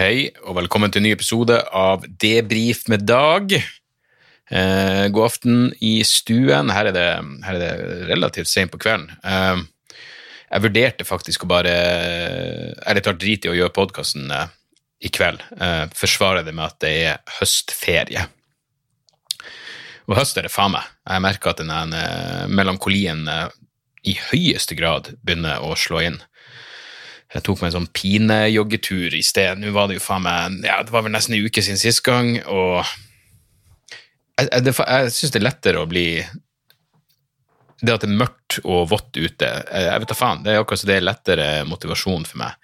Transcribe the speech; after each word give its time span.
Hei, 0.00 0.30
og 0.48 0.54
velkommen 0.56 0.88
til 0.88 1.02
en 1.02 1.10
ny 1.10 1.10
episode 1.12 1.58
av 1.76 2.06
Debrif 2.22 2.86
med 2.88 3.02
Dag. 3.04 3.50
Eh, 3.52 5.02
god 5.12 5.26
aften 5.26 5.58
i 5.84 5.98
stuen. 6.08 6.72
Her 6.72 6.88
er 6.88 6.96
det, 6.96 7.02
her 7.44 7.58
er 7.58 7.60
det 7.60 8.06
relativt 8.08 8.48
sent 8.48 8.72
på 8.72 8.80
kvelden. 8.80 9.10
Eh, 9.20 9.60
jeg 10.46 10.64
vurderte 10.64 11.04
faktisk 11.04 11.44
å 11.44 11.50
bare 11.52 11.74
Ærlig 12.88 13.02
talt 13.04 13.20
drit 13.20 13.44
i 13.44 13.52
å 13.52 13.58
gjøre 13.58 13.74
podkasten 13.76 14.32
eh, 14.32 14.48
i 15.04 15.12
kveld. 15.12 15.44
Eh, 15.60 15.84
forsvarer 15.92 16.48
det 16.48 16.56
med 16.56 16.70
at 16.70 16.80
det 16.80 16.94
er 17.10 17.36
høstferie. 17.36 18.24
Og 20.08 20.16
høst 20.16 20.40
er 20.40 20.48
det 20.48 20.54
faen 20.56 20.78
meg. 20.78 20.88
Jeg 21.12 21.26
merker 21.28 21.52
at 21.52 21.60
den 21.60 21.92
eh, 22.00 22.48
melankolien 22.48 23.28
eh, 23.28 23.50
i 24.08 24.16
høyeste 24.30 24.80
grad 24.80 25.12
begynner 25.20 25.60
å 25.60 25.76
slå 25.76 26.00
inn. 26.08 26.22
Jeg 27.34 27.44
tok 27.46 27.60
meg 27.60 27.70
en 27.70 27.76
sånn 27.78 27.92
pinejoggetur 27.94 29.14
i 29.14 29.22
sted. 29.22 29.60
Nå 29.62 29.70
var 29.74 29.86
det 29.90 30.00
jo 30.00 30.02
faen 30.02 30.24
meg 30.24 30.64
ja, 30.66 30.80
Det 30.82 30.90
var 30.90 31.04
vel 31.06 31.12
nesten 31.14 31.36
en 31.36 31.44
uke 31.46 31.62
siden 31.62 31.78
sist 31.78 32.02
gang, 32.06 32.32
og 32.50 32.80
jeg, 34.40 34.48
jeg, 34.50 34.64
det- 34.66 34.74
jeg 34.80 35.12
syns 35.14 35.34
det 35.34 35.38
er 35.42 35.46
lettere 35.46 35.82
å 35.84 35.86
bli 35.90 36.06
Det 37.80 37.94
at 37.94 38.02
det 38.02 38.10
er 38.10 38.18
mørkt 38.20 38.58
og 38.64 38.88
vått 38.90 39.14
ute, 39.16 39.46
jeg, 39.46 39.84
jeg 39.86 40.00
vet 40.02 40.10
da 40.10 40.16
faen, 40.18 40.42
det 40.44 40.52
er 40.52 40.60
akkurat 40.60 40.82
så 40.82 40.88
det 40.90 40.96
er 40.98 41.06
lettere 41.06 41.46
motivasjon 41.70 42.26
for 42.28 42.42
meg. 42.42 42.56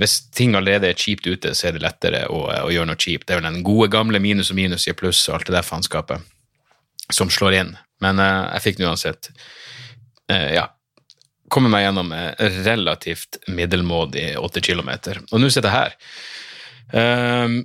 Hvis 0.00 0.16
ting 0.34 0.56
allerede 0.58 0.88
er 0.88 0.98
kjipt 0.98 1.26
ute, 1.26 1.52
så 1.54 1.68
er 1.68 1.76
det 1.76 1.82
lettere 1.84 2.24
å, 2.30 2.40
å 2.48 2.70
gjøre 2.70 2.88
noe 2.90 2.98
kjipt. 2.98 3.26
Det 3.28 3.34
er 3.36 3.40
vel 3.40 3.46
den 3.50 3.62
gode, 3.66 3.88
gamle 3.92 4.18
minus 4.22 4.50
og 4.50 4.58
minus 4.58 4.86
gir 4.88 4.96
pluss 4.98 5.20
og 5.28 5.36
alt 5.36 5.46
det 5.50 5.54
der 5.58 5.66
faenskapet 5.66 6.26
som 7.14 7.30
slår 7.30 7.56
inn. 7.60 7.72
Men 8.02 8.18
uh, 8.22 8.48
jeg 8.56 8.64
fikk 8.68 8.80
nå 8.82 8.90
uansett 8.90 9.30
Uh, 10.30 10.46
ja, 10.54 10.60
komme 11.50 11.70
meg 11.72 11.84
gjennom 11.84 12.12
relativt 12.64 13.40
middelmådig 13.50 14.32
åtte 14.40 14.62
kilometer. 14.64 15.20
Og 15.30 15.42
nå 15.42 15.50
sitter 15.50 15.70
jeg 15.70 15.78
her. 15.78 15.96
Um, 17.44 17.56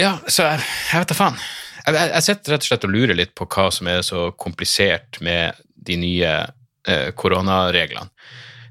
ja, 0.00 0.14
så 0.28 0.46
jeg, 0.46 0.62
jeg 0.90 1.02
vet 1.02 1.12
da 1.12 1.16
faen. 1.18 1.40
Jeg, 1.80 1.96
jeg, 1.96 2.12
jeg 2.12 2.26
sitter 2.26 2.54
rett 2.54 2.64
og 2.64 2.70
slett 2.70 2.86
og 2.86 2.94
lurer 2.94 3.18
litt 3.18 3.34
på 3.36 3.48
hva 3.50 3.66
som 3.74 3.90
er 3.90 4.04
så 4.06 4.28
komplisert 4.40 5.20
med 5.24 5.58
de 5.80 5.96
nye 6.00 6.32
eh, 6.88 7.10
koronareglene. 7.16 8.10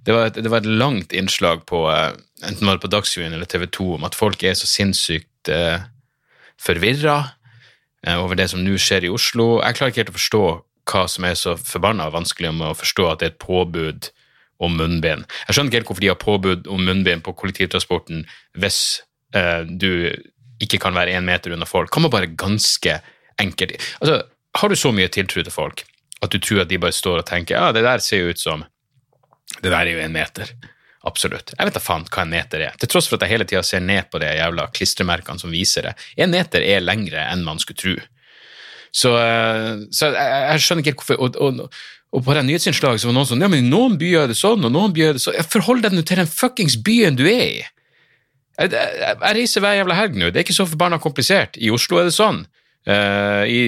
Det 0.06 0.16
var, 0.16 0.30
et, 0.30 0.40
det 0.42 0.50
var 0.50 0.64
et 0.64 0.80
langt 0.80 1.14
innslag 1.14 1.66
på 1.70 1.84
eh, 1.92 2.14
enten 2.48 2.66
var 2.68 2.78
det 2.78 2.86
på 2.86 2.92
Dagsrevyen 2.94 3.36
eller 3.36 3.50
TV 3.50 3.68
2 3.68 3.90
om 3.98 4.08
at 4.08 4.18
folk 4.18 4.44
er 4.48 4.56
så 4.58 4.70
sinnssykt 4.70 5.52
eh, 5.54 5.82
forvirra 6.62 7.18
eh, 8.06 8.16
over 8.16 8.40
det 8.40 8.50
som 8.54 8.64
nå 8.64 8.78
skjer 8.82 9.08
i 9.08 9.14
Oslo. 9.14 9.60
Jeg 9.64 9.78
klarer 9.78 9.94
ikke 9.94 10.04
helt 10.06 10.14
å 10.14 10.20
forstå 10.20 10.44
hva 10.90 11.06
som 11.12 11.28
er 11.28 11.38
så 11.38 11.56
forbanna 11.58 12.10
vanskelig 12.14 12.54
med 12.56 12.72
å 12.72 12.78
forstå 12.78 13.06
at 13.10 13.22
det 13.22 13.28
er 13.28 13.36
et 13.36 13.44
påbud 13.44 14.10
om 14.60 14.76
munnbind. 14.76 15.28
Jeg 15.48 15.56
skjønner 15.56 15.72
ikke 15.72 15.80
helt 15.80 15.92
hvorfor 15.92 16.04
de 16.04 16.12
har 16.12 16.20
påbud 16.20 16.68
om 16.72 16.82
munnbind 16.84 17.24
på 17.24 17.36
kollektivtransporten 17.40 18.26
hvis 18.60 18.80
eh, 19.38 19.64
du 19.64 20.10
ikke 20.60 20.82
kan 20.84 20.98
være 20.98 21.16
én 21.16 21.28
meter 21.28 21.56
unna 21.56 21.68
folk. 21.70 21.92
Kan 21.94 22.04
man 22.04 22.14
bare 22.14 22.32
ganske 22.34 23.00
enkelt 23.40 23.78
Altså, 24.02 24.24
har 24.60 24.70
du 24.70 24.76
så 24.76 24.92
mye 24.92 25.12
tiltro 25.14 25.46
til 25.46 25.54
folk 25.54 25.86
at 26.20 26.34
du 26.34 26.42
tror 26.44 26.66
at 26.66 26.72
de 26.72 26.82
bare 26.82 26.96
står 26.96 27.22
og 27.22 27.30
tenker 27.30 27.56
ja, 27.56 27.72
det 27.72 27.86
der 27.86 28.04
ser 28.04 28.26
jo 28.26 28.34
ut 28.34 28.42
som 28.42 28.66
Det 29.64 29.72
der 29.72 29.82
er 29.82 29.96
jo 29.96 30.02
en 30.04 30.14
meter. 30.14 30.52
Absolutt. 31.10 31.56
Jeg 31.58 31.66
vet 31.66 31.74
da 31.74 31.82
faen 31.82 32.04
hva 32.06 32.22
en 32.22 32.30
meter 32.30 32.62
er. 32.68 32.76
Til 32.78 32.92
tross 32.92 33.08
for 33.10 33.18
at 33.18 33.24
jeg 33.26 33.34
hele 33.34 33.48
tida 33.50 33.64
ser 33.66 33.82
ned 33.82 34.12
på 34.12 34.20
de 34.22 34.28
jævla 34.30 34.68
klistremerkene 34.76 35.42
som 35.42 35.50
viser 35.50 35.88
det. 35.88 35.94
En 36.22 36.30
meter 36.30 36.62
er 36.62 36.84
lengre 36.84 37.24
enn 37.32 37.42
man 37.44 37.60
skulle 37.60 37.80
tro. 37.82 37.96
Så, 38.96 39.14
eh, 39.20 39.88
så 39.94 40.12
jeg, 40.12 40.44
jeg 40.50 40.66
skjønner 40.66 40.84
ikke 40.84 40.94
helt 40.94 41.02
hvorfor 41.04 41.24
og, 41.26 41.40
og, 41.40 41.82
og 42.10 42.24
på 42.26 42.36
det 42.36 42.46
nyhetsinnslaget 42.48 43.04
så 43.04 43.10
var 43.10 43.18
noen 43.20 43.30
sånn 43.30 43.44
Ja, 43.46 43.50
men 43.52 43.66
i 43.66 43.70
noen 43.70 43.98
byer 44.02 44.26
er 44.26 44.32
det 44.32 44.38
sånn, 44.40 44.66
og 44.66 44.74
noen 44.74 44.96
byer 44.96 45.14
er 45.14 45.20
det 45.20 45.24
sånn. 45.24 45.38
Forhold 45.52 45.86
deg 45.86 45.94
nå 45.94 46.06
til 46.06 46.22
den 46.22 46.32
fuckings 46.32 46.80
byen 46.86 47.20
du 47.20 47.28
er 47.30 47.44
i. 47.44 47.60
Jeg, 48.60 48.72
jeg, 48.74 48.96
jeg 49.14 49.36
reiser 49.38 49.64
hver 49.64 49.78
jævla 49.78 50.00
helg 50.00 50.18
nå. 50.18 50.32
Det 50.32 50.42
er 50.42 50.48
ikke 50.48 50.58
så 50.58 50.66
forbanna 50.68 51.00
komplisert. 51.02 51.60
I 51.62 51.70
Oslo 51.72 52.02
er 52.02 52.10
det 52.10 52.16
sånn. 52.18 52.42
Uh, 52.90 53.44
i, 53.46 53.60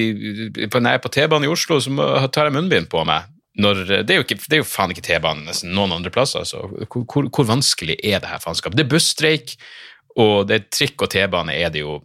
på, 0.72 0.82
når 0.82 0.96
jeg 0.96 1.00
er 1.00 1.04
på 1.04 1.12
T-banen 1.14 1.46
i 1.46 1.52
Oslo, 1.52 1.78
så 1.84 2.10
tar 2.34 2.50
jeg 2.50 2.56
munnbind 2.58 2.90
på 2.92 3.06
meg. 3.08 3.30
Når, 3.62 3.84
det, 4.08 4.16
er 4.16 4.24
ikke, 4.24 4.40
det 4.48 4.58
er 4.58 4.62
jo 4.64 4.68
faen 4.68 4.94
ikke 4.94 5.06
T-banen 5.06 5.46
nesten 5.48 5.74
noen 5.76 5.94
andre 5.96 6.12
plasser. 6.14 6.48
Så 6.48 6.64
hvor, 6.66 7.06
hvor, 7.06 7.30
hvor 7.30 7.48
vanskelig 7.48 8.00
er 8.00 8.24
det 8.24 8.32
her 8.32 8.42
faenskapet? 8.44 8.80
Det 8.80 8.88
er 8.88 8.92
busstreik, 8.92 9.56
og 10.20 10.50
det 10.50 10.58
er 10.58 10.70
trikk 10.74 11.06
og 11.06 11.12
T-bane 11.14 11.56
er 11.56 11.72
det 11.72 11.86
jo 11.86 12.00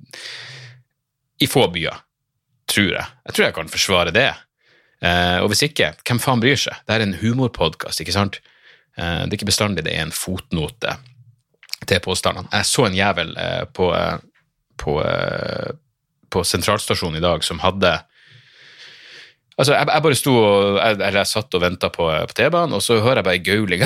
i 1.42 1.48
få 1.50 1.66
byer, 1.72 1.98
tror 2.70 2.90
jeg. 2.92 3.06
Jeg 3.28 3.36
tror 3.36 3.46
jeg 3.46 3.56
kan 3.56 3.72
forsvare 3.72 4.14
det. 4.14 4.28
Eh, 5.04 5.38
og 5.42 5.50
hvis 5.52 5.64
ikke, 5.68 5.92
hvem 6.06 6.20
faen 6.22 6.42
bryr 6.42 6.58
seg? 6.60 6.78
Det 6.86 6.96
er 6.96 7.04
en 7.04 7.18
humorpodkast, 7.20 8.02
ikke 8.02 8.16
sant? 8.16 8.40
Eh, 8.96 9.22
det 9.24 9.34
er 9.34 9.38
ikke 9.38 9.52
bestandig 9.52 9.84
det 9.86 9.94
er 9.94 10.06
en 10.06 10.14
fotnote 10.14 10.96
til 11.86 12.02
påstandene. 12.02 12.50
Jeg 12.52 12.68
så 12.68 12.88
en 12.88 12.96
jævel 12.96 13.34
eh, 13.38 13.64
på, 13.76 13.90
eh, 13.94 14.18
på, 14.80 14.98
eh, 15.04 15.72
på 16.32 16.44
sentralstasjonen 16.44 17.20
i 17.20 17.24
dag 17.24 17.44
som 17.46 17.62
hadde 17.64 17.98
Altså, 19.56 19.72
jeg, 19.72 19.88
jeg 19.88 20.04
bare 20.04 20.16
sto 20.18 20.32
og 20.36 20.74
jeg, 20.76 20.98
jeg 21.16 21.28
satt 21.30 21.54
og 21.56 21.62
venta 21.62 21.88
på, 21.88 22.10
på 22.28 22.36
T-banen, 22.36 22.76
og 22.76 22.82
så 22.84 22.98
hører 23.00 23.22
jeg 23.22 23.26
bare 23.28 23.44
gauling. 23.44 23.84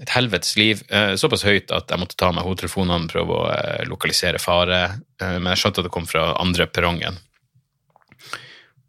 Et 0.00 0.12
helvetes 0.14 0.54
liv. 0.56 0.80
Eh, 0.88 1.12
såpass 1.20 1.44
høyt 1.44 1.74
at 1.76 1.92
jeg 1.92 2.00
måtte 2.00 2.16
ta 2.16 2.30
meg 2.32 2.46
hodetelefonene 2.46 3.10
prøve 3.12 3.36
å 3.36 3.50
eh, 3.52 3.82
lokalisere 3.90 4.40
fare. 4.40 4.80
Eh, 5.20 5.36
men 5.36 5.50
jeg 5.52 5.60
skjønte 5.60 5.84
at 5.84 5.90
det 5.90 5.92
kom 5.92 6.08
fra 6.08 6.30
andre 6.40 6.66
perrongen. 6.72 7.20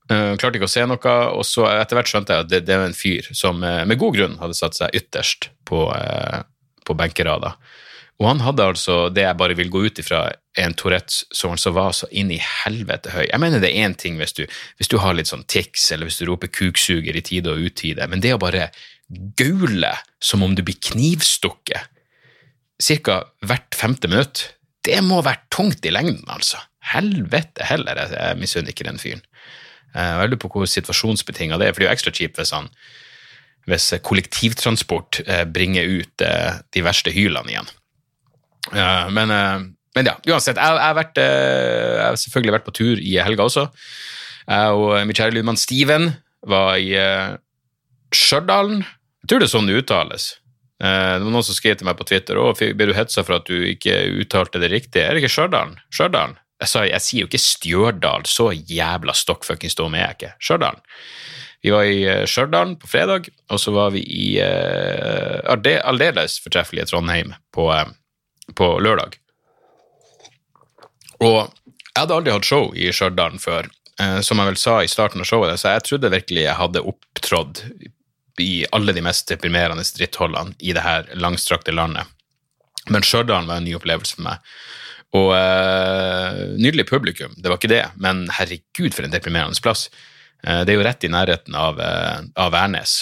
Eh, 0.06 0.36
klarte 0.38 0.60
ikke 0.60 0.68
å 0.70 0.76
se 0.76 0.84
noe, 0.86 1.14
og 1.34 1.46
så 1.48 1.66
etter 1.72 1.98
hvert 1.98 2.12
skjønte 2.12 2.36
jeg 2.36 2.46
at 2.46 2.52
det, 2.52 2.60
det 2.68 2.78
var 2.78 2.92
en 2.92 2.98
fyr 2.98 3.26
som 3.34 3.64
eh, 3.66 3.82
med 3.90 3.98
god 4.02 4.18
grunn 4.20 4.38
hadde 4.42 4.58
satt 4.58 4.78
seg 4.78 4.94
ytterst 4.98 5.50
på, 5.66 5.88
uh, 5.90 6.44
på 6.86 6.94
benkerada. 6.98 7.56
Og 8.22 8.28
han 8.30 8.44
hadde 8.46 8.68
altså 8.70 8.98
det 9.12 9.26
jeg 9.26 9.38
bare 9.40 9.58
vil 9.58 9.72
gå 9.74 9.82
ut 9.88 10.00
ifra, 10.00 10.28
en 10.62 10.76
Tourettes 10.78 11.26
som 11.36 11.52
altså 11.52 11.74
var 11.76 11.92
så 11.98 12.08
inn 12.16 12.30
i 12.32 12.40
helvete 12.40 13.12
høy. 13.12 13.26
Jeg 13.26 13.42
mener 13.44 13.60
det 13.60 13.74
er 13.74 13.90
én 13.90 13.96
ting 14.00 14.16
hvis 14.22 14.38
du, 14.38 14.46
hvis 14.80 14.92
du 14.92 14.96
har 15.04 15.18
litt 15.18 15.28
sånn 15.28 15.44
tics, 15.52 15.90
eller 15.92 16.08
hvis 16.08 16.22
du 16.22 16.30
roper 16.30 16.54
kuksuger 16.54 17.18
i 17.18 17.24
tide 17.26 17.52
og 17.52 17.66
utide, 17.66 18.08
men 18.08 18.24
det 18.24 18.32
å 18.38 18.40
bare 18.40 18.70
gaule 19.36 19.92
som 20.24 20.46
om 20.46 20.56
du 20.56 20.64
blir 20.66 20.78
knivstukket 20.80 21.92
ca. 23.04 23.18
hvert 23.44 23.76
femte 23.76 24.08
minutt, 24.12 24.46
det 24.86 25.02
må 25.04 25.20
være 25.26 25.50
tungt 25.52 25.86
i 25.86 25.92
lengden, 25.92 26.24
altså. 26.30 26.62
Helvete 26.86 27.66
heller, 27.66 27.98
jeg, 27.98 28.14
jeg 28.16 28.40
misunner 28.40 28.72
ikke 28.72 28.88
den 28.88 29.02
fyren. 29.02 29.26
Eh, 29.96 30.12
Jeg 30.22 30.30
lurer 30.34 30.42
på 30.44 30.52
hvor 30.54 30.68
situasjonsbetinga 30.70 31.58
det 31.62 31.68
er, 31.70 31.74
for 31.74 31.82
det 31.84 31.88
er 31.88 31.92
jo 31.94 31.96
ekstra 31.98 32.14
kjipt 32.16 32.42
hvis, 32.42 32.52
hvis 33.72 33.88
kollektivtransport 34.06 35.22
eh, 35.26 35.46
bringer 35.48 35.88
ut 36.02 36.22
eh, 36.26 36.60
de 36.76 36.84
verste 36.86 37.14
hylene 37.16 37.54
igjen. 37.56 37.72
Men, 38.74 39.32
eh, 39.32 39.66
men 39.96 40.10
ja, 40.10 40.16
uansett. 40.28 40.58
Jeg, 40.58 40.76
jeg, 40.76 40.84
har 40.90 40.98
vært, 40.98 41.18
eh, 41.22 41.96
jeg 42.00 42.06
har 42.10 42.20
selvfølgelig 42.20 42.56
vært 42.58 42.68
på 42.68 42.76
tur 42.76 43.00
i 43.02 43.16
helga 43.24 43.46
også. 43.48 43.68
Jeg 44.46 44.78
og 44.78 44.96
min 45.08 45.16
kjære 45.18 45.34
lydmann 45.38 45.58
Steven 45.58 46.12
var 46.46 46.76
i 46.82 46.92
eh, 47.00 47.36
Stjørdal. 48.16 48.80
Jeg 48.82 49.30
tror 49.32 49.42
det 49.42 49.48
er 49.48 49.54
sånn 49.56 49.70
det 49.70 49.78
uttales. 49.82 50.26
Eh, 50.84 51.14
Det 51.18 51.24
var 51.26 51.32
noen 51.34 51.46
som 51.48 51.56
skrev 51.58 51.78
til 51.80 51.88
meg 51.88 51.98
på 51.98 52.06
Twitter 52.10 52.38
at 52.42 52.62
ble 52.78 52.90
du 52.92 52.94
hetsa 52.98 53.24
for 53.26 53.40
at 53.40 53.48
du 53.50 53.56
ikke 53.72 53.96
uttalte 54.22 54.60
det 54.62 54.70
riktig. 54.74 55.02
Er 55.02 55.16
det 55.16 55.24
ikke 55.24 55.34
Stjørdal? 55.34 55.78
Stjørdal? 55.94 56.36
Jeg, 56.64 56.72
sa, 56.72 56.86
jeg 56.88 57.04
sier 57.04 57.26
jo 57.26 57.30
ikke 57.30 57.42
Stjørdal, 57.42 58.28
så 58.30 58.50
jævla 58.54 59.16
stokkfuckings 59.16 59.76
dum 59.76 59.96
er 59.98 60.06
jeg 60.06 60.18
ikke. 60.18 60.32
Stjørdal. 60.40 60.80
Vi 61.66 61.74
var 61.74 61.90
i 61.90 62.02
eh, 62.08 62.24
Stjørdal 62.30 62.76
på 62.80 62.90
fredag, 62.90 63.30
og 63.52 63.60
så 63.60 63.74
var 63.76 63.92
vi 63.96 64.04
i 64.06 64.28
uh, 64.40 65.42
aldeles 65.50 66.38
fortreffelige 66.44 66.88
Trondheim 66.92 67.34
på, 67.56 67.68
uh, 67.74 67.90
på 68.56 68.70
lørdag. 68.80 69.18
Og 71.26 71.40
jeg 71.42 71.98
hadde 71.98 72.20
aldri 72.20 72.36
hatt 72.36 72.48
show 72.48 72.70
i 72.76 72.92
Stjørdal 72.94 73.42
før, 73.42 73.72
Uh, 73.96 74.20
som 74.20 74.42
jeg 74.42 74.50
vel 74.50 74.58
sa 74.60 74.74
i 74.84 74.90
starten 74.92 75.24
av 75.24 75.28
showet, 75.30 75.56
så 75.56 75.72
jeg 75.72 75.84
trodde 75.88 76.12
virkelig 76.12 76.42
jeg 76.44 76.60
hadde 76.60 76.82
opptrådt 76.84 77.62
i 78.44 78.66
alle 78.76 78.92
de 78.92 79.04
mest 79.06 79.30
deprimerende 79.32 79.86
drittholdene 79.96 80.52
i 80.60 80.74
det 80.76 80.84
her 80.84 81.08
langstrakte 81.16 81.72
landet. 81.72 82.04
Men 82.92 83.06
Stjørdal 83.08 83.48
var 83.48 83.62
en 83.62 83.64
ny 83.64 83.78
opplevelse 83.78 84.18
for 84.18 84.28
meg. 84.28 84.42
Og 85.16 85.32
eh, 85.38 86.40
nydelig 86.60 86.88
publikum, 86.90 87.36
det 87.38 87.52
var 87.52 87.60
ikke 87.60 87.72
det, 87.72 87.84
men 88.02 88.26
herregud 88.36 88.96
for 88.96 89.06
en 89.06 89.14
deprimerende 89.14 89.62
plass. 89.64 89.88
Eh, 90.44 90.64
det 90.66 90.74
er 90.74 90.80
jo 90.80 90.88
rett 90.88 91.06
i 91.06 91.12
nærheten 91.14 91.58
av, 91.60 91.80
eh, 91.82 92.26
av 92.42 92.52
Værnes, 92.56 92.98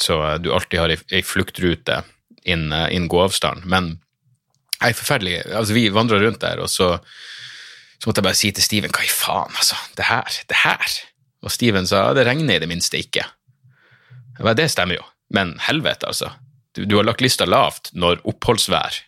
så 0.00 0.18
du 0.42 0.50
alltid 0.54 0.80
har 0.80 0.94
ei, 0.96 1.22
fluktrute 1.22 2.00
inn, 2.42 2.72
inn 2.72 3.10
gåavstand. 3.10 3.68
Men 3.70 3.96
Nei, 4.82 4.90
forferdelig. 4.92 5.38
Altså, 5.54 5.72
vi 5.72 5.86
vandra 5.94 6.18
rundt 6.20 6.42
der, 6.42 6.60
og 6.60 6.68
så, 6.68 6.98
så 7.96 8.08
måtte 8.08 8.20
jeg 8.20 8.26
bare 8.26 8.36
si 8.36 8.50
til 8.52 8.64
Steven 8.66 8.92
hva 8.92 9.04
i 9.06 9.08
faen, 9.08 9.54
altså. 9.54 9.78
Det 9.96 10.04
her, 10.10 10.40
det 10.50 10.58
her. 10.60 10.96
Og 11.46 11.54
Steven 11.54 11.88
sa 11.88 12.02
det 12.12 12.26
regner 12.28 12.58
i 12.58 12.60
det 12.60 12.68
minste 12.68 13.00
ikke. 13.00 13.24
Bare, 14.40 14.56
det 14.58 14.66
stemmer 14.74 14.98
jo, 14.98 15.06
men 15.32 15.54
helvete, 15.64 16.10
altså. 16.10 16.34
Du, 16.76 16.82
du 16.90 16.98
har 16.98 17.06
lagt 17.06 17.24
lista 17.24 17.46
lavt 17.48 17.94
når 17.96 18.20
oppholdsvær 18.28 18.98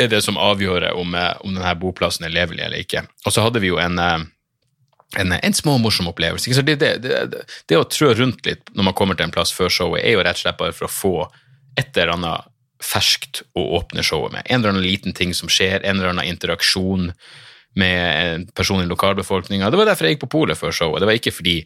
er 0.00 0.08
det 0.08 0.22
som 0.24 0.38
avgjør 0.40 0.92
om, 0.96 1.14
eh, 1.14 1.34
om 1.44 1.54
denne 1.54 1.74
boplassen 1.80 2.26
er 2.26 2.32
levelig 2.34 2.64
eller 2.64 2.84
ikke. 2.84 3.04
Og 3.26 3.34
så 3.34 3.44
hadde 3.44 3.60
vi 3.60 3.72
jo 3.72 3.78
en, 3.82 3.98
eh, 3.98 4.24
en, 5.20 5.32
en 5.32 5.56
små, 5.56 5.76
morsom 5.78 6.08
opplevelse. 6.08 6.62
Det, 6.62 6.78
det, 6.80 6.92
det, 7.02 7.44
det 7.68 7.78
å 7.78 7.88
trå 7.88 8.12
rundt 8.16 8.46
litt 8.46 8.72
når 8.72 8.88
man 8.88 8.96
kommer 8.96 9.18
til 9.18 9.28
en 9.28 9.34
plass 9.34 9.52
før 9.52 9.68
showet, 9.72 10.04
er 10.04 10.16
jo 10.16 10.24
rett 10.24 10.40
og 10.40 10.44
slett 10.46 10.60
bare 10.60 10.76
for 10.76 10.88
å 10.88 10.92
få 10.92 11.14
et 11.76 11.96
eller 11.96 12.16
annet 12.16 12.48
ferskt 12.82 13.44
å 13.54 13.62
åpne 13.78 14.02
showet 14.02 14.32
med. 14.34 14.46
En 14.46 14.60
eller 14.60 14.74
annen 14.74 14.84
liten 14.84 15.14
ting 15.14 15.34
som 15.36 15.50
skjer, 15.52 15.84
en 15.84 16.00
eller 16.00 16.10
annen 16.10 16.26
interaksjon 16.26 17.12
med 17.78 18.00
en 18.34 18.46
person 18.52 18.82
i 18.82 18.88
lokalbefolkninga. 18.88 19.70
Det 19.70 19.78
var 19.80 19.88
derfor 19.88 20.08
jeg 20.08 20.16
gikk 20.16 20.26
på 20.26 20.34
polet 20.34 20.58
før 20.58 20.74
showet. 20.76 21.00
Det 21.00 21.08
var 21.08 21.20
ikke 21.20 21.34
fordi 21.36 21.56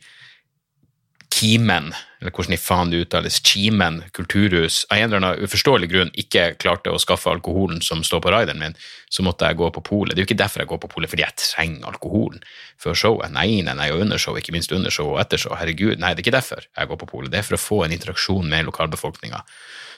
Kimen, 1.37 1.91
eller 2.21 2.33
hvordan 2.33 2.55
i 2.55 2.61
faen 2.61 2.91
det 2.93 3.03
uttales, 3.05 3.37
Kimen 3.45 3.99
kulturhus, 4.17 4.85
av 4.89 4.97
en 4.97 5.05
eller 5.05 5.21
annen 5.21 5.45
uforståelig 5.45 5.89
grunn 5.93 6.13
ikke 6.17 6.47
klarte 6.63 6.93
å 6.95 7.01
skaffe 7.03 7.29
alkoholen 7.29 7.83
som 7.85 8.01
står 8.07 8.23
på 8.25 8.33
rideren 8.33 8.63
min, 8.63 8.77
så 9.13 9.25
måtte 9.27 9.49
jeg 9.51 9.59
gå 9.61 9.69
på 9.75 9.83
polet. 9.85 10.15
Det 10.15 10.23
er 10.23 10.25
jo 10.25 10.31
ikke 10.31 10.39
derfor 10.41 10.65
jeg 10.65 10.71
går 10.71 10.81
på 10.87 10.91
polet, 10.95 11.13
fordi 11.13 11.27
jeg 11.27 11.39
trenger 11.43 11.91
alkoholen 11.91 12.41
før 12.81 12.97
showet. 12.97 13.35
Nei, 13.37 13.61
nei, 13.67 13.77
nei, 13.77 13.91
og 13.93 14.07
under 14.07 14.23
show, 14.23 14.39
ikke 14.39 14.55
minst 14.57 14.73
under 14.73 14.95
show 14.95 15.13
og 15.13 15.21
etter 15.21 15.43
show. 15.43 15.53
Herregud, 15.61 16.01
nei, 16.01 16.15
det 16.15 16.25
er 16.25 16.27
ikke 16.27 16.39
derfor 16.39 16.65
jeg 16.65 16.93
går 16.93 17.03
på 17.03 17.11
polet. 17.13 17.33
Det 17.35 17.43
er 17.43 17.49
for 17.51 17.59
å 17.59 17.65
få 17.67 17.83
en 17.85 17.97
interaksjon 17.99 18.49
med 18.49 18.71
lokalbefolkninga 18.71 19.43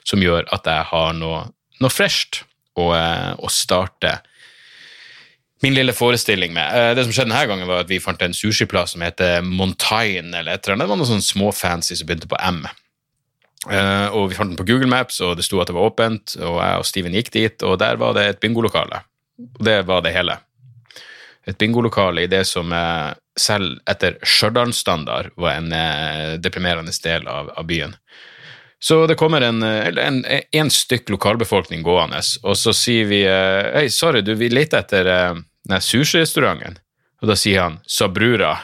som 0.08 0.24
gjør 0.24 0.48
at 0.56 0.66
jeg 0.66 0.90
har 0.90 1.14
noe, 1.20 1.44
noe 1.78 1.92
fresht 1.92 2.42
å, 2.78 2.90
eh, 2.96 3.32
å 3.38 3.50
starte 3.52 4.18
min 5.60 5.74
lille 5.74 5.92
forestilling 5.92 6.52
med. 6.54 6.74
Eh, 6.74 6.94
det 6.94 7.04
som 7.04 7.14
skjedde 7.14 7.32
denne 7.32 7.46
gangen, 7.50 7.68
var 7.68 7.82
at 7.82 7.90
vi 7.90 8.00
fant 8.02 8.20
en 8.22 8.36
sushiplass 8.36 8.94
som 8.94 9.02
heter 9.02 9.42
Montaigne, 9.42 10.30
eller 10.30 10.54
et 10.54 10.62
eller 10.62 10.76
annet. 10.76 10.86
Det 10.86 10.92
var 10.92 11.00
noe 11.00 11.10
sånn 11.10 11.24
småfancy 11.24 11.98
som 11.98 12.08
begynte 12.08 12.30
på 12.30 12.38
M. 12.38 12.62
Uh, 13.66 14.06
og 14.14 14.28
vi 14.30 14.36
fant 14.38 14.52
den 14.52 14.58
på 14.58 14.68
Google 14.68 14.90
Maps, 14.90 15.18
og 15.24 15.34
det 15.36 15.44
sto 15.44 15.58
at 15.58 15.68
det 15.68 15.74
var 15.74 15.90
åpent, 15.90 16.36
og 16.38 16.60
jeg 16.62 16.82
og 16.82 16.86
Steven 16.86 17.16
gikk 17.18 17.32
dit, 17.34 17.64
og 17.66 17.80
der 17.82 17.98
var 17.98 18.14
det 18.14 18.28
et 18.28 18.40
bingolokale. 18.42 19.02
Og 19.58 19.64
det 19.66 19.80
var 19.88 20.04
det 20.06 20.14
hele. 20.14 20.38
Et 21.48 21.58
bingolokale 21.58 22.22
i 22.22 22.30
det 22.30 22.44
som 22.46 22.70
uh, 22.70 23.10
selv 23.38 23.80
etter 23.90 24.20
Stjørdal-standard 24.22 25.34
var 25.38 25.58
en 25.58 25.74
deprimerende 26.42 26.94
del 27.02 27.26
av, 27.30 27.50
av, 27.54 27.66
byen. 27.66 27.94
Så 28.82 29.04
det 29.10 29.18
kommer 29.18 29.42
en, 29.42 29.62
en, 29.62 30.18
en 30.26 30.70
stykk 30.70 31.10
lokalbefolkning 31.14 31.82
gående, 31.86 32.18
og 32.42 32.58
så 32.58 32.74
sier 32.74 33.06
vi 33.10 33.20
Hei, 33.26 33.88
sorry, 33.94 34.22
du, 34.26 34.32
vi 34.38 34.50
leter 34.50 34.82
etter 34.82 35.38
den 35.68 35.84
sushirestauranten, 35.84 36.78
og 37.22 37.30
da 37.30 37.36
sier 37.38 37.66
han 37.66 37.78
Sabrura. 37.88 38.54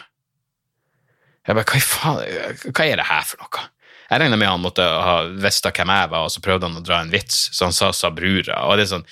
Jeg 1.44 1.58
bare, 1.58 1.68
hva, 1.68 1.80
faen, 1.84 2.70
hva 2.70 2.86
er 2.88 3.00
det 3.00 3.08
her 3.10 3.24
for 3.28 3.42
noe? 3.44 3.64
Jeg 4.04 4.20
regna 4.20 4.36
med 4.38 4.50
han 4.50 4.62
måtte 4.62 4.84
ha 4.84 5.14
visst 5.40 5.64
hvem 5.66 5.90
jeg 5.90 6.10
var, 6.12 6.26
og 6.26 6.32
så 6.32 6.42
prøvde 6.44 6.68
han 6.68 6.78
å 6.78 6.84
dra 6.84 7.00
en 7.02 7.12
vits, 7.12 7.48
så 7.56 7.68
han 7.68 7.74
sa 7.76 7.90
Sabrura. 7.96 8.60
Og 8.68 8.78
det 8.78 8.84
er 8.84 8.92
sånn, 8.92 9.06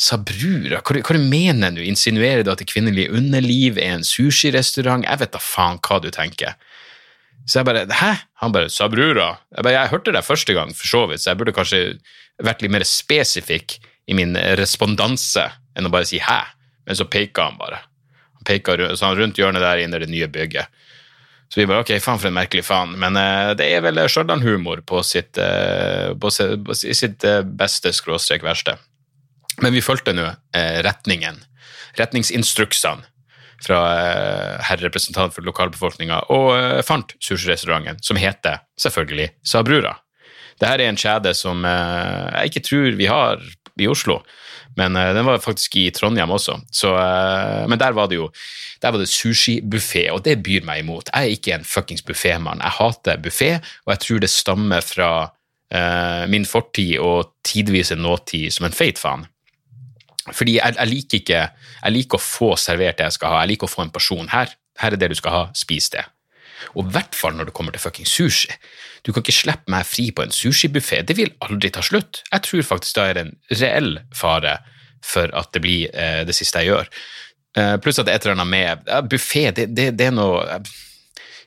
Sabrura, 0.00 0.80
hva, 0.84 1.00
hva 1.06 1.20
mener 1.20 1.74
du? 1.74 1.80
Insinuerer 1.84 2.44
du 2.44 2.52
at 2.52 2.60
det 2.62 2.68
kvinnelige 2.70 3.12
underliv 3.14 3.78
er 3.80 3.98
en 3.98 4.06
sushirestaurant? 4.06 5.06
Jeg 5.06 5.22
vet 5.22 5.34
da 5.34 5.42
faen 5.42 5.80
hva 5.84 6.00
du 6.02 6.10
tenker. 6.14 6.56
Så 7.44 7.60
jeg 7.60 7.68
bare 7.68 7.84
Hæ? 7.92 8.12
Han 8.42 8.52
bare 8.54 8.72
Sabrura. 8.72 9.34
Jeg 9.54 9.66
bare, 9.66 9.76
jeg 9.76 9.92
hørte 9.92 10.14
det 10.16 10.24
første 10.26 10.56
gang, 10.56 10.72
for 10.76 10.90
så 10.90 11.04
vidt, 11.10 11.22
så 11.22 11.32
jeg 11.32 11.40
burde 11.40 11.56
kanskje 11.56 11.82
vært 12.42 12.64
litt 12.64 12.74
mer 12.74 12.86
spesifikk 12.88 13.78
i 14.10 14.16
min 14.16 14.36
respondanse 14.58 15.46
enn 15.74 15.88
å 15.88 15.92
bare 15.92 16.08
si 16.08 16.20
hæ. 16.22 16.40
Men 16.86 16.96
så 16.96 17.06
peka 17.08 17.48
han 17.48 17.58
bare. 17.60 17.80
Han 18.38 18.48
peka 18.48 18.76
rundt 18.76 19.38
hjørnet 19.38 19.64
der 19.64 19.82
inne 19.84 19.98
i 19.98 20.04
det 20.04 20.10
nye 20.12 20.28
bygget. 20.28 20.82
Så 21.48 21.60
vi 21.60 21.68
bare 21.70 21.84
ok, 21.84 21.92
faen 22.02 22.18
for 22.18 22.30
en 22.30 22.34
merkelig 22.34 22.64
faen. 22.66 22.96
Men 22.98 23.14
uh, 23.14 23.52
det 23.54 23.68
er 23.70 23.82
vel 23.84 24.00
Stjørdal-humor 24.10 24.82
på 24.88 25.02
sitt, 25.06 25.38
uh, 25.38 26.10
på, 26.18 26.30
på 26.66 26.74
sitt 26.74 27.26
uh, 27.28 27.42
beste 27.46 27.92
skråstrek 27.94 28.42
verste. 28.42 28.74
Men 29.62 29.70
vi 29.70 29.84
fulgte 29.84 30.10
nå 30.16 30.26
retningen, 30.82 31.36
retningsinstruksene 31.94 33.06
fra 33.62 33.76
herr 34.66 34.80
representant 34.82 35.30
for 35.32 35.46
lokalbefolkninga, 35.46 36.24
og 36.34 36.82
fant 36.84 37.14
sushirestauranten, 37.22 38.00
som 38.02 38.18
heter 38.18 38.64
selvfølgelig 38.82 39.28
Sabrura. 39.46 39.92
Dette 40.58 40.72
er 40.74 40.82
en 40.88 40.98
kjede 40.98 41.36
som 41.38 41.62
jeg 41.62 42.50
ikke 42.50 42.64
tror 42.66 42.98
vi 42.98 43.06
har 43.06 43.46
i 43.78 43.86
Oslo. 43.88 44.18
Men 44.78 44.96
uh, 44.98 45.10
den 45.14 45.26
var 45.26 45.42
faktisk 45.42 45.76
i 45.80 45.88
Trondheim 45.94 46.32
også. 46.34 46.58
Så, 46.72 46.90
uh, 46.94 47.64
men 47.70 47.80
der 47.80 47.94
var 47.96 48.10
det 48.10 48.18
jo 48.18 48.30
der 48.82 48.92
var 48.92 49.00
det 49.00 49.08
sushibuffé, 49.08 50.10
og 50.12 50.24
det 50.26 50.42
byr 50.44 50.64
meg 50.66 50.82
imot. 50.82 51.08
Jeg 51.08 51.22
er 51.22 51.36
ikke 51.36 51.54
en 51.56 51.64
fuckings 51.64 52.04
buffémann. 52.04 52.60
Jeg 52.60 52.76
hater 52.78 53.22
buffé, 53.22 53.50
og 53.86 53.94
jeg 53.94 54.02
tror 54.04 54.24
det 54.24 54.30
stammer 54.30 54.84
fra 54.84 55.10
uh, 55.24 56.24
min 56.28 56.44
fortid 56.44 56.98
og 56.98 57.32
tidvis 57.46 57.94
en 57.94 58.04
nåtid 58.04 58.50
som 58.52 58.68
en 58.68 58.76
feit 58.76 59.00
faen. 59.00 59.24
Fordi 60.32 60.56
jeg, 60.56 60.72
jeg, 60.78 60.88
liker 60.88 61.18
ikke 61.20 61.40
Jeg 61.84 61.92
liker 61.92 62.16
å 62.16 62.24
få 62.24 62.54
servert 62.56 62.96
det 62.96 63.10
jeg 63.10 63.18
skal 63.18 63.32
ha. 63.32 63.40
Jeg 63.44 63.54
liker 63.54 63.68
å 63.68 63.74
få 63.74 63.84
en 63.84 63.92
porsjon. 63.92 64.30
Her, 64.32 64.52
her 64.80 64.96
er 64.96 65.00
det 65.00 65.10
du 65.12 65.18
skal 65.18 65.34
ha, 65.34 65.42
spis 65.56 65.90
det. 65.92 66.04
Og 66.74 66.86
i 66.86 66.94
hvert 66.94 67.16
fall 67.18 67.36
når 67.38 67.48
det 67.48 67.56
kommer 67.56 67.74
til 67.74 67.82
fucking 67.82 68.08
sushi. 68.08 68.54
Du 69.04 69.12
kan 69.12 69.24
ikke 69.24 69.36
slippe 69.36 69.72
meg 69.72 69.86
fri 69.88 70.08
på 70.14 70.24
en 70.24 70.32
sushibuffé. 70.34 71.02
Det 71.06 71.16
vil 71.18 71.34
aldri 71.44 71.70
ta 71.74 71.82
slutt. 71.84 72.22
Jeg 72.30 72.46
tror 72.46 72.64
faktisk 72.74 72.98
da 72.98 73.08
er 73.10 73.18
det 73.18 73.26
en 73.26 73.36
reell 73.60 73.92
fare 74.16 74.58
for 75.04 75.28
at 75.36 75.52
det 75.52 75.62
blir 75.64 75.92
eh, 75.92 76.22
det 76.24 76.36
siste 76.36 76.62
jeg 76.62 76.72
gjør. 76.72 76.90
Eh, 77.60 77.76
pluss 77.84 78.00
at 78.00 78.08
et 78.08 78.24
eller 78.24 78.38
annet 78.38 78.50
med 78.50 78.88
ja, 78.88 79.00
Buffé, 79.04 79.50
det, 79.54 79.68
det, 79.76 79.90
det, 79.98 80.08
er 80.08 80.16
noe 80.16 80.42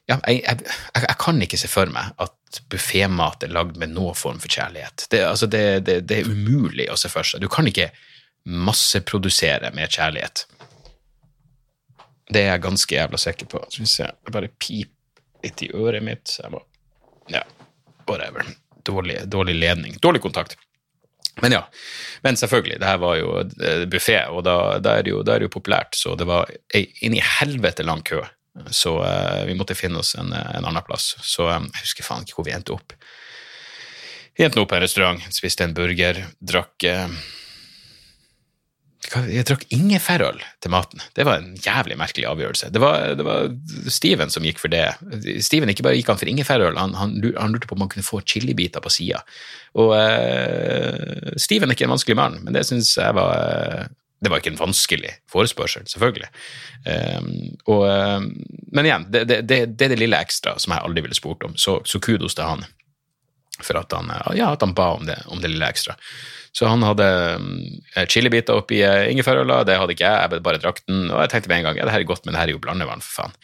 ja, 0.07 0.15
jeg, 0.29 0.43
jeg, 0.45 0.67
jeg, 0.95 1.15
kan 1.19 1.41
ikke 1.43 1.59
se 1.59 1.69
for 1.71 1.91
meg 1.91 2.13
at 2.23 2.61
buffémat 2.71 3.43
er 3.43 3.51
lagd 3.51 3.75
med 3.81 3.91
noen 3.91 4.15
form 4.15 4.37
for 4.39 4.51
kjærlighet. 4.51 5.09
Det, 5.11 5.23
altså 5.27 5.49
det, 5.51 5.97
er 5.99 6.29
umulig 6.29 6.87
å 6.91 6.95
se 6.99 7.11
for 7.11 7.27
seg. 7.27 7.43
Du 7.43 7.49
kan 7.51 7.67
ikke 7.67 7.89
masseprodusere 8.47 9.73
med 9.75 9.91
kjærlighet. 9.91 10.45
Det 12.31 12.43
er 12.43 12.53
jeg 12.53 12.63
ganske 12.63 12.95
jævla 12.95 13.19
sikker 13.19 13.51
på. 13.51 13.65
Skal 13.71 13.83
vi 13.83 13.91
se, 13.91 14.07
jeg 14.07 14.35
bare 14.35 14.53
pip 14.63 14.93
litt 15.43 15.63
i 15.63 15.71
øret 15.73 16.03
mitt. 16.03 16.25
Så 16.27 16.45
Jeg 16.45 16.55
må 16.55 16.63
Ja, 17.31 17.43
whatever. 18.07 18.45
Dårlig, 18.87 19.19
dårlig 19.27 19.55
ledning. 19.55 19.97
Dårlig 20.01 20.21
kontakt. 20.21 20.57
Men 21.41 21.51
ja. 21.51 21.67
Men 22.21 22.37
selvfølgelig, 22.37 22.79
det 22.79 22.87
her 22.87 22.97
var 22.97 23.17
jo 23.19 23.33
eh, 23.43 23.83
buffé, 23.85 24.21
og 24.31 24.43
da, 24.47 24.79
da, 24.79 24.97
er 24.97 25.05
det 25.05 25.11
jo, 25.11 25.21
er 25.21 25.39
det 25.39 25.49
jo, 25.49 25.53
populært. 25.53 25.95
Så 25.95 26.15
det 26.15 26.25
var 26.25 26.49
inn 26.73 27.17
i 27.17 27.23
helvete 27.39 27.85
lang 27.85 28.01
kø. 28.07 28.23
Så 28.73 28.95
uh, 29.03 29.43
vi 29.45 29.53
måtte 29.53 29.75
finne 29.77 29.99
oss 30.01 30.15
en, 30.17 30.31
en 30.33 30.65
annen 30.65 30.85
plass. 30.87 31.11
Så 31.21 31.45
um, 31.45 31.67
jeg 31.75 31.83
husker 31.83 32.07
faen 32.07 32.25
ikke 32.25 32.39
hvor 32.39 32.47
vi 32.47 32.55
endte 32.55 32.73
opp. 32.73 32.95
Vi 34.37 34.45
endte 34.45 34.63
opp 34.63 34.71
på 34.71 34.77
en 34.79 34.81
restaurant, 34.81 35.21
spiste 35.33 35.67
en 35.67 35.75
burger, 35.77 36.23
drakk 36.41 36.87
uh, 36.89 37.19
jeg 39.07 39.45
drakk 39.47 39.63
ingefærøl 39.73 40.39
til 40.63 40.71
maten. 40.73 41.01
Det 41.15 41.25
var 41.27 41.39
en 41.39 41.53
jævlig 41.63 41.97
merkelig 41.99 42.27
avgjørelse. 42.27 42.71
Det 42.73 42.81
var, 42.81 43.13
det 43.15 43.25
var 43.25 43.47
Steven 43.93 44.31
som 44.33 44.45
gikk 44.45 44.59
for 44.59 44.73
det. 44.73 44.85
Steven 45.45 45.71
ikke 45.71 45.85
bare 45.85 45.99
gikk 45.99 46.11
han 46.11 46.19
for 46.19 46.31
ingefærøl, 46.31 46.79
han, 46.79 46.95
han, 46.97 47.13
han, 47.37 47.53
lurte 47.53 47.69
på 47.69 47.77
om 47.77 47.85
han 47.85 47.91
kunne 47.93 48.07
få 48.07 48.21
chilibiter 48.27 48.83
på 48.83 48.91
sida. 48.91 49.21
Og 49.79 49.93
uh, 49.95 51.35
Steven 51.39 51.69
er 51.71 51.77
ikke 51.77 51.87
en 51.87 51.95
vanskelig 51.95 52.19
mann, 52.19 52.41
men 52.43 52.57
det 52.57 52.65
syns 52.67 52.95
jeg 52.97 53.15
var 53.15 53.87
Det 54.17 54.31
var 54.33 54.41
ikke 54.41 54.49
en 54.49 54.59
vanskelig 54.59 55.11
forespørsel, 55.29 55.85
selvfølgelig. 55.87 56.31
Um, 56.89 57.27
og, 57.69 57.83
um, 57.85 58.31
men 58.73 58.89
igjen, 58.89 59.05
det, 59.13 59.27
det, 59.29 59.43
det, 59.45 59.59
er 59.85 59.93
det 59.93 59.99
lille 60.01 60.17
ekstra 60.17 60.55
som 60.57 60.73
jeg 60.73 60.83
aldri 60.83 61.05
ville 61.05 61.15
spurt 61.15 61.45
om, 61.45 61.53
så, 61.53 61.79
så 61.85 62.01
kudos 62.01 62.35
til 62.35 62.49
han 62.49 62.65
for 63.61 63.77
at 63.79 63.93
han, 63.93 64.11
ja, 64.37 64.51
at 64.53 64.61
han 64.61 64.73
ba 64.77 64.91
om 64.97 65.05
det, 65.05 65.17
om 65.33 65.41
det 65.41 65.49
lille 65.49 65.69
ekstra. 65.69 65.95
Så 66.55 66.67
han 66.69 66.83
hadde 66.85 67.07
eh, 67.95 68.05
chilibiter 68.09 68.57
oppi 68.59 68.81
eh, 68.85 69.07
ingefærøla, 69.11 69.63
det 69.67 69.77
hadde 69.79 69.95
ikke 69.95 70.07
jeg, 70.07 70.35
jeg 70.37 70.45
bare 70.45 70.61
drakk 70.63 70.83
den. 70.85 71.07
Og 71.11 71.21
jeg 71.23 71.33
tenkte 71.33 71.51
med 71.51 71.61
en 71.61 71.69
gang 71.69 71.79
ja, 71.81 71.87
det 71.87 71.95
her 71.95 72.05
er 72.05 72.11
godt, 72.11 72.25
men 72.25 72.35
det 72.35 72.41
her 72.41 72.51
er 72.51 72.57
jo 72.57 72.63
blandevann, 72.63 73.03
for 73.05 73.23
faen. 73.23 73.39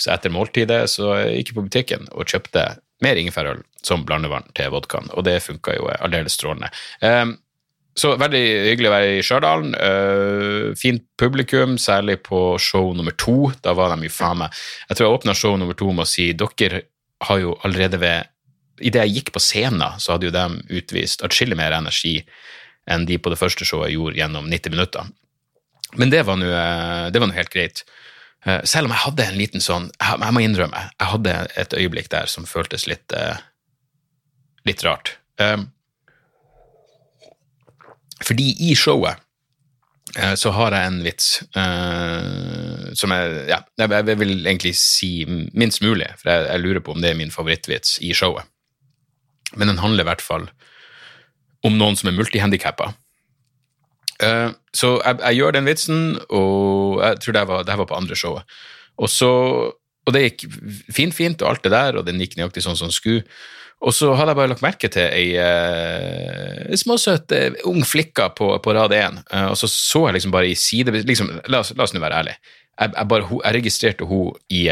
Så 0.00 0.12
etter 0.14 0.34
måltidet 0.34 0.82
så 0.92 1.14
gikk 1.28 1.52
jeg 1.52 1.58
på 1.58 1.66
butikken 1.68 2.10
og 2.12 2.28
kjøpte 2.30 2.66
mer 3.02 3.18
ingefærøl 3.18 3.62
som 3.82 4.04
blandevann 4.06 4.46
til 4.56 4.70
vodkaen, 4.74 5.10
og 5.16 5.26
det 5.26 5.40
funka 5.42 5.74
jo 5.74 5.88
aldeles 5.98 6.36
strålende. 6.38 6.70
Um, 7.02 7.36
så 7.98 8.14
veldig 8.16 8.42
hyggelig 8.70 8.88
å 8.88 8.92
være 8.94 9.08
i 9.18 9.24
Stjørdal. 9.26 9.66
Uh, 9.76 10.68
fint 10.80 11.02
publikum, 11.20 11.74
særlig 11.80 12.22
på 12.24 12.54
show 12.62 12.92
nummer 12.96 13.12
to. 13.20 13.50
Da 13.64 13.74
var 13.76 13.92
de 13.92 14.08
jo 14.08 14.14
faen 14.14 14.40
meg 14.40 14.62
Jeg 14.88 14.96
tror 14.96 15.06
jeg 15.06 15.18
åpna 15.18 15.36
show 15.36 15.58
nummer 15.60 15.76
to 15.76 15.90
med 15.92 16.06
å 16.06 16.08
si 16.08 16.30
dere 16.32 16.86
har 17.22 17.42
jo 17.42 17.52
allerede 17.66 18.00
ved 18.02 18.31
Idet 18.82 19.06
jeg 19.06 19.16
gikk 19.18 19.32
på 19.34 19.42
scenen, 19.42 20.00
så 20.02 20.14
hadde 20.14 20.28
jo 20.28 20.34
de 20.34 20.78
utvist 20.78 21.22
atskillig 21.24 21.58
mer 21.58 21.74
energi 21.76 22.18
enn 22.90 23.06
de 23.06 23.18
på 23.22 23.30
det 23.30 23.38
første 23.38 23.66
showet 23.66 23.94
gjorde 23.94 24.18
gjennom 24.18 24.48
90 24.50 24.74
minutter. 24.74 25.10
Men 26.00 26.12
det 26.12 26.24
var 26.26 26.38
nå 26.40 26.48
eh, 26.48 27.34
helt 27.36 27.52
greit. 27.52 27.84
Eh, 28.44 28.62
selv 28.64 28.88
om 28.88 28.94
jeg 28.94 29.04
hadde 29.04 29.26
en 29.28 29.38
liten 29.38 29.62
sånn 29.62 29.90
Jeg 30.00 30.34
må 30.34 30.42
innrømme, 30.42 30.86
jeg 30.98 31.10
hadde 31.12 31.34
et 31.60 31.74
øyeblikk 31.78 32.08
der 32.10 32.30
som 32.30 32.48
føltes 32.48 32.88
litt, 32.90 33.12
eh, 33.12 33.36
litt 34.66 34.84
rart. 34.86 35.16
Fordi 38.22 38.48
i 38.68 38.74
showet 38.78 39.18
så 40.38 40.50
har 40.54 40.74
jeg 40.76 40.86
en 40.86 40.98
vits 41.02 41.28
som 43.00 43.14
jeg, 43.16 43.30
ja, 43.48 43.58
jeg 43.80 44.18
vil 44.20 44.34
egentlig 44.44 44.74
si 44.78 45.24
minst 45.26 45.80
mulig, 45.82 46.06
for 46.20 46.30
jeg, 46.30 46.44
jeg, 46.50 46.62
lurer 46.62 46.84
på 46.84 46.94
om 46.94 47.00
det 47.02 47.10
er 47.10 47.18
min 47.18 47.32
favorittvits 47.34 47.96
i 48.04 48.12
showet. 48.14 48.51
Men 49.56 49.72
den 49.72 49.82
handler 49.82 50.04
i 50.04 50.10
hvert 50.10 50.24
fall 50.24 50.48
om 51.66 51.78
noen 51.78 51.96
som 51.98 52.10
er 52.10 52.16
multihandikappa. 52.16 52.90
Uh, 54.22 54.52
så 54.74 54.96
jeg, 55.00 55.18
jeg, 55.18 55.38
gjør 55.38 55.56
den 55.56 55.66
vitsen, 55.66 56.02
og 56.30 57.00
jeg 57.02 57.22
tror 57.22 57.36
det 57.36 57.46
var, 57.50 57.64
det 57.66 57.78
var 57.80 57.88
på 57.90 57.98
andre 57.98 58.18
showet. 58.18 58.60
Og, 59.00 59.08
så, 59.10 59.32
og 59.72 60.14
det 60.14 60.22
gikk 60.26 60.46
fint, 60.92 61.16
fint, 61.16 61.42
og 61.42 61.54
alt 61.54 61.66
det 61.66 61.74
der, 61.74 61.98
og 61.98 62.06
den 62.06 62.20
gikk 62.22 62.36
nøyaktig 62.38 62.64
sånn 62.64 62.78
som 62.78 62.90
den 62.90 62.96
skulle. 62.96 63.26
Og 63.82 63.94
så 63.96 64.12
hadde 64.14 64.30
jeg 64.30 64.38
bare 64.38 64.50
lagt 64.52 64.62
merke 64.62 64.90
til 64.94 65.08
ei 65.10 65.32
uh, 65.34 66.74
småsøt 66.78 67.34
uh, 67.34 67.62
ung 67.70 67.82
flikka 67.86 68.28
på, 68.38 68.52
på 68.62 68.74
rad 68.76 68.94
én, 68.94 69.18
uh, 69.32 69.48
og 69.50 69.56
så 69.58 69.70
så 69.70 70.06
jeg 70.06 70.20
liksom 70.20 70.34
bare 70.34 70.52
i 70.52 70.58
side... 70.58 70.94
Liksom, 71.08 71.32
la 71.50 71.64
oss 71.64 71.74
nå 71.74 72.02
være 72.02 72.20
ærlig. 72.22 72.36
Jeg, 72.78 72.92
jeg, 72.94 73.08
bare, 73.10 73.26
jeg 73.42 73.56
registrerte 73.58 74.06
henne 74.06 74.38
i 74.54 74.62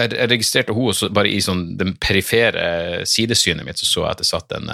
jeg, 0.00 0.30
registrerte 0.30 0.74
hun 0.76 1.14
bare 1.14 1.30
i 1.30 1.40
sånn 1.44 1.76
den 1.80 1.94
perifere 2.00 3.04
sidesynet 3.08 3.66
mitt, 3.66 3.80
så 3.80 3.88
så 3.88 4.06
jeg 4.06 4.16
at 4.16 4.24
det 4.24 4.30
satt 4.30 4.58
en 4.58 4.72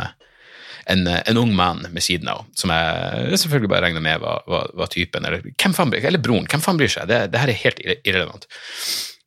en, 0.86 1.06
en, 1.06 1.38
ung 1.40 1.50
mann 1.54 1.80
med 1.90 2.02
siden 2.04 2.28
av, 2.30 2.44
som 2.54 2.70
jeg 2.70 3.38
selvfølgelig 3.42 3.70
bare 3.72 3.88
regner 3.88 4.04
med 4.04 4.20
var, 4.22 4.86
typen, 4.92 5.24
eller, 5.26 5.42
hvem 5.58 5.72
faen, 5.74 5.90
eller 5.98 6.22
broren. 6.22 6.46
Hvem 6.46 6.62
faen 6.62 6.78
bryr 6.78 6.92
seg? 6.92 7.08
Det, 7.10 7.24
det 7.32 7.40
her 7.42 7.50
er 7.50 7.58
helt 7.64 7.80
irrelevant. 7.96 8.46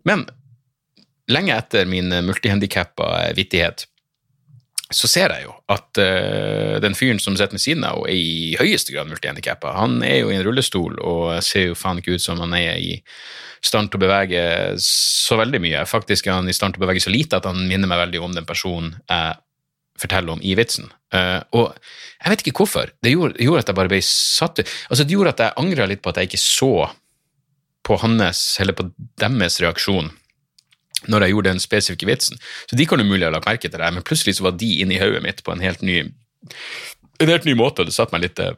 Men 0.07 0.23
lenge 1.27 1.57
etter 1.59 1.89
min 1.89 2.15
multihandikappa 2.29 3.09
vittighet 3.35 3.88
så 4.89 5.07
ser 5.09 5.29
jeg 5.35 5.45
jo 5.45 5.53
at 5.69 5.99
uh, 6.01 6.77
den 6.81 6.95
fyren 6.97 7.19
som 7.21 7.35
sitter 7.37 7.57
med 7.57 7.61
siden 7.61 7.85
av 7.85 7.99
henne, 8.01 8.09
er 8.09 8.17
i 8.17 8.55
høyeste 8.57 8.95
grad 8.95 9.09
multihandikappa. 9.11 9.75
Han 9.77 9.99
er 10.05 10.23
jo 10.23 10.31
i 10.31 10.37
en 10.37 10.45
rullestol 10.45 10.97
og 10.97 11.35
ser 11.45 11.69
jo 11.69 11.77
faen 11.77 12.01
ikke 12.01 12.17
ut 12.17 12.23
som 12.23 12.41
han 12.41 12.55
er 12.57 12.79
i 12.81 12.95
stand 13.65 13.91
til 13.91 13.99
å 13.99 14.05
bevege 14.05 14.41
så 14.81 15.37
veldig 15.37 15.61
mye. 15.61 15.83
Faktisk 15.89 16.27
er 16.27 16.39
han 16.39 16.49
i 16.49 16.55
stand 16.55 16.73
til 16.73 16.81
å 16.81 16.87
bevege 16.87 17.03
så 17.03 17.13
lite 17.13 17.37
at 17.37 17.45
han 17.45 17.67
minner 17.69 17.91
meg 17.91 18.01
veldig 18.05 18.23
om 18.25 18.33
den 18.37 18.47
personen 18.49 18.95
jeg 19.03 19.37
forteller 19.99 20.37
om 20.37 20.41
i 20.41 20.55
vitsen. 20.57 20.87
Uh, 21.13 21.43
og 21.53 21.75
jeg 22.17 22.33
vet 22.33 22.45
ikke 22.45 22.63
hvorfor. 22.63 22.93
Det 23.03 23.13
gjorde, 23.13 23.37
gjorde, 23.43 23.65
at 23.65 23.71
jeg 23.71 23.79
bare 23.81 23.91
ble 23.91 24.01
satt 24.05 24.61
ut 24.61 24.73
Altså, 24.89 25.03
det 25.03 25.15
gjorde 25.15 25.35
at 25.35 25.43
jeg 25.43 25.57
angra 25.61 25.87
litt 25.89 26.01
på 26.01 26.11
at 26.11 26.21
jeg 26.21 26.31
ikke 26.31 26.41
så 26.41 26.73
på 27.85 27.97
hans, 28.01 28.41
eller 28.61 28.77
på 28.77 28.89
deres 29.21 29.59
reaksjon 29.63 30.09
når 31.07 31.25
jeg 31.25 31.35
gjorde 31.35 31.53
den 31.53 31.63
spesifikke 31.63 32.09
vitsen. 32.09 32.41
Så 32.69 32.79
de 32.79 32.87
kan 32.89 32.99
umulig 32.99 33.27
ha 33.27 33.31
lagt 33.33 33.47
merke 33.47 33.69
til 33.69 33.79
det, 33.79 33.91
men 33.95 34.05
plutselig 34.05 34.37
så 34.37 34.49
var 34.49 34.57
de 34.59 34.71
inni 34.83 34.99
hodet 34.99 35.21
mitt 35.23 35.43
på 35.45 35.53
en 35.53 35.63
helt 35.63 35.85
ny 35.85 36.01
en 37.19 37.27
helt 37.27 37.47
ny 37.47 37.55
måte, 37.59 37.83
og 37.83 37.89
det 37.89 37.95
satte 37.95 38.15
meg 38.15 38.23
litt 38.27 38.39
det 38.39 38.53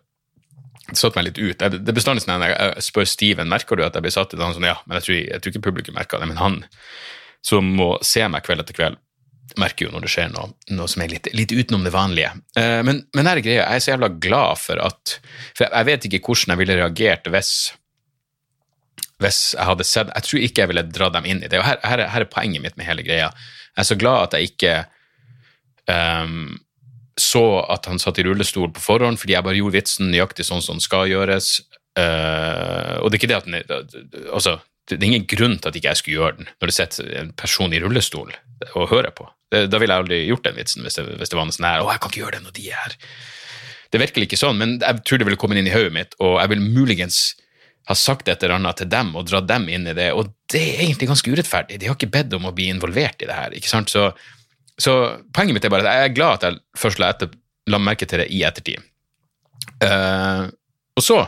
satt 0.97 1.15
meg 1.15 1.29
litt 1.29 1.39
ut. 1.39 1.61
Det 1.61 1.93
bestandig 1.95 2.25
sånn 2.25 2.41
at 2.41 2.51
jeg 2.51 2.83
spør 2.83 3.07
Steven 3.07 3.49
merker 3.51 3.79
du 3.79 3.85
at 3.85 3.95
jeg 3.95 4.03
blir 4.03 4.13
satt 4.13 4.33
ut. 4.33 4.41
Han 4.41 4.55
sånn, 4.57 4.67
ja, 4.67 4.79
men 4.87 4.99
jeg 4.99 5.05
tror, 5.05 5.17
jeg 5.19 5.43
tror 5.43 5.53
ikke 5.53 5.63
publikum 5.69 5.95
merker 5.95 6.19
det. 6.19 6.27
Men 6.27 6.41
han 6.41 6.57
som 7.45 7.69
må 7.77 7.93
se 8.05 8.25
meg 8.27 8.43
kveld 8.45 8.63
etter 8.63 8.77
kveld, 8.77 8.99
merker 9.59 9.87
jo 9.87 9.91
når 9.93 10.05
det 10.05 10.11
skjer 10.13 10.29
noe, 10.31 10.51
noe 10.71 10.87
som 10.91 11.03
er 11.03 11.11
litt, 11.11 11.29
litt, 11.35 11.51
utenom 11.51 11.83
det 11.83 11.93
vanlige. 11.95 12.31
Eh, 12.59 12.79
men, 12.87 13.01
men 13.15 13.29
her 13.29 13.39
er 13.39 13.45
greia, 13.45 13.61
jeg 13.63 13.81
er 13.81 13.85
så 13.85 13.93
jævla 13.93 14.11
glad 14.23 14.61
for 14.61 14.83
at 14.83 15.15
For 15.57 15.65
jeg 15.67 15.87
vet 15.89 16.07
ikke 16.07 16.21
hvordan 16.27 16.53
jeg 16.53 16.61
ville 16.61 16.77
reagert 16.79 17.31
hvis, 17.33 17.53
hvis 19.21 19.53
jeg 19.53 19.67
hadde 19.67 19.85
sett 19.87 20.11
Jeg 20.15 20.27
tror 20.27 20.45
ikke 20.45 20.63
jeg 20.63 20.71
ville 20.71 20.87
dra 20.89 21.11
dem 21.13 21.27
inn 21.29 21.43
i 21.43 21.49
det. 21.51 21.59
Og 21.61 21.67
her, 21.67 21.79
her, 21.85 22.05
her 22.13 22.25
er 22.25 22.31
poenget 22.31 22.63
mitt 22.63 22.77
med 22.79 22.87
hele 22.87 23.05
greia. 23.05 23.29
Jeg 23.75 23.83
er 23.83 23.89
så 23.91 23.97
glad 23.99 24.27
at 24.27 24.37
jeg 24.37 24.51
ikke 24.51 24.73
um, 25.87 26.57
så 27.19 27.43
at 27.69 27.87
han 27.89 28.01
satt 28.01 28.19
i 28.21 28.25
rullestol 28.25 28.71
på 28.73 28.83
forhånd, 28.83 29.19
fordi 29.21 29.35
jeg 29.35 29.45
bare 29.45 29.59
gjorde 29.59 29.77
vitsen 29.77 30.11
nøyaktig 30.11 30.45
sånn 30.47 30.63
som 30.63 30.79
den 30.79 30.83
skal 30.83 31.09
gjøres. 31.11 31.59
Uh, 31.99 32.97
og 33.03 33.11
det 33.11 33.17
er 33.17 33.19
ikke 33.19 33.31
det 33.31 33.39
at 33.41 33.49
den, 33.49 33.59
altså, 34.31 34.57
det 34.89 34.97
er 34.97 35.09
ingen 35.09 35.27
grunn 35.29 35.57
til 35.59 35.69
at 35.69 35.77
ikke 35.77 35.91
jeg 35.91 35.99
skulle 35.99 36.17
gjøre 36.19 36.37
den 36.39 36.49
når 36.49 36.71
det 36.71 36.77
sitter 36.77 37.11
en 37.19 37.33
person 37.37 37.75
i 37.75 37.81
rullestol 37.83 38.31
og 38.71 38.89
hører 38.91 39.13
på. 39.15 39.27
Da 39.51 39.79
ville 39.81 39.91
jeg 39.91 40.03
aldri 40.05 40.19
gjort 40.29 40.47
den 40.47 40.57
vitsen 40.57 40.85
hvis 40.85 40.97
det, 40.97 41.05
hvis 41.19 41.31
det 41.31 41.37
var 41.37 41.47
noe 41.47 41.55
sånn 41.55 41.67
her 41.67 41.83
'Å, 41.83 41.91
jeg 41.91 42.01
kan 42.01 42.11
ikke 42.11 42.23
gjøre 42.23 42.37
det 42.37 42.43
når 42.45 42.55
de 42.55 42.67
er 42.69 42.79
her'. 42.79 42.97
Det 43.91 43.99
er 43.99 44.05
virkelig 44.05 44.27
ikke 44.29 44.39
sånn, 44.39 44.57
men 44.57 44.77
jeg 44.79 45.03
tror 45.03 45.19
det 45.19 45.27
ville 45.27 45.39
kommet 45.39 45.59
inn 45.59 45.67
i 45.67 45.73
hodet 45.75 45.91
mitt, 45.91 46.15
og 46.23 46.39
jeg 46.39 46.51
vil 46.53 46.63
muligens 46.63 47.17
ha 47.89 47.97
sagt 47.97 48.29
et 48.29 48.43
eller 48.43 48.59
annet 48.59 48.81
til 48.81 48.89
dem 48.91 49.15
og 49.17 49.27
dratt 49.29 49.47
dem 49.49 49.67
inn 49.71 49.87
i 49.89 49.95
det, 49.97 50.11
og 50.13 50.29
det 50.51 50.61
er 50.61 50.83
egentlig 50.85 51.09
ganske 51.09 51.33
urettferdig. 51.33 51.79
De 51.81 51.89
har 51.89 51.97
ikke 51.97 52.11
bedt 52.13 52.35
om 52.37 52.45
å 52.47 52.53
bli 52.55 52.69
involvert 52.71 53.23
i 53.23 53.29
det 53.29 53.37
her, 53.37 53.55
ikke 53.57 53.71
sant? 53.71 53.93
Så, 53.93 54.11
så 54.79 54.97
poenget 55.33 55.57
mitt 55.57 55.65
er 55.65 55.73
bare 55.73 55.87
at 55.87 55.97
jeg 55.97 56.11
er 56.11 56.15
glad 56.17 56.37
at 56.37 56.47
jeg 56.47 56.61
først 56.77 57.01
la, 57.01 57.11
etter, 57.15 57.33
la 57.71 57.81
merke 57.81 58.07
til 58.09 58.21
det 58.21 58.29
i 58.33 58.43
ettertid. 58.47 58.85
Uh, 59.81 60.47
og 60.97 61.05
så 61.05 61.23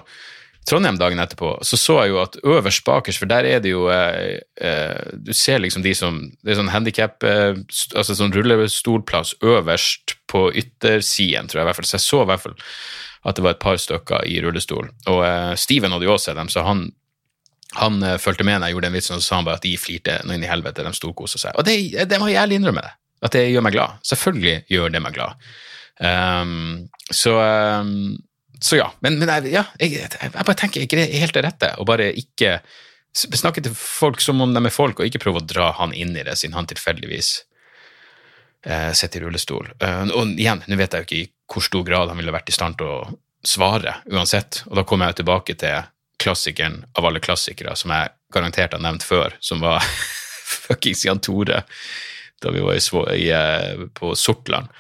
Trondheim 0.64 0.96
dagen 0.96 1.20
etterpå, 1.20 1.58
så 1.68 1.76
så 1.76 1.98
jeg 2.02 2.14
jo 2.14 2.22
at 2.22 2.38
øverst 2.48 2.86
bakerst, 2.88 3.20
for 3.20 3.28
der 3.28 3.44
er 3.50 3.60
det 3.60 3.74
jo 3.74 3.90
uh, 3.92 4.38
uh, 4.64 5.02
Du 5.12 5.34
ser 5.36 5.60
liksom 5.60 5.84
de 5.84 5.92
som 5.98 6.22
Det 6.40 6.54
er 6.54 6.58
sånn 6.58 6.72
handikap 6.72 7.26
Altså 7.28 8.16
sånn 8.16 8.32
rullestolplass 8.34 9.36
øverst 9.44 10.16
på 10.32 10.48
yttersiden, 10.56 11.50
tror 11.52 11.60
jeg 11.60 11.66
i 11.66 11.68
hvert 11.68 11.82
fall. 11.82 11.90
Så 11.90 11.98
jeg 12.00 12.06
så 12.06 12.22
i 12.24 12.30
hvert 12.32 12.46
fall 12.46 12.56
at 13.24 13.38
det 13.38 13.46
var 13.46 13.56
et 13.56 13.64
par 13.64 13.80
stykker 13.80 14.28
i 14.28 14.40
rullestol. 14.44 14.90
Og 15.12 15.22
eh, 15.28 15.54
Steven 15.60 15.96
hadde 15.96 16.08
jo 16.08 16.16
også 16.16 16.32
sett 16.32 16.40
dem, 16.40 16.52
så 16.52 16.66
han 16.68 16.90
han 17.74 18.04
uh, 18.06 18.20
fulgte 18.22 18.46
med 18.46 18.60
når 18.60 18.70
jeg 18.70 18.76
gjorde 18.76 18.86
den 18.86 18.94
vitsen, 18.94 19.16
og 19.16 19.24
så 19.24 19.32
sa 19.32 19.38
han 19.40 19.46
bare 19.48 19.58
at 19.58 19.64
de 19.66 19.72
flirte 19.82 20.20
noe 20.28 20.36
inn 20.38 20.44
i 20.46 20.50
helvete, 20.50 20.84
de 20.86 20.92
storkosa 20.94 21.40
seg. 21.42 21.56
Og 21.58 21.66
det, 21.66 22.06
det 22.06 22.20
må 22.22 22.28
jeg 22.30 22.38
ærlig 22.44 22.60
innrømme 22.60 22.84
det, 22.86 22.92
at 23.26 23.34
det 23.34 23.48
gjør 23.50 23.66
meg 23.66 23.74
glad. 23.74 23.96
Selvfølgelig 24.06 24.58
gjør 24.70 24.94
det 24.94 25.02
meg 25.02 25.16
glad. 25.16 25.48
Um, 25.98 26.84
så 27.10 27.34
um, 27.42 28.14
så 28.64 28.80
ja. 28.80 28.88
Men, 29.04 29.18
men 29.20 29.30
jeg, 29.30 29.52
ja, 29.58 29.66
jeg, 29.82 29.98
jeg, 30.08 30.34
bare 30.34 30.58
tenker 30.58 30.84
ikke 30.84 30.98
det 31.00 31.10
er 31.10 31.22
helt 31.22 31.36
det 31.36 31.44
rette 31.46 31.68
Og 31.78 31.86
bare 31.86 32.08
ikke 32.18 32.56
snakke 33.14 33.62
til 33.62 33.76
folk 33.78 34.24
som 34.24 34.40
om 34.42 34.56
de 34.56 34.62
er 34.64 34.74
folk, 34.74 34.98
og 34.98 35.10
ikke 35.10 35.22
prøve 35.22 35.42
å 35.42 35.46
dra 35.46 35.68
han 35.78 35.92
inn 35.94 36.16
i 36.18 36.24
det, 36.26 36.34
siden 36.40 36.56
han 36.58 36.66
tilfeldigvis 36.70 37.28
uh, 38.66 38.90
sitter 38.98 39.22
i 39.22 39.28
rullestol. 39.28 39.68
Uh, 39.84 40.08
og 40.18 40.32
igjen, 40.34 40.64
nå 40.66 40.80
vet 40.80 40.96
jeg 40.96 41.04
jo 41.04 41.10
ikke 41.10 41.43
hvor 41.54 41.66
stor 41.66 41.86
grad 41.88 42.10
han 42.12 42.20
ville 42.20 42.34
vært 42.34 42.50
i 42.50 42.56
stand 42.56 42.80
til 42.80 42.90
å 42.90 43.00
svare 43.46 43.98
uansett, 44.12 44.64
og 44.70 44.80
da 44.80 44.86
kommer 44.88 45.12
jeg 45.12 45.22
tilbake 45.22 45.56
til 45.60 45.90
klassikeren 46.24 46.82
av 46.98 47.06
alle 47.06 47.22
klassikere, 47.24 47.76
som 47.76 47.92
jeg 47.92 48.14
garantert 48.34 48.76
har 48.76 48.82
nevnt 48.84 49.06
før, 49.06 49.36
som 49.44 49.62
var 49.64 49.84
fuckings 50.68 51.06
Jan 51.06 51.22
Tore 51.24 51.64
da 52.44 52.52
vi 52.52 52.64
var 52.64 52.76
i, 52.76 52.82
i, 53.16 53.28
eh, 53.32 53.86
på 53.96 54.16
Sortland 54.20 54.72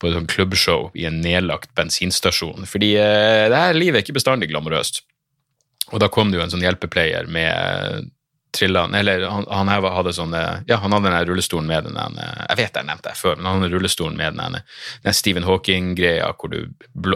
på 0.00 0.08
et 0.08 0.16
sånt 0.16 0.32
klubbshow 0.32 0.88
i 0.98 1.04
en 1.06 1.20
nedlagt 1.22 1.74
bensinstasjon. 1.78 2.64
Fordi 2.66 2.94
eh, 2.98 3.48
det 3.52 3.58
her 3.58 3.76
livet 3.76 4.00
er 4.00 4.06
ikke 4.06 4.16
bestandig 4.16 4.48
glamorøst. 4.50 5.02
Og 5.92 6.00
da 6.02 6.08
kom 6.10 6.32
det 6.32 6.40
jo 6.40 6.44
en 6.46 6.54
sånn 6.54 6.64
hjelpepleier 6.64 7.28
med 7.30 8.08
trillene 8.54 8.98
Eller 8.98 9.24
han, 9.26 9.46
han 9.48 9.70
hadde 9.72 10.12
sånn 10.16 10.34
Ja, 10.68 10.78
han 10.82 10.92
hadde 10.94 11.10
den 11.10 11.26
rullestolen 11.30 11.68
med 11.68 11.88
den 11.88 12.18
Jeg 12.20 12.58
vet 12.58 12.78
jeg 12.78 12.88
nevnte 12.88 13.10
det 13.10 13.18
før, 13.18 13.36
men 13.38 13.48
han 13.48 13.60
hadde 13.62 13.72
rullestolen 13.74 14.18
med 14.18 14.38
den, 14.38 14.58
den 15.06 15.16
Stephen 15.16 15.46
Hawking-greia 15.48 16.30
hvor 16.36 16.52
du 16.52 16.60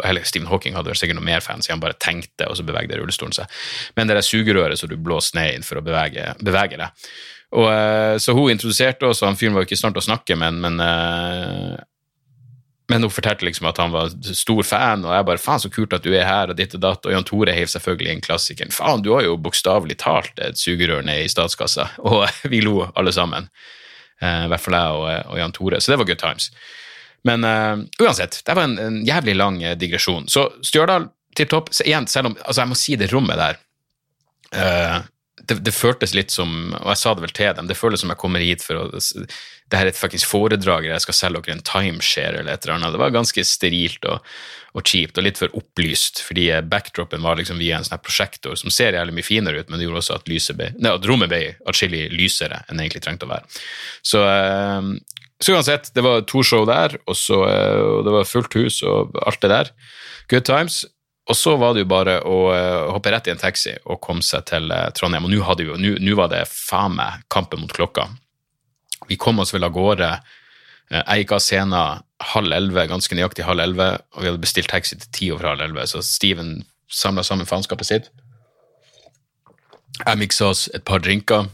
Eller 0.03 0.27
Stephen 0.29 0.49
Hawking 0.51 0.77
hadde 0.79 0.97
sikkert 0.97 1.21
noe 1.21 1.29
mer 1.29 1.45
fancy, 1.45 1.73
han 1.73 1.83
bare 1.83 1.99
tenkte, 2.01 2.49
og 2.49 2.59
så 2.59 2.67
bevegde 2.67 2.99
rullestolen 3.01 3.35
seg. 3.37 3.63
Men 3.97 4.09
det 4.09 4.19
der 4.19 4.27
sugerøret 4.27 4.81
som 4.81 4.91
du 4.91 4.97
blåser 5.01 5.39
ned 5.39 5.59
inn 5.59 5.67
for 5.67 5.81
å 5.81 5.85
bevege, 5.85 6.33
bevege 6.41 6.81
det. 6.81 6.91
Og, 7.57 7.67
eh, 7.73 8.17
så 8.19 8.35
hun 8.35 8.51
introduserte 8.51 9.07
oss, 9.07 9.23
og 9.23 9.31
han 9.31 9.39
fyren 9.39 9.55
var 9.55 9.65
jo 9.65 9.71
ikke 9.71 9.79
i 9.79 9.83
stand 9.83 9.97
til 9.97 10.03
å 10.03 10.09
snakke, 10.09 10.39
men, 10.39 10.59
men 10.65 10.83
uh, 10.83 11.77
men 12.89 13.03
hun 13.03 13.11
fortalte 13.11 13.45
liksom 13.45 13.67
at 13.67 13.81
han 13.83 13.91
var 13.91 14.13
stor 14.23 14.63
fan, 14.63 15.05
og 15.05 15.15
jeg 15.15 15.27
bare 15.27 15.43
'faen, 15.43 15.61
så 15.61 15.71
kult 15.71 15.93
at 15.93 16.05
du 16.05 16.13
er 16.15 16.25
her', 16.25 16.51
og 16.51 16.57
ditt 16.57 16.75
og 16.75 16.81
datt. 16.81 17.07
Og 17.07 17.13
Jan 17.13 17.27
Tore 17.27 17.53
heiv 17.53 17.67
selvfølgelig 17.67 18.13
inn 18.13 18.23
klassikeren. 18.23 18.71
'Faen, 18.71 19.03
du 19.03 19.13
har 19.15 19.27
jo 19.27 19.37
bokstavelig 19.37 19.99
talt 19.99 20.39
et 20.39 20.59
sugerør 20.59 21.03
ned 21.03 21.25
i 21.25 21.33
statskassa'. 21.33 21.89
Og 22.07 22.29
vi 22.45 22.61
lo 22.61 22.87
alle 22.95 23.13
sammen. 23.13 23.51
Uh, 24.23 24.47
I 24.47 24.49
hvert 24.49 24.61
fall 24.61 24.75
jeg 24.75 24.93
og, 24.93 25.33
og, 25.33 25.39
Jan 25.39 25.53
Tore. 25.53 25.81
Så 25.81 25.93
det 25.93 25.99
var 25.99 26.07
good 26.07 26.19
times. 26.19 26.51
Men 27.25 27.45
uh, 27.45 27.83
uansett, 28.01 28.41
det 28.47 28.55
var 28.55 28.65
en, 28.65 28.79
en 28.79 29.05
jævlig 29.05 29.37
lang 29.37 29.59
uh, 29.65 29.75
digresjon. 29.75 30.29
Så 30.29 30.47
Stjørdal, 30.63 31.11
tipp 31.37 31.51
topp. 31.51 31.69
Igjen, 31.85 32.07
selv 32.07 32.31
om 32.31 32.39
Altså, 32.47 32.63
jeg 32.63 32.69
må 32.69 32.79
si 32.79 32.97
det 32.97 33.13
rommet 33.13 33.37
der 33.37 33.63
det, 35.47 35.55
det, 35.67 35.73
føltes 35.75 36.15
litt 36.15 36.31
som, 36.31 36.73
og 36.79 36.89
jeg 36.95 36.99
sa 37.01 37.13
det 37.15 37.23
vel 37.23 37.33
til 37.35 37.53
dem, 37.55 37.67
det 37.69 37.77
føles 37.77 38.01
som 38.01 38.11
jeg 38.11 38.19
kommer 38.19 38.41
hit 38.41 38.63
for 38.65 38.79
å 38.79 39.01
Det 39.67 39.81
her 39.81 39.91
er 39.91 39.97
faktisk 39.99 40.29
foredrag, 40.31 40.87
jeg 40.87 41.03
skal 41.03 41.17
selge 41.19 41.43
dere 41.47 41.57
en 41.57 41.65
timeshare 41.67 42.41
eller 42.41 42.55
et 42.55 42.65
eller 42.67 42.77
annet. 42.77 42.95
Det 42.95 43.01
var 43.03 43.15
ganske 43.17 43.45
sterilt 43.47 44.07
og, 44.07 44.23
og 44.79 44.87
kjipt 44.87 45.19
og 45.19 45.27
litt 45.27 45.41
for 45.41 45.59
opplyst, 45.59 46.23
fordi 46.23 46.47
backdropen 46.71 47.25
var 47.25 47.41
liksom 47.41 47.59
via 47.59 47.81
en 47.81 47.87
sånn 47.87 48.03
prosjektor 48.05 48.55
som 48.61 48.71
ser 48.71 48.95
jævlig 48.95 49.17
mye 49.19 49.27
finere 49.27 49.63
ut, 49.65 49.71
men 49.71 49.81
det 49.81 49.89
gjorde 49.89 50.05
også 50.05 50.19
at, 50.21 50.27
ble, 50.29 50.71
nei, 50.79 50.93
at 50.93 51.11
rommet 51.11 51.33
ble 51.33 51.43
atskillig 51.67 52.07
lysere 52.15 52.63
enn 52.67 52.79
det 52.79 52.87
egentlig 52.87 53.07
trengte 53.09 53.27
å 53.27 53.33
være. 53.35 53.63
Så, 54.07 54.23
eh, 54.23 55.23
så 55.43 55.57
uansett, 55.57 55.91
det 55.97 56.05
var 56.07 56.23
to 56.31 56.45
show 56.47 56.67
der, 56.69 56.95
og, 57.05 57.17
så, 57.19 57.43
eh, 57.51 57.81
og 57.83 58.05
det 58.07 58.15
var 58.21 58.29
fullt 58.31 58.59
hus 58.61 58.83
og 58.87 59.19
alt 59.27 59.43
det 59.43 59.51
der. 59.51 59.73
Good 60.31 60.47
times. 60.47 60.85
Og 61.27 61.35
så 61.35 61.57
var 61.59 61.75
det 61.75 61.83
jo 61.83 61.91
bare 61.91 62.21
å 62.23 62.37
uh, 62.55 62.93
hoppe 62.95 63.11
rett 63.11 63.27
i 63.27 63.33
en 63.33 63.41
taxi 63.41 63.73
og 63.91 63.99
komme 64.05 64.23
seg 64.23 64.45
til 64.47 64.71
uh, 64.71 64.87
Trondheim. 64.95 65.27
Og 65.27 65.83
nå 65.83 66.15
var 66.19 66.31
det 66.31 66.45
faen 66.47 66.95
meg 67.01 67.25
kampen 67.33 67.65
mot 67.65 67.75
klokka. 67.75 68.07
Vi 69.09 69.17
kom 69.21 69.39
oss 69.39 69.55
vel 69.55 69.65
av 69.65 69.73
gårde 69.73 70.11
Eh, 70.91 71.03
Jeg 71.03 71.25
gikk 71.25 71.37
av 71.37 71.43
scenen 71.43 72.03
halv 72.33 72.55
elleve, 72.55 72.87
ganske 72.91 73.19
nøyaktig 73.19 73.47
halv 73.47 73.63
elleve, 73.65 73.89
og 74.15 74.23
vi 74.23 74.31
hadde 74.31 74.43
bestilt 74.43 74.71
taxi 74.71 74.97
til 74.97 75.13
ti 75.13 75.31
over 75.35 75.51
halv 75.53 75.67
elleve, 75.67 75.87
så 75.91 76.03
Steven 76.05 76.61
samla 76.89 77.25
sammen 77.27 77.49
faenskapet 77.49 77.89
sitt. 77.89 78.11
Jeg 80.05 80.21
miksa 80.21 80.51
oss 80.53 80.67
et 80.75 80.85
par 80.85 81.01
drinker, 81.01 81.49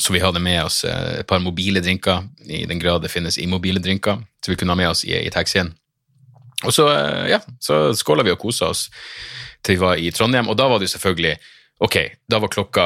så 0.00 0.12
vi 0.12 0.20
hadde 0.22 0.42
med 0.42 0.60
oss 0.64 0.82
eh, 0.84 1.20
et 1.22 1.26
par 1.26 1.40
mobile 1.40 1.80
drinker, 1.80 2.26
i 2.46 2.64
den 2.66 2.82
grad 2.82 3.02
det 3.02 3.12
finnes 3.12 3.38
immobile 3.38 3.80
drinker, 3.80 4.20
så 4.44 4.52
vi 4.52 4.58
kunne 4.60 4.74
ha 4.76 4.80
med 4.82 4.92
oss 4.92 5.04
i, 5.06 5.14
i 5.16 5.32
taxien. 5.32 5.72
Og 6.62 6.74
så, 6.74 6.88
eh, 6.92 7.30
ja, 7.32 7.40
så 7.60 7.94
skåla 7.96 8.26
vi 8.26 8.34
og 8.34 8.42
kosa 8.42 8.70
oss 8.70 8.88
til 9.62 9.78
vi 9.78 9.82
var 9.82 9.96
i 9.98 10.10
Trondheim, 10.10 10.50
og 10.50 10.58
da 10.58 10.68
var 10.68 10.82
det 10.82 10.90
selvfølgelig 10.92 11.36
Ok, 11.82 11.96
da 12.30 12.38
var 12.38 12.50
klokka 12.52 12.82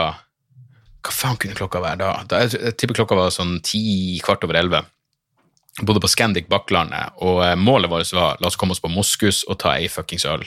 Hva 1.07 1.15
faen 1.15 1.39
kunne 1.41 1.57
klokka 1.59 1.81
være 1.83 2.01
da? 2.03 2.13
da 2.27 2.43
jeg, 2.45 2.59
jeg 2.59 2.77
tipper 2.81 3.01
klokka 3.01 3.19
var 3.19 3.35
sånn 3.35 3.61
ti, 3.65 3.81
kvart 4.25 4.45
over 4.47 4.59
elleve. 4.59 4.83
Bodde 5.85 6.01
på 6.01 6.09
Scandic 6.09 6.49
Bakklandet, 6.49 7.19
og 7.21 7.43
eh, 7.45 7.55
målet 7.61 7.93
vårt 7.93 8.13
var 8.17 8.41
la 8.41 8.49
oss 8.49 8.57
komme 8.57 8.73
oss 8.73 8.81
på 8.81 8.91
Moskus 8.91 9.43
og 9.45 9.59
ta 9.61 9.77
ei 9.77 9.91
fuckings 9.93 10.25
øl. 10.29 10.45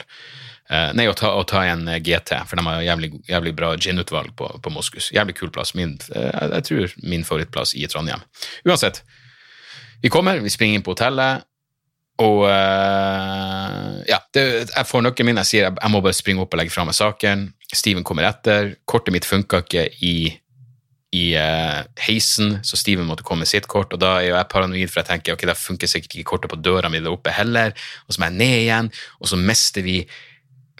Uh, 0.70 0.92
nei, 0.94 1.08
å 1.10 1.14
ta, 1.18 1.32
å 1.34 1.42
ta 1.50 1.64
en 1.66 1.88
eh, 1.90 1.98
GT, 1.98 2.36
for 2.46 2.58
de 2.58 2.62
har 2.62 2.82
jævlig, 2.86 3.08
jævlig 3.26 3.52
bra 3.58 3.72
ginutvalg 3.74 4.30
på, 4.38 4.46
på 4.62 4.70
Moskus. 4.70 5.08
Jævlig 5.10 5.34
kul 5.40 5.50
plass. 5.50 5.72
Min, 5.74 5.96
uh, 6.14 6.28
jeg, 6.44 6.66
tror 6.68 6.92
min 7.02 7.26
favorittplass 7.26 7.74
i 7.74 7.88
Trondheim. 7.90 8.22
Uansett, 8.68 9.00
vi 10.02 10.12
kommer, 10.14 10.38
vi 10.38 10.52
springer 10.52 10.78
inn 10.78 10.84
på 10.86 10.94
hotellet, 10.94 11.42
og 12.22 12.44
uh, 12.44 13.98
ja, 14.06 14.20
det, 14.36 14.44
jeg 14.70 14.86
får 14.86 15.02
nøkkelen 15.06 15.32
min, 15.32 15.40
jeg 15.42 15.50
sier 15.50 15.66
jeg, 15.66 15.74
jeg 15.80 15.94
må 15.94 16.02
bare 16.04 16.18
springe 16.20 16.44
opp 16.44 16.54
og 16.54 16.62
legge 16.62 16.74
fra 16.74 16.86
meg 16.86 16.98
saken. 16.98 17.48
Steven 17.70 18.06
kommer 18.06 18.28
etter. 18.28 18.74
Kortet 18.86 19.14
mitt 19.16 19.26
funka 19.26 19.64
ikke 19.64 19.88
i, 20.06 20.14
i 21.10 21.34
uh, 21.34 21.82
heisen, 22.06 22.60
så 22.62 22.78
Steven 22.78 23.08
måtte 23.08 23.24
komme 23.26 23.42
med 23.42 23.50
sitt 23.50 23.66
kort, 23.70 23.90
og 23.94 23.98
da 24.02 24.16
er 24.20 24.28
jo 24.28 24.36
jeg 24.36 24.50
paranoid, 24.52 24.90
for 24.92 25.02
jeg 25.02 25.08
tenker 25.08 25.34
ok, 25.34 25.44
da 25.50 25.56
funker 25.58 25.90
sikkert 25.90 26.14
ikke 26.14 26.28
kortet 26.30 26.52
på 26.52 26.60
døra 26.62 26.90
mi 26.92 27.00
der 27.02 27.10
oppe 27.10 27.34
heller, 27.34 27.74
og 28.06 28.14
så 28.14 28.22
må 28.22 28.28
jeg 28.30 28.38
ned 28.38 28.56
igjen, 28.60 28.90
og 29.18 29.32
så 29.32 29.38
mister 29.40 29.86
vi 29.86 29.96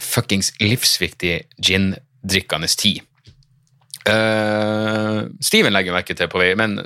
fuckings 0.00 0.52
livsviktig 0.62 1.34
gin-drikkende 1.58 2.70
tid. 2.78 3.02
Uh, 4.06 5.26
Steven 5.44 5.74
legger 5.74 5.92
merke 5.92 6.14
til 6.16 6.30
på 6.30 6.40
vei, 6.40 6.54
men 6.56 6.78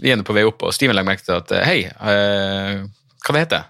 vi 0.00 0.14
er 0.14 0.22
på 0.24 0.36
vei 0.36 0.46
opp, 0.48 0.62
og 0.62 0.74
Steven 0.74 0.96
legger 0.96 1.10
merke 1.10 1.26
til 1.26 1.36
at 1.40 1.52
eh, 1.58 1.66
hei, 1.66 1.80
uh, 1.98 2.86
hva 3.26 3.34
det 3.34 3.42
heter? 3.44 3.66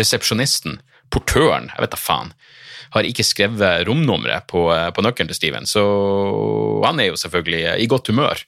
Resepsjonisten, 0.00 0.80
portøren, 1.12 1.68
jeg 1.74 1.84
vet 1.84 1.94
da 1.94 2.00
faen, 2.00 2.32
har 2.94 3.06
ikke 3.06 3.26
skrevet 3.26 3.86
romnummeret 3.88 4.46
på, 4.50 4.66
eh, 4.74 4.90
på 4.94 5.04
nøkkelen 5.04 5.30
til 5.30 5.38
Steven, 5.38 5.66
så 5.68 5.82
han 6.84 7.00
er 7.00 7.10
jo 7.10 7.18
selvfølgelig 7.20 7.64
eh, 7.72 7.82
i 7.84 7.88
godt 7.90 8.10
humør, 8.12 8.44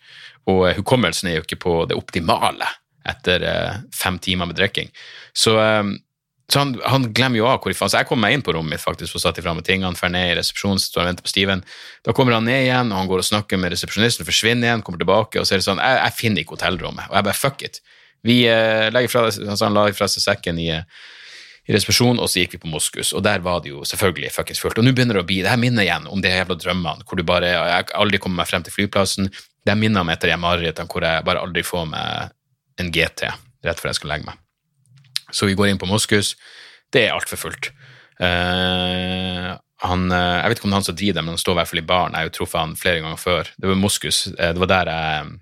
og 0.50 0.62
eh, 0.68 0.78
hukommelsen 0.78 1.30
er 1.30 1.38
jo 1.38 1.46
ikke 1.46 1.60
på 1.62 1.76
det 1.90 1.98
optimale 1.98 2.68
etter 3.08 3.42
fem 3.90 4.14
timer 4.22 4.46
med 4.46 4.54
drikking. 4.54 4.86
Så, 5.34 5.56
så 6.46 6.60
han, 6.60 6.76
han 6.86 7.08
glemmer 7.10 7.40
jo 7.40 7.48
av 7.50 7.56
hvor 7.58 7.74
Så 7.74 7.98
jeg 7.98 8.06
kom 8.06 8.20
meg 8.22 8.36
inn 8.36 8.44
på 8.46 8.52
rommet 8.54 8.76
mitt 8.76 8.84
faktisk 8.84 9.16
og 9.18 9.24
satte 9.24 9.42
ifra 9.42 9.56
meg 9.58 9.66
tingene, 9.66 9.90
drar 9.98 10.12
ned 10.14 10.28
i 10.28 10.36
resepsjonen, 10.38 10.78
står 10.78 11.02
og 11.02 11.08
venter 11.08 11.26
på 11.26 11.32
Steven. 11.32 11.64
Da 12.06 12.14
kommer 12.14 12.36
han 12.36 12.46
ned 12.46 12.60
igjen, 12.68 12.92
og 12.94 13.00
han 13.00 13.10
går 13.10 13.24
og 13.24 13.26
snakker 13.26 13.58
med 13.58 13.74
resepsjonisten, 13.74 14.28
forsvinner 14.28 14.68
igjen, 14.68 14.84
kommer 14.86 15.02
tilbake, 15.02 15.42
og 15.42 15.48
så 15.48 15.56
er 15.56 15.64
det 15.64 15.66
sånn 15.66 15.82
Jeg, 15.82 15.98
jeg 15.98 16.16
finner 16.20 16.44
ikke 16.44 16.54
hotellrommet. 16.60 17.10
Og 17.10 17.18
jeg 17.18 17.26
bare 17.26 17.40
fuck 17.40 17.66
it. 17.66 17.82
Vi 18.22 18.38
eh, 18.46 18.86
legger 18.94 19.10
fra, 19.10 19.24
altså 19.32 19.66
han 19.66 19.74
la 19.74 19.88
fra 19.98 20.06
seg 20.14 20.22
sekken 20.28 20.62
i, 20.62 20.68
eh, 20.76 21.02
i 21.68 21.74
resepsjonen, 21.76 22.18
og 22.18 22.30
så 22.30 22.42
gikk 22.42 22.56
vi 22.56 22.62
på 22.64 22.70
Moskus, 22.72 23.12
og 23.14 23.22
der 23.22 23.42
var 23.44 23.60
det 23.62 23.70
jo 23.70 23.84
selvfølgelig 23.86 24.32
fuckings 24.34 24.62
fullt. 24.62 24.80
Og 24.80 24.86
nå 24.86 24.94
begynner 24.96 25.20
det 25.20 25.22
å 25.22 25.28
bli 25.28 25.42
Det 25.44 25.50
her 25.52 25.60
minner 25.62 25.86
igjen 25.86 26.08
om 26.10 26.22
de 26.22 26.32
jævla 26.32 26.56
drømmene 26.58 27.06
hvor 27.06 27.20
du 27.20 27.22
bare 27.26 27.52
Jeg 27.52 27.92
aldri 27.94 28.18
kommet 28.18 28.42
meg 28.42 28.50
frem 28.50 28.64
til 28.66 28.74
flyplassen. 28.74 29.30
Det 29.62 29.70
er 29.70 30.00
om 30.00 30.10
etter 30.10 30.32
de 30.32 30.38
marerittene 30.42 30.90
hvor 30.90 31.06
jeg 31.06 31.24
bare 31.24 31.42
aldri 31.42 31.62
får 31.62 31.86
meg 31.86 32.32
en 32.82 32.90
GT 32.90 33.28
rett 33.62 33.80
før 33.80 33.92
jeg 33.92 34.00
skal 34.00 34.10
legge 34.10 34.26
meg. 34.26 34.40
Så 35.30 35.46
vi 35.46 35.54
går 35.54 35.70
inn 35.70 35.78
på 35.78 35.86
Moskus. 35.86 36.34
Det 36.92 37.06
er 37.06 37.14
altfor 37.14 37.38
fullt. 37.38 37.70
Uh, 38.18 39.54
han, 39.82 40.04
eh, 40.14 40.36
jeg 40.42 40.50
vet 40.50 40.58
ikke 40.58 40.66
om 40.68 40.70
det 40.70 40.76
er 40.76 40.80
han 40.80 40.86
som 40.86 40.98
driver 40.98 41.16
det, 41.16 41.22
men 41.24 41.34
han 41.34 41.40
står 41.42 41.54
i 41.54 41.58
hvert 41.58 41.70
fall 41.70 41.80
i 41.80 41.86
baren. 41.86 42.12
Jeg 42.12 42.22
har 42.22 42.28
jo 42.28 42.34
truffet 42.36 42.60
han 42.60 42.76
flere 42.78 43.00
ganger 43.02 43.18
før. 43.18 43.48
Det 43.58 43.70
var 43.70 43.80
Moskus. 43.80 44.18
eh, 44.26 44.52
det 44.52 44.62
var 44.62 44.70
der 44.70 44.90
jeg 44.92 45.32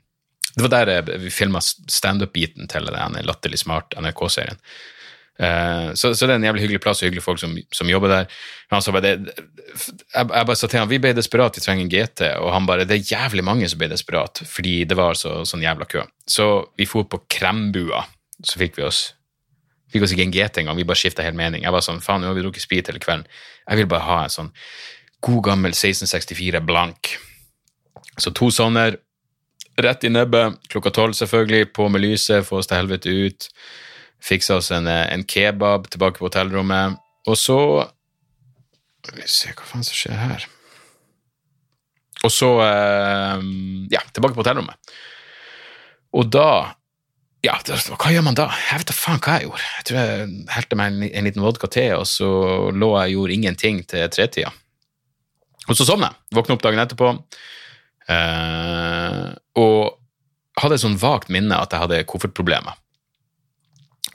det 0.57 0.65
var 0.67 0.73
der 0.85 1.19
vi 1.23 1.31
filma 1.31 1.61
standup-biten 1.61 2.67
til 2.69 2.89
den 2.91 3.19
Latterlig 3.23 3.61
smart 3.61 3.95
NRK-serien. 3.95 4.59
Eh, 5.39 5.93
så, 5.95 6.13
så 6.15 6.27
det 6.27 6.35
er 6.35 6.41
en 6.41 6.49
jævlig 6.49 6.65
hyggelig 6.65 6.83
plass 6.85 7.03
og 7.03 7.09
hyggelige 7.09 7.25
folk 7.25 7.41
som, 7.43 7.55
som 7.73 7.91
jobber 7.91 8.13
der. 8.13 8.41
Men 8.69 8.79
han 8.79 8.85
sa 8.85 8.95
bare, 8.97 9.15
det, 9.21 9.37
jeg, 9.37 10.27
jeg 10.27 10.49
bare 10.51 10.59
sa 10.59 10.71
til 10.71 10.83
han 10.83 10.91
vi 10.91 11.01
ble 11.03 11.15
desperat, 11.17 11.57
vi 11.57 11.65
trenger 11.65 11.87
en 11.87 11.93
GT, 11.93 12.27
og 12.43 12.53
han 12.57 12.69
bare 12.69 12.89
det 12.89 12.99
er 12.99 13.15
jævlig 13.15 13.47
mange 13.47 13.69
som 13.71 13.81
ble 13.81 13.91
desperat, 13.93 14.43
fordi 14.49 14.83
det 14.91 14.99
var 14.99 15.19
så, 15.19 15.41
sånn 15.49 15.65
jævla 15.65 15.89
kø. 15.91 16.05
Så 16.29 16.51
vi 16.81 16.89
for 16.91 17.09
på 17.09 17.23
Krembua, 17.31 18.05
så 18.41 18.61
fikk 18.61 18.81
vi 18.81 18.87
oss 18.89 19.11
fikk 19.91 20.05
oss 20.07 20.13
ikke 20.15 20.23
en 20.23 20.35
GT 20.35 20.63
engang, 20.63 20.79
vi 20.79 20.87
bare 20.87 21.01
skifta 21.01 21.25
helt 21.27 21.39
mening. 21.39 21.65
Jeg 21.67 21.75
var 21.75 21.83
sånn, 21.83 21.99
faen, 22.05 22.23
nå 22.23 22.31
har 22.31 22.37
vi 22.39 22.45
drukket 22.45 22.63
sprit 22.63 22.87
hele 22.87 23.03
kvelden. 23.03 23.27
Jeg 23.67 23.81
vil 23.81 23.89
bare 23.91 24.07
ha 24.07 24.19
en 24.23 24.31
sånn 24.31 24.51
god 25.27 25.43
gammel 25.49 25.75
1664 25.75 26.63
blank. 26.63 27.15
Så 28.21 28.33
to 28.37 28.51
sånne, 28.55 28.87
rett 29.81 30.07
i 30.07 30.13
nebbet, 30.13 30.61
klokka 30.73 30.93
tolv 30.95 31.17
selvfølgelig, 31.19 31.73
på 31.77 31.89
med 31.93 32.05
lyset, 32.05 32.47
få 32.47 32.61
oss 32.61 32.71
til 32.71 32.81
helvete 32.81 33.11
ut. 33.27 33.49
Fiksa 34.25 34.59
oss 34.61 34.71
en, 34.75 34.89
eh, 34.91 35.07
en 35.15 35.25
kebab 35.25 35.89
tilbake 35.91 36.21
på 36.21 36.29
hotellrommet, 36.29 36.99
og 37.29 37.37
så 37.37 37.61
Skal 39.01 39.17
vi 39.17 39.29
se 39.33 39.53
hva 39.57 39.65
faen 39.65 39.85
som 39.87 39.97
skjer 39.97 40.19
her. 40.21 40.43
Og 42.25 42.33
så 42.33 42.51
eh, 42.65 43.47
Ja, 43.95 44.03
tilbake 44.13 44.37
på 44.37 44.45
hotellrommet. 44.45 44.77
Og 46.13 46.29
da 46.29 46.77
ja, 47.41 47.55
hva 47.65 48.11
gjør 48.13 48.25
man 48.27 48.37
da? 48.37 48.51
Jeg 48.69 48.83
vet 48.83 48.91
da 48.91 48.93
faen 48.93 49.21
hva 49.25 49.39
jeg 49.39 49.47
gjorde. 49.47 49.69
Jeg 49.79 49.85
tror 49.89 49.99
jeg 50.01 50.25
helte 50.53 50.77
meg 50.77 50.91
en, 50.91 51.05
en 51.09 51.25
liten 51.25 51.45
vodka 51.45 51.71
til, 51.73 51.95
og 51.97 52.05
så 52.05 52.29
lå 52.77 52.91
jeg 52.99 53.15
og 53.15 53.15
gjorde 53.15 53.37
ingenting 53.39 53.81
til 53.89 54.11
tretida. 54.13 54.51
Og 55.71 55.79
så 55.79 55.87
sovna 55.89 56.11
jeg. 56.11 56.21
Våkna 56.37 56.59
opp 56.59 56.67
dagen 56.67 56.83
etterpå. 56.83 57.15
Eh, 58.13 59.27
og 59.63 60.61
hadde 60.61 60.77
et 60.77 60.85
sånn 60.85 60.99
vagt 61.01 61.33
minne 61.33 61.57
at 61.57 61.73
jeg 61.73 61.85
hadde 61.85 62.05
koffertproblemer. 62.11 62.77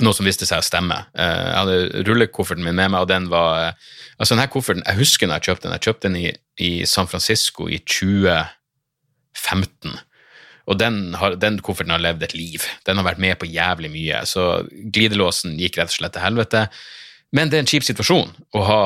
Noe 0.04 0.14
som 0.16 0.26
viste 0.28 0.46
seg 0.48 0.60
å 0.60 0.66
stemme. 0.66 0.98
Eh, 1.16 1.46
jeg 1.46 1.60
hadde 1.60 2.04
rullekofferten 2.08 2.66
min 2.66 2.76
med 2.76 2.90
meg, 2.92 3.02
og 3.06 3.10
den 3.12 3.26
var 3.32 3.50
eh, 3.62 3.74
Altså, 4.16 4.32
denne 4.32 4.48
kofferten 4.48 4.88
Jeg 4.88 4.96
husker 4.96 5.28
når 5.28 5.36
jeg 5.36 5.46
kjøpte 5.50 5.68
den. 5.68 5.76
Jeg 5.76 5.86
kjøpte 5.90 6.08
den 6.08 6.20
i, 6.22 6.30
i 6.64 6.88
San 6.88 7.10
Francisco 7.12 7.64
i 7.68 7.84
2015. 7.84 10.00
Og 10.66 10.74
den, 10.80 11.14
har, 11.20 11.36
den 11.36 11.60
kofferten 11.60 11.92
har 11.92 12.02
levd 12.02 12.24
et 12.24 12.38
liv. 12.38 12.64
Den 12.88 12.98
har 12.98 13.06
vært 13.06 13.20
med 13.22 13.36
på 13.42 13.52
jævlig 13.52 13.92
mye. 13.92 14.26
Så 14.30 14.42
glidelåsen 14.72 15.60
gikk 15.60 15.78
rett 15.82 15.92
og 15.92 15.98
slett 16.00 16.14
til 16.16 16.24
helvete. 16.24 16.62
Men 17.36 17.50
det 17.52 17.58
er 17.58 17.64
en 17.66 17.74
kjip 17.74 17.86
situasjon 17.86 18.32
å 18.56 18.60
ha 18.70 18.84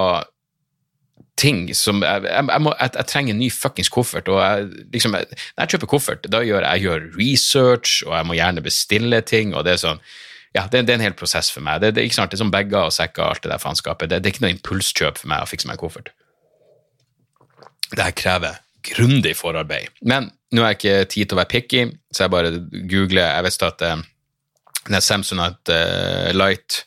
ting 1.40 1.70
som 1.78 2.02
Jeg, 2.04 2.26
jeg, 2.28 2.60
må, 2.60 2.74
jeg, 2.76 2.92
jeg 2.98 3.08
trenger 3.08 3.32
en 3.34 3.40
ny 3.40 3.48
fuckings 3.54 3.92
koffert. 3.94 4.28
og 4.32 4.42
jeg, 4.42 4.66
liksom, 4.96 5.12
Når 5.16 5.64
jeg 5.64 5.70
kjøper 5.76 5.92
koffert, 5.94 6.28
da 6.32 6.40
gjør 6.44 6.64
jeg 6.66 6.84
gjør 6.88 7.00
research, 7.16 8.02
og 8.08 8.14
jeg 8.18 8.26
må 8.28 8.34
gjerne 8.40 8.66
bestille 8.66 9.22
ting. 9.22 9.54
og 9.56 9.64
det 9.68 9.78
er 9.78 9.84
sånn, 9.86 10.02
ja, 10.56 10.66
det, 10.66 10.86
det 10.88 10.94
er 10.94 10.98
en 10.98 11.06
hel 11.06 11.18
prosess 11.18 11.52
for 11.54 11.66
meg. 11.66 11.82
Det, 11.84 11.94
det, 11.96 12.08
ikke 12.08 12.18
sant, 12.18 12.32
det 12.32 12.40
er 12.40 12.44
som 12.44 12.54
bager 12.54 12.88
og 12.88 12.96
sekker 12.96 13.26
og 13.26 13.36
alt 13.36 13.46
det 13.46 13.52
der 13.52 13.62
faenskapet. 13.62 14.10
Det, 14.10 14.22
det 14.24 14.30
er 14.30 14.36
ikke 14.36 14.46
noe 14.48 14.56
impulskjøp 14.56 15.22
for 15.22 15.32
meg 15.32 15.46
å 15.46 15.50
fikse 15.50 15.70
meg 15.70 15.78
en 15.78 15.84
koffert. 15.84 16.12
Det 17.90 18.02
her 18.02 18.16
krever 18.18 18.62
grundig 18.90 19.36
forarbeid. 19.38 19.94
Men 20.02 20.32
nå 20.56 20.64
har 20.64 20.74
jeg 20.74 20.80
ikke 20.80 21.12
tid 21.14 21.30
til 21.30 21.38
å 21.38 21.42
være 21.42 21.52
picky, 21.52 21.84
så 22.14 22.26
jeg 22.26 22.34
bare 22.34 22.54
googler. 22.90 23.28
Jeg 23.28 23.46
visste 23.46 23.70
at 23.70 23.86
uh, 23.86 24.02
den 24.90 25.06
Samsonite 25.06 25.76
uh, 25.76 26.30
Light 26.34 26.84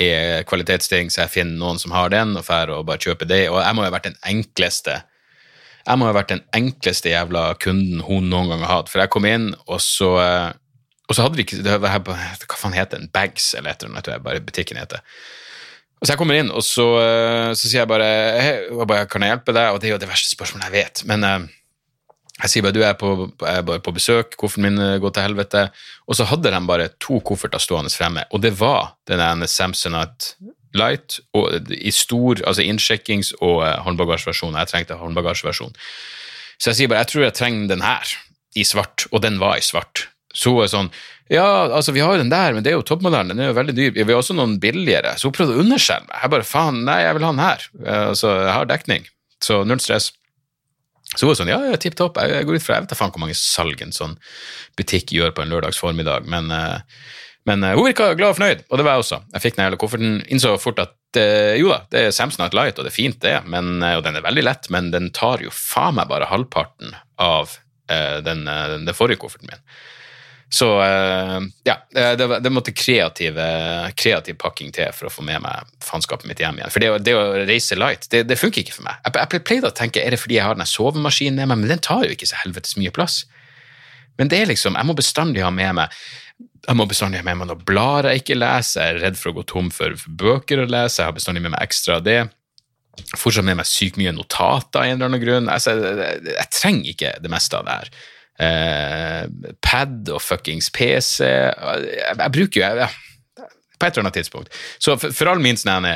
er 0.00 0.44
kvalitetsting, 0.48 1.12
så 1.12 1.24
jeg 1.24 1.34
finner 1.36 1.60
noen 1.60 1.80
som 1.80 1.94
har 1.96 2.12
den, 2.12 2.34
og 2.36 2.44
drar 2.44 2.72
og 2.74 2.86
bare 2.88 3.00
kjøper 3.00 3.28
det. 3.28 3.46
Og 3.52 3.60
jeg 3.62 3.76
må 3.76 3.84
jo 3.84 3.90
ha 3.90 3.96
vært 3.96 4.10
den 4.10 4.20
enkleste 4.28 5.02
jeg 5.80 5.96
må 5.96 6.10
ha 6.10 6.12
vært 6.12 6.34
den 6.34 6.42
enkleste 6.54 7.08
jævla 7.08 7.54
kunden 7.58 8.02
hun 8.04 8.26
noen 8.28 8.50
gang 8.52 8.60
har 8.66 8.82
hatt. 8.82 8.90
For 8.92 9.00
jeg 9.00 9.10
kom 9.10 9.24
inn, 9.26 9.46
og 9.64 9.80
så, 9.80 10.10
uh, 10.20 10.52
og 11.10 11.16
så 11.16 11.26
hadde 11.26 11.40
vi 11.40 11.42
ikke 11.42 11.60
det 11.66 11.76
var 11.82 11.96
her 11.96 12.02
på, 12.06 12.14
Hva 12.14 12.56
faen 12.56 12.76
heter 12.76 13.00
den? 13.00 13.10
Bags, 13.10 13.50
eller 13.58 13.72
et 13.72 13.82
eller 13.82 13.96
annet, 13.96 14.06
tror 14.06 14.22
bare 14.22 14.42
butikken 14.46 14.78
heter. 14.78 15.02
Og 16.00 16.06
Så 16.06 16.14
jeg 16.14 16.20
kommer 16.20 16.38
inn, 16.38 16.52
og 16.54 16.62
så, 16.64 16.86
så 17.52 17.66
sier 17.66 17.82
jeg 17.82 17.90
bare, 17.90 18.10
hei, 18.40 18.52
bare 18.88 19.08
Kan 19.10 19.26
jeg 19.26 19.34
hjelpe 19.34 19.56
deg? 19.56 19.74
Og 19.74 19.80
det 19.82 19.90
er 19.90 19.96
jo 19.96 20.04
det 20.04 20.08
verste 20.08 20.30
spørsmålet 20.32 20.70
jeg 20.70 20.76
vet. 20.78 21.02
Men 21.10 21.26
uh, 21.26 21.48
jeg 22.40 22.52
sier 22.52 22.64
bare 22.64 22.76
du 22.76 22.80
er 22.86 22.94
på, 22.96 23.10
er 23.42 23.66
bare 23.66 23.82
på 23.84 23.92
besøk, 23.92 24.38
kofferten 24.40 24.70
min 24.70 25.02
går 25.02 25.12
til 25.16 25.26
helvete. 25.26 25.66
Og 26.06 26.16
så 26.16 26.28
hadde 26.30 26.54
de 26.54 26.62
bare 26.70 26.88
to 27.02 27.18
kofferter 27.26 27.60
stående 27.60 27.92
fremme, 27.92 28.24
og 28.30 28.46
det 28.46 28.54
var 28.62 28.94
den 29.10 29.20
ene 29.20 29.50
Samsonite 29.50 30.38
Light 30.78 31.18
og, 31.34 31.66
i 31.74 31.90
stor 31.90 32.38
altså 32.46 32.62
innsjekkings- 32.62 33.34
og 33.42 33.64
håndbagasjeversjon. 33.84 34.54
Jeg 34.54 34.70
trengte 34.70 34.98
håndbagasjeversjon. 35.00 35.74
Så 36.60 36.70
jeg 36.70 36.78
sier 36.78 36.92
bare 36.92 37.02
jeg 37.02 37.12
tror 37.12 37.26
jeg 37.26 37.36
trenger 37.36 37.72
den 37.74 37.84
her, 37.84 38.14
i 38.56 38.64
svart, 38.66 39.06
og 39.10 39.22
den 39.22 39.38
var 39.42 39.58
i 39.58 39.64
svart. 39.64 40.06
Så 40.36 40.52
hun 40.54 40.62
er 40.62 40.70
sånn 40.70 40.92
Ja, 41.30 41.46
altså, 41.70 41.94
vi 41.94 42.02
har 42.02 42.14
jo 42.14 42.22
den 42.22 42.32
der, 42.32 42.54
men 42.54 42.64
det 42.66 42.72
er 42.72 42.78
jo 42.78 42.86
toppmodellen, 42.86 43.30
den 43.30 43.42
er 43.42 43.52
jo 43.52 43.58
veldig 43.58 43.74
dyr. 43.76 43.92
Vi 43.94 44.06
har 44.08 44.18
også 44.18 44.34
noen 44.34 44.56
billigere. 44.62 45.12
Så 45.18 45.28
hun 45.28 45.36
prøvde 45.36 45.54
å 45.54 45.62
underskjelle 45.62 46.08
meg. 46.08 46.16
Jeg 46.24 46.32
bare 46.32 46.46
faen, 46.46 46.80
nei, 46.88 46.96
jeg 47.04 47.16
vil 47.16 47.26
ha 47.26 47.30
den 47.34 47.44
her. 47.44 47.66
Altså, 48.00 48.32
jeg 48.40 48.56
har 48.56 48.70
dekning, 48.70 49.06
så 49.46 49.60
null 49.62 49.82
stress. 49.82 50.10
Så 51.16 51.26
hun 51.26 51.32
er 51.32 51.38
sånn, 51.40 51.50
ja, 51.50 51.58
ja 51.72 51.78
tipp 51.80 51.96
topp, 51.98 52.20
jeg, 52.22 52.46
går 52.46 52.60
ut 52.60 52.64
fra, 52.64 52.76
jeg 52.76 52.86
vet 52.86 52.92
da 52.92 52.98
faen 52.98 53.10
hvor 53.14 53.22
mange 53.24 53.38
salg 53.38 53.80
en 53.82 53.94
sånn 53.94 54.14
butikk 54.78 55.10
gjør 55.14 55.32
på 55.34 55.42
en 55.42 55.50
lørdags 55.50 55.80
formiddag, 55.82 56.28
men 56.30 56.52
uh, 56.54 56.78
Men 57.48 57.64
uh, 57.64 57.72
hun 57.72 57.86
virka 57.86 58.10
glad 58.14 58.34
og 58.34 58.36
fornøyd, 58.36 58.58
og 58.68 58.76
det 58.76 58.84
var 58.84 58.98
jeg 58.98 59.02
også. 59.02 59.18
Jeg 59.32 59.42
fikk 59.42 59.54
den 59.56 59.64
hele 59.64 59.78
kofferten, 59.80 60.18
innså 60.28 60.50
fort 60.60 60.82
at 60.82 60.96
jo 61.56 61.70
da, 61.72 61.78
det 61.90 62.02
er 62.04 62.12
Samsonite 62.14 62.54
Light, 62.54 62.76
og 62.78 62.84
det 62.84 62.92
er 62.92 62.94
fint, 62.94 63.16
det, 63.24 63.32
men, 63.50 63.80
og 63.82 64.04
den 64.04 64.18
er 64.18 64.22
veldig 64.22 64.44
lett, 64.44 64.68
men 64.70 64.92
den 64.92 65.08
tar 65.16 65.40
jo 65.42 65.50
faen 65.50 65.96
meg 65.96 66.06
bare 66.12 66.28
halvparten 66.30 66.92
av 67.18 67.56
den, 68.22 68.44
den, 68.44 68.92
forrige 68.94 69.18
kofferten 69.24 69.50
min. 69.50 69.64
Så 70.50 70.66
ja, 71.62 71.76
det, 71.94 72.26
det 72.42 72.50
måtte 72.50 72.72
kreative, 72.74 73.44
kreativ, 73.94 74.34
pakking 74.42 74.72
til 74.74 74.90
for 74.96 75.06
å 75.06 75.12
få 75.14 75.22
med 75.22 75.44
meg 75.44 75.68
faenskapet 75.86 76.26
mitt 76.26 76.42
hjem 76.42 76.58
igjen. 76.58 76.72
For 76.74 76.82
det, 76.82 76.88
det 77.06 77.14
å 77.14 77.26
reise 77.46 77.78
light, 77.78 78.08
det, 78.10 78.24
det, 78.26 78.38
funker 78.40 78.64
ikke 78.64 78.74
for 78.74 78.88
meg. 78.88 78.98
Jeg, 79.06 79.28
jeg 79.36 79.44
pleide 79.46 79.70
å 79.70 79.76
tenke 79.78 80.02
er 80.02 80.16
det 80.16 80.18
fordi 80.18 80.40
jeg 80.40 80.48
har 80.48 80.58
den 80.58 80.66
sovemaskinen 80.66 81.38
med 81.38 81.52
meg, 81.52 81.62
men 81.62 81.70
den 81.70 81.84
tar 81.86 82.02
jo 82.02 82.16
ikke 82.16 82.26
så 82.26 82.40
helvetes 82.42 82.74
mye 82.80 82.90
plass. 82.94 83.22
Men 84.18 84.32
det 84.32 84.42
er 84.42 84.50
liksom, 84.50 84.74
jeg 84.74 84.90
må 84.90 84.98
bestandig 84.98 85.46
ha 85.46 85.54
med 85.54 85.78
meg 85.78 86.02
jeg 86.60 86.76
må 86.76 86.84
bestandig 86.88 87.22
ha 87.22 87.24
med 87.24 87.38
meg 87.40 87.48
noen 87.48 87.64
blader 87.66 88.10
jeg 88.12 88.24
ikke 88.24 88.36
leser, 88.36 88.82
jeg 88.82 88.96
er 88.96 89.00
redd 89.06 89.16
for 89.16 89.30
å 89.30 89.38
gå 89.38 89.46
tom 89.48 89.70
for, 89.72 89.94
for 89.96 90.18
bøker 90.20 90.60
å 90.60 90.68
lese, 90.68 91.00
jeg 91.00 91.08
har 91.08 91.16
bestandig 91.16 91.44
med 91.46 91.54
meg 91.54 91.62
ekstra 91.64 91.98
av 92.00 92.04
det. 92.04 92.20
Fortsatt 93.16 93.46
med 93.46 93.60
meg 93.60 93.68
sykt 93.68 93.96
mye 94.00 94.12
notater 94.12 94.82
av 94.82 94.88
en 94.88 94.98
eller 94.98 95.08
annen 95.08 95.22
grunn. 95.22 95.48
Altså, 95.52 95.72
jeg, 95.78 96.20
jeg, 96.26 96.48
trenger 96.52 96.90
ikke 96.92 97.12
det 97.22 97.30
meste 97.32 97.56
av 97.56 97.68
det 97.68 97.76
her. 97.78 97.92
Eh, 98.40 99.26
pad 99.60 100.08
og 100.08 100.22
fuckings 100.24 100.70
PC 100.72 101.26
Jeg, 101.26 102.14
jeg 102.16 102.32
bruker 102.32 102.60
jo 102.62 102.64
jeg, 102.64 102.88
På 103.76 103.86
et 103.86 103.92
eller 103.92 104.06
annet 104.06 104.16
tidspunkt. 104.16 104.60
Så 104.78 104.96
for, 104.96 105.12
for 105.12 105.28
all 105.32 105.42
min 105.44 105.60
sånn 105.60 105.88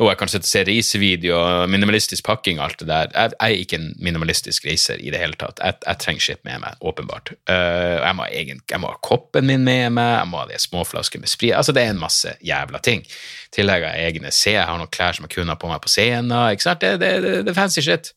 og 0.00 0.08
jeg 0.08 0.18
kan 0.20 0.30
se 0.30 0.62
risevideo, 0.64 1.38
minimalistisk 1.68 2.24
pakking 2.24 2.60
og 2.60 2.68
alt 2.68 2.78
det 2.80 2.86
der. 2.88 3.10
Jeg, 3.12 3.32
jeg, 3.34 3.56
er 3.56 3.64
ikke 3.64 3.78
en 3.80 3.88
minimalistisk 4.00 4.64
reiser 4.68 5.00
i 5.02 5.10
det 5.12 5.20
hele 5.20 5.36
tatt. 5.36 5.60
Jeg, 5.60 5.76
jeg 5.84 6.00
trenger 6.00 6.24
shit 6.24 6.40
med 6.46 6.62
meg, 6.62 6.78
åpenbart. 6.80 7.34
Uh, 7.50 7.98
jeg, 7.98 8.14
må 8.16 8.28
egen, 8.30 8.62
jeg, 8.70 8.80
må 8.80 8.92
ha 8.94 9.00
koppen 9.04 9.48
min 9.50 9.66
med 9.66 9.90
meg, 9.98 10.12
jeg 10.22 10.30
må 10.30 10.40
ha 10.40 10.46
de 10.48 10.60
småflaskene 10.62 11.26
med 11.26 11.32
sprit. 11.32 11.52
Altså, 11.58 11.74
det 11.76 11.84
er 11.84 11.92
en 11.92 12.00
masse 12.00 12.32
jævla 12.46 12.80
ting. 12.86 13.04
I 13.04 13.56
tillegg 13.58 13.84
har 13.84 13.98
jeg 13.98 14.14
egne 14.14 14.32
C, 14.32 14.54
jeg 14.54 14.64
har 14.64 14.80
noen 14.80 14.92
klær 14.94 15.18
som 15.18 15.28
jeg 15.28 15.34
kunne 15.36 15.52
ha 15.52 15.60
på 15.60 15.68
meg 15.68 15.82
på 15.84 15.92
scenen. 15.92 16.32
ikke 16.54 16.68
sant? 16.68 16.86
Det 17.02 17.12
er 17.12 17.52
fancy 17.58 17.84
shit. 17.84 18.14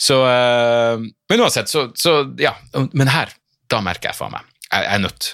Så 0.00 0.18
uh, 0.24 1.04
Men 1.30 1.44
uansett, 1.44 1.70
så, 1.70 1.88
så 1.94 2.20
ja. 2.40 2.54
Men 2.92 3.10
her, 3.12 3.32
da 3.70 3.80
merker 3.84 4.10
jeg 4.10 4.18
faen 4.18 4.34
meg 4.34 4.50
jeg, 4.74 4.86
er 4.90 5.02
nødt 5.02 5.28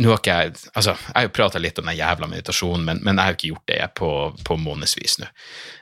Nå 0.00 0.10
har 0.10 0.20
ikke 0.20 0.34
jeg 0.34 0.54
altså, 0.74 0.94
Jeg 0.96 1.14
har 1.16 1.26
jo 1.26 1.34
prata 1.36 1.60
litt 1.62 1.78
om 1.80 1.88
den 1.88 1.98
jævla 1.98 2.28
meditasjonen, 2.30 2.84
men, 2.88 3.02
men, 3.06 3.16
jeg 3.16 3.24
har 3.24 3.32
jo 3.32 3.38
ikke 3.38 3.52
gjort 3.52 3.70
det 3.70 3.78
på, 4.00 4.10
på 4.44 4.56
månedsvis 4.60 5.20
nå. 5.22 5.28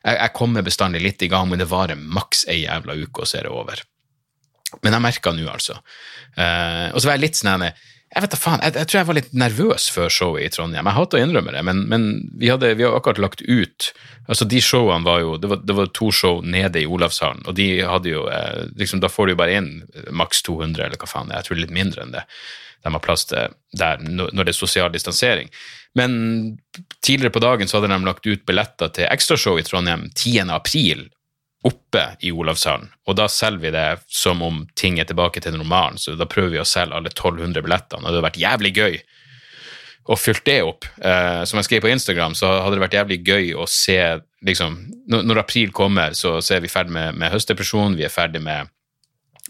Jeg, 0.04 0.18
jeg, 0.18 0.34
kommer 0.38 0.66
bestandig 0.66 1.02
litt 1.02 1.24
i 1.24 1.30
gang, 1.32 1.48
men 1.50 1.62
det 1.62 1.70
varer 1.70 1.98
maks 1.98 2.44
ei 2.52 2.62
jævla 2.62 2.96
uke, 3.00 3.24
og 3.24 3.28
så 3.28 3.40
er 3.40 3.48
det 3.48 3.54
over. 3.54 3.82
Men 4.84 4.96
jeg 4.96 5.04
merka 5.04 5.32
nå, 5.34 5.46
altså. 5.50 5.78
Uh, 6.36 6.92
og 6.92 7.00
så 7.00 7.08
var 7.08 7.18
jeg 7.18 7.24
litt 7.26 7.40
sånn 7.40 7.66
jeg 8.12 8.24
vet 8.24 8.32
da 8.34 8.38
faen, 8.38 8.60
jeg, 8.60 8.74
jeg, 8.76 8.88
tror 8.88 8.98
jeg 8.98 9.08
var 9.08 9.16
litt 9.16 9.30
nervøs 9.40 9.84
før 9.94 10.10
showet 10.12 10.44
i 10.44 10.50
Trondheim. 10.52 10.88
Jeg 10.88 10.98
hater 10.98 11.18
å 11.18 11.22
innrømme 11.24 11.54
det, 11.54 11.62
men, 11.64 11.84
men 11.88 12.08
vi, 12.36 12.50
hadde, 12.52 12.74
vi 12.76 12.84
har 12.84 12.96
akkurat 12.96 13.20
lagt 13.22 13.44
ut 13.46 13.92
altså 14.30 14.46
De 14.46 14.60
showene 14.62 15.02
var 15.02 15.22
jo 15.22 15.32
Det 15.40 15.48
var, 15.50 15.62
det 15.66 15.74
var 15.74 15.88
to 15.96 16.12
show 16.14 16.42
nede 16.44 16.82
i 16.82 16.86
Olavshallen, 16.86 17.42
og 17.48 17.56
de 17.58 17.68
hadde 17.82 18.12
jo 18.12 18.26
eh, 18.30 18.68
liksom, 18.78 19.00
Da 19.02 19.10
får 19.10 19.26
du 19.26 19.32
jo 19.32 19.38
bare 19.40 19.56
inn 19.58 19.70
maks 20.14 20.44
200, 20.46 20.84
eller 20.84 21.00
hva 21.00 21.08
faen, 21.10 21.32
jeg 21.32 21.48
tror 21.48 21.62
litt 21.62 21.74
mindre 21.74 22.04
enn 22.04 22.14
det 22.14 22.26
de 22.82 22.90
har 22.90 23.02
plass 23.02 23.22
til 23.30 23.52
der 23.78 24.00
når 24.02 24.42
det 24.42 24.50
er 24.50 24.56
sosial 24.56 24.88
distansering. 24.90 25.50
Men 25.94 26.14
tidligere 27.04 27.30
på 27.30 27.42
dagen 27.44 27.68
så 27.70 27.78
hadde 27.78 27.92
de 27.92 28.08
lagt 28.08 28.26
ut 28.26 28.42
billetter 28.48 28.90
til 28.96 29.06
ekstrashow 29.06 29.60
i 29.60 29.62
Trondheim 29.66 30.08
10. 30.10 30.50
april 30.50 31.04
oppe 31.62 32.04
i 32.26 32.32
Olavshallen, 32.34 32.88
og 33.06 33.16
da 33.18 33.28
selger 33.30 33.62
vi 33.62 33.74
det 33.74 33.88
som 34.10 34.42
om 34.42 34.64
ting 34.78 34.98
er 34.98 35.06
tilbake 35.06 35.42
til 35.42 35.54
normalen, 35.54 35.98
så 36.00 36.16
da 36.18 36.26
prøver 36.26 36.56
vi 36.56 36.62
å 36.62 36.68
selge 36.68 36.98
alle 36.98 37.12
1200 37.12 37.62
billettene, 37.62 38.02
og 38.02 38.08
det 38.08 38.16
hadde 38.16 38.26
vært 38.26 38.42
jævlig 38.42 38.72
gøy 38.76 39.02
å 40.10 40.18
fylle 40.18 40.42
det 40.46 40.58
opp. 40.66 40.86
Eh, 40.98 41.42
som 41.46 41.60
jeg 41.60 41.68
skrev 41.68 41.84
på 41.84 41.92
Instagram, 41.92 42.34
så 42.34 42.50
hadde 42.64 42.74
det 42.74 42.82
vært 42.82 42.98
jævlig 42.98 43.20
gøy 43.22 43.52
å 43.54 43.68
se 43.70 43.98
liksom, 44.42 44.78
Når, 45.12 45.26
når 45.28 45.38
april 45.44 45.70
kommer, 45.70 46.16
så, 46.18 46.40
så 46.42 46.56
er 46.56 46.64
vi 46.64 46.70
ferdig 46.72 46.94
med, 46.94 47.14
med 47.14 47.30
høstdepresjon, 47.30 47.94
vi 47.98 48.06
er 48.08 48.10
ferdig 48.10 48.42
med 48.42 48.70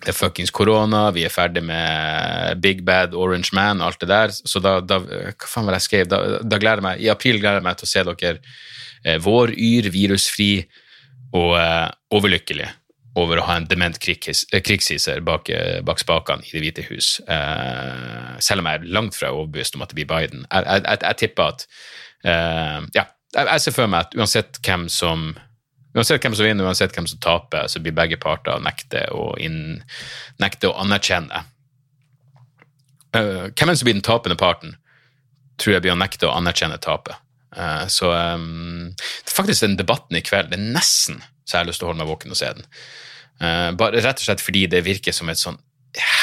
det 0.02 0.10
er 0.10 0.16
fuckings 0.18 0.50
korona, 0.50 1.04
vi 1.14 1.22
er 1.22 1.30
ferdig 1.30 1.62
med 1.62 2.58
Big 2.62 2.80
Bad 2.84 3.14
Orange 3.14 3.52
Man 3.54 3.80
og 3.80 3.92
alt 3.92 4.00
det 4.02 4.08
der. 4.10 4.32
Så 4.34 4.58
da, 4.58 4.80
da 4.82 4.98
Hva 4.98 5.46
faen 5.46 5.68
var 5.68 5.76
det 5.76 5.82
jeg 5.82 5.86
skrev? 5.86 6.08
Da, 6.10 6.18
da, 6.42 6.58
gleder 6.58 6.82
jeg 6.82 6.86
meg, 6.88 7.02
I 7.04 7.10
april 7.12 7.38
gleder 7.38 7.60
jeg 7.60 7.66
meg 7.68 7.78
til 7.78 7.86
å 7.86 7.92
se 7.92 8.04
dere 8.08 8.32
eh, 9.06 9.20
våryr, 9.22 9.88
virusfri 9.94 10.52
og 11.32 11.56
eh, 11.58 11.88
overlykkelig 12.12 12.68
over 13.20 13.40
å 13.40 13.44
ha 13.44 13.58
en 13.58 13.68
dement 13.68 13.96
krigshiser 14.00 14.62
krigshisser 14.64 15.20
bak, 15.24 15.50
eh, 15.52 15.80
bak, 15.84 16.00
spakene 16.00 16.44
i 16.46 16.52
Det 16.54 16.62
hvite 16.64 16.84
hus. 16.88 17.20
Eh, 17.28 18.36
selv 18.40 18.62
om 18.62 18.70
jeg 18.70 18.80
er 18.80 18.92
langt 18.96 19.16
fra 19.16 19.32
overbevist 19.32 19.76
om 19.76 19.84
at 19.84 19.92
det 19.92 20.00
blir 20.00 20.08
Biden. 20.08 20.46
Jeg, 20.50 20.64
jeg, 20.64 20.84
jeg, 20.86 20.98
jeg 21.02 21.20
tipper 21.24 21.52
at 21.52 21.66
eh, 22.24 22.78
Ja, 22.96 23.06
jeg 23.36 23.64
ser 23.64 23.76
for 23.76 23.88
meg 23.88 24.08
at 24.08 24.16
uansett 24.16 24.60
hvem 24.64 24.88
som 24.92 25.32
Uansett 25.92 26.24
hvem 26.24 26.32
som 26.32 26.46
vinner, 26.46 26.64
uansett 26.64 26.94
hvem 26.96 27.04
som 27.04 27.20
taper, 27.20 27.66
så 27.68 27.80
blir 27.84 27.92
begge 27.92 28.16
parter 28.16 28.60
nekte 28.64 29.02
å, 29.12 29.34
nekte 30.40 30.70
å 30.70 30.76
anerkjenne. 30.80 31.42
Uh, 33.12 33.52
hvem 33.52 33.74
som 33.76 33.84
blir 33.84 33.98
den 33.98 34.04
tapende 34.06 34.38
parten, 34.40 34.72
tror 35.60 35.74
jeg 35.74 35.84
blir 35.84 35.92
å 35.92 35.98
nekte 36.00 36.30
å 36.30 36.32
anerkjenne 36.32 36.80
tapet. 36.80 37.20
Uh, 37.52 37.84
så 37.92 38.10
um, 38.12 38.92
faktisk 39.28 39.66
den 39.66 39.76
debatten 39.80 40.16
i 40.16 40.24
kveld, 40.24 40.50
det 40.52 40.60
er 40.60 40.72
nesten 40.78 41.20
så 41.42 41.58
jeg 41.58 41.64
har 41.64 41.68
lyst 41.68 41.82
til 41.82 41.88
å 41.88 41.90
holde 41.90 42.04
meg 42.04 42.08
våken 42.08 42.32
og 42.32 42.38
se 42.38 42.48
den. 42.54 42.66
Uh, 43.42 43.70
bare 43.76 44.00
Rett 44.00 44.20
og 44.22 44.24
slett 44.28 44.44
fordi 44.44 44.66
det 44.70 44.84
virker 44.86 45.14
som 45.14 45.28
et 45.28 45.40
sånn 45.40 45.58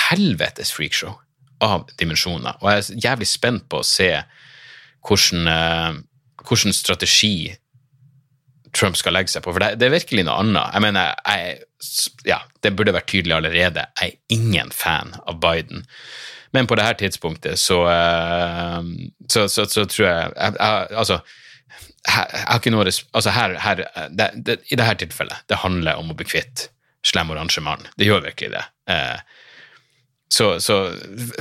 helvetes 0.10 0.72
freakshow 0.74 1.20
av 1.62 1.90
dimensjoner. 2.00 2.56
Og 2.64 2.72
jeg 2.72 2.80
er 2.80 3.08
jævlig 3.10 3.28
spent 3.30 3.68
på 3.70 3.82
å 3.82 3.86
se 3.86 4.14
hvordan, 5.06 6.00
hvordan 6.42 6.76
strategi 6.76 7.52
Trump 8.76 8.98
skal 8.98 9.16
legge 9.16 9.34
seg 9.34 9.44
på, 9.46 9.54
for 9.54 9.64
det, 9.64 9.76
det 9.82 9.88
er 9.88 9.96
virkelig 9.96 10.26
noe 10.28 10.40
annet. 10.44 10.74
Jeg 10.76 10.86
mener, 10.86 11.14
jeg, 11.26 11.60
ja, 12.30 12.40
Det 12.62 12.74
burde 12.76 12.94
vært 12.96 13.10
tydelig 13.12 13.38
allerede. 13.38 13.86
Jeg 14.00 14.16
er 14.16 14.36
ingen 14.36 14.72
fan 14.76 15.16
av 15.26 15.40
Biden. 15.42 15.86
Men 16.56 16.68
på 16.68 16.78
det 16.78 16.86
her 16.88 16.98
tidspunktet 16.98 17.60
så, 17.62 17.84
uh, 17.86 18.82
så, 19.30 19.48
så, 19.48 19.66
så 19.70 19.86
tror 19.86 20.08
jeg, 20.08 20.32
jeg, 20.36 20.56
jeg 20.60 20.98
Altså, 20.98 21.20
her, 22.08 22.26
jeg 22.34 22.46
har 22.48 22.60
ikke 22.62 22.74
noe 22.74 22.86
altså 22.88 23.34
her, 23.36 23.56
her 23.60 23.84
det, 24.10 24.30
det, 24.46 24.60
I 24.72 24.80
dette 24.80 25.00
tilfellet, 25.04 25.46
det 25.50 25.62
handler 25.64 26.00
om 26.00 26.12
å 26.12 26.18
bli 26.18 26.28
kvitt 26.28 26.70
slem 27.06 27.32
oransje 27.32 27.62
mann. 27.64 27.86
Det 28.00 28.08
gjør 28.08 28.26
virkelig 28.26 28.54
det. 28.56 28.66
Uh, 28.90 29.20
så, 30.30 30.54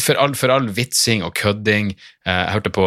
for, 0.00 0.16
all, 0.16 0.34
for, 0.34 0.48
all, 0.48 0.70
vitsing 0.72 1.20
og 1.20 1.34
kødding 1.36 1.90
uh, 2.24 2.32
Jeg 2.32 2.54
hørte 2.56 2.72
på 2.72 2.86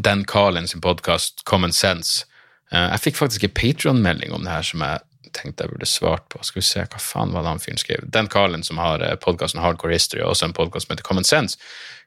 Dan 0.00 0.24
Carlin 0.24 0.68
sin 0.68 0.80
podkast 0.80 1.44
Common 1.44 1.74
Sense 1.76 2.24
Eh, 2.72 2.88
jeg 2.92 3.04
fikk 3.06 3.20
faktisk 3.22 3.46
en 3.46 3.54
Patron-melding 3.56 4.34
om 4.36 4.44
det 4.44 4.52
her 4.52 4.66
som 4.66 4.84
jeg 4.84 5.04
tenkte 5.36 5.64
jeg 5.64 5.74
burde 5.74 5.88
svart 5.88 6.26
på. 6.32 6.40
Skal 6.46 6.60
vi 6.60 6.66
se, 6.68 6.84
hva 6.84 7.00
faen 7.02 7.34
var 7.34 7.44
det 7.44 7.52
han 7.52 7.62
fyren 7.62 7.80
skrev? 7.80 8.06
Den 8.14 8.30
Carlin 8.32 8.64
som 8.66 8.80
har 8.82 9.04
eh, 9.04 9.16
podkasten 9.20 9.62
Hardcore 9.62 9.96
History, 9.96 10.22
og 10.24 10.34
også 10.34 10.48
en 10.48 10.56
podkast 10.56 10.86
som 10.86 10.94
heter 10.94 11.06
Common 11.06 11.28
Sense, 11.28 11.58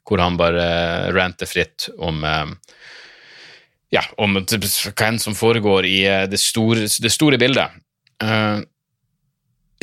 hvor 0.08 0.22
han 0.24 0.40
bare 0.40 0.66
eh, 0.66 1.10
ranter 1.16 1.50
fritt 1.50 1.90
om 1.98 2.26
ja, 3.92 4.02
om 4.24 4.38
hva 4.40 5.08
enn 5.08 5.20
som 5.20 5.36
foregår 5.36 5.86
i 5.86 5.98
det 6.32 6.40
store, 6.40 6.86
det 6.88 7.12
store 7.12 7.36
bildet. 7.42 7.74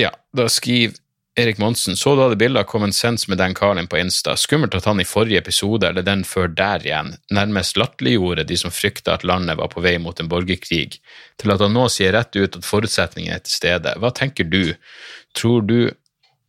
ja, 0.01 0.11
da 0.33 0.47
skriver 0.49 0.97
Erik 1.39 1.59
Monsen, 1.59 1.97
så 1.97 2.17
du 2.17 2.23
hadde 2.23 2.37
bilde 2.37 2.59
av 2.61 2.65
Common 2.65 2.93
Sense 2.93 3.31
med 3.31 3.39
Dan 3.39 3.55
Carlin 3.55 3.87
på 3.87 3.99
Insta. 3.99 4.37
Skummelt 4.37 4.75
at 4.75 4.89
han 4.91 4.99
i 4.99 5.05
forrige 5.07 5.39
episode, 5.39 5.87
eller 5.87 6.03
den 6.03 6.25
før 6.27 6.49
der 6.51 6.83
igjen, 6.83 7.13
nærmest 7.31 7.79
latterliggjorde 7.79 8.43
de 8.49 8.57
som 8.59 8.73
frykta 8.75 9.15
at 9.15 9.27
landet 9.29 9.61
var 9.61 9.71
på 9.71 9.83
vei 9.85 9.95
mot 10.03 10.19
en 10.19 10.27
borgerkrig, 10.27 10.99
til 11.39 11.55
at 11.55 11.63
han 11.63 11.77
nå 11.79 11.85
sier 11.95 12.17
rett 12.17 12.35
ut 12.35 12.59
at 12.59 12.67
forutsetningene 12.67 13.39
er 13.39 13.45
til 13.47 13.55
stede. 13.55 13.93
Hva 14.03 14.11
tenker 14.19 14.51
du? 14.51 14.75
Tror 15.39 15.63
du 15.63 15.93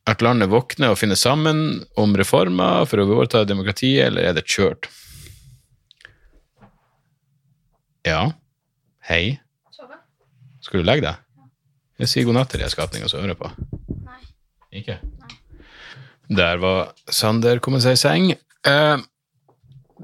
at 0.10 0.24
landet 0.26 0.50
våkner 0.50 0.96
og 0.96 0.98
finner 0.98 1.20
sammen 1.22 1.84
om 1.94 2.18
reformer 2.18 2.90
for 2.90 3.04
å 3.04 3.06
overta 3.12 3.44
demokratiet, 3.46 4.08
eller 4.08 4.32
er 4.32 4.40
det 4.40 4.48
kjørt? 4.50 4.90
Ja. 8.10 8.32
Hei. 9.06 9.38
Skal 10.66 10.82
du 10.82 10.90
legge 10.90 11.06
deg? 11.12 11.22
Jeg 12.02 12.10
sier 12.10 12.26
god 12.26 12.42
natt 12.42 12.50
til 12.56 12.66
de 12.66 12.72
skapningene 12.74 13.12
som 13.12 13.22
hører 13.22 13.38
på. 13.38 13.54
Ikke? 14.72 15.00
Der 16.30 16.58
var 16.62 16.94
Sander 17.10 17.60
kommet 17.64 17.84
seg 17.84 17.98
i 17.98 18.02
seng. 18.02 18.28
Uh, 18.68 19.02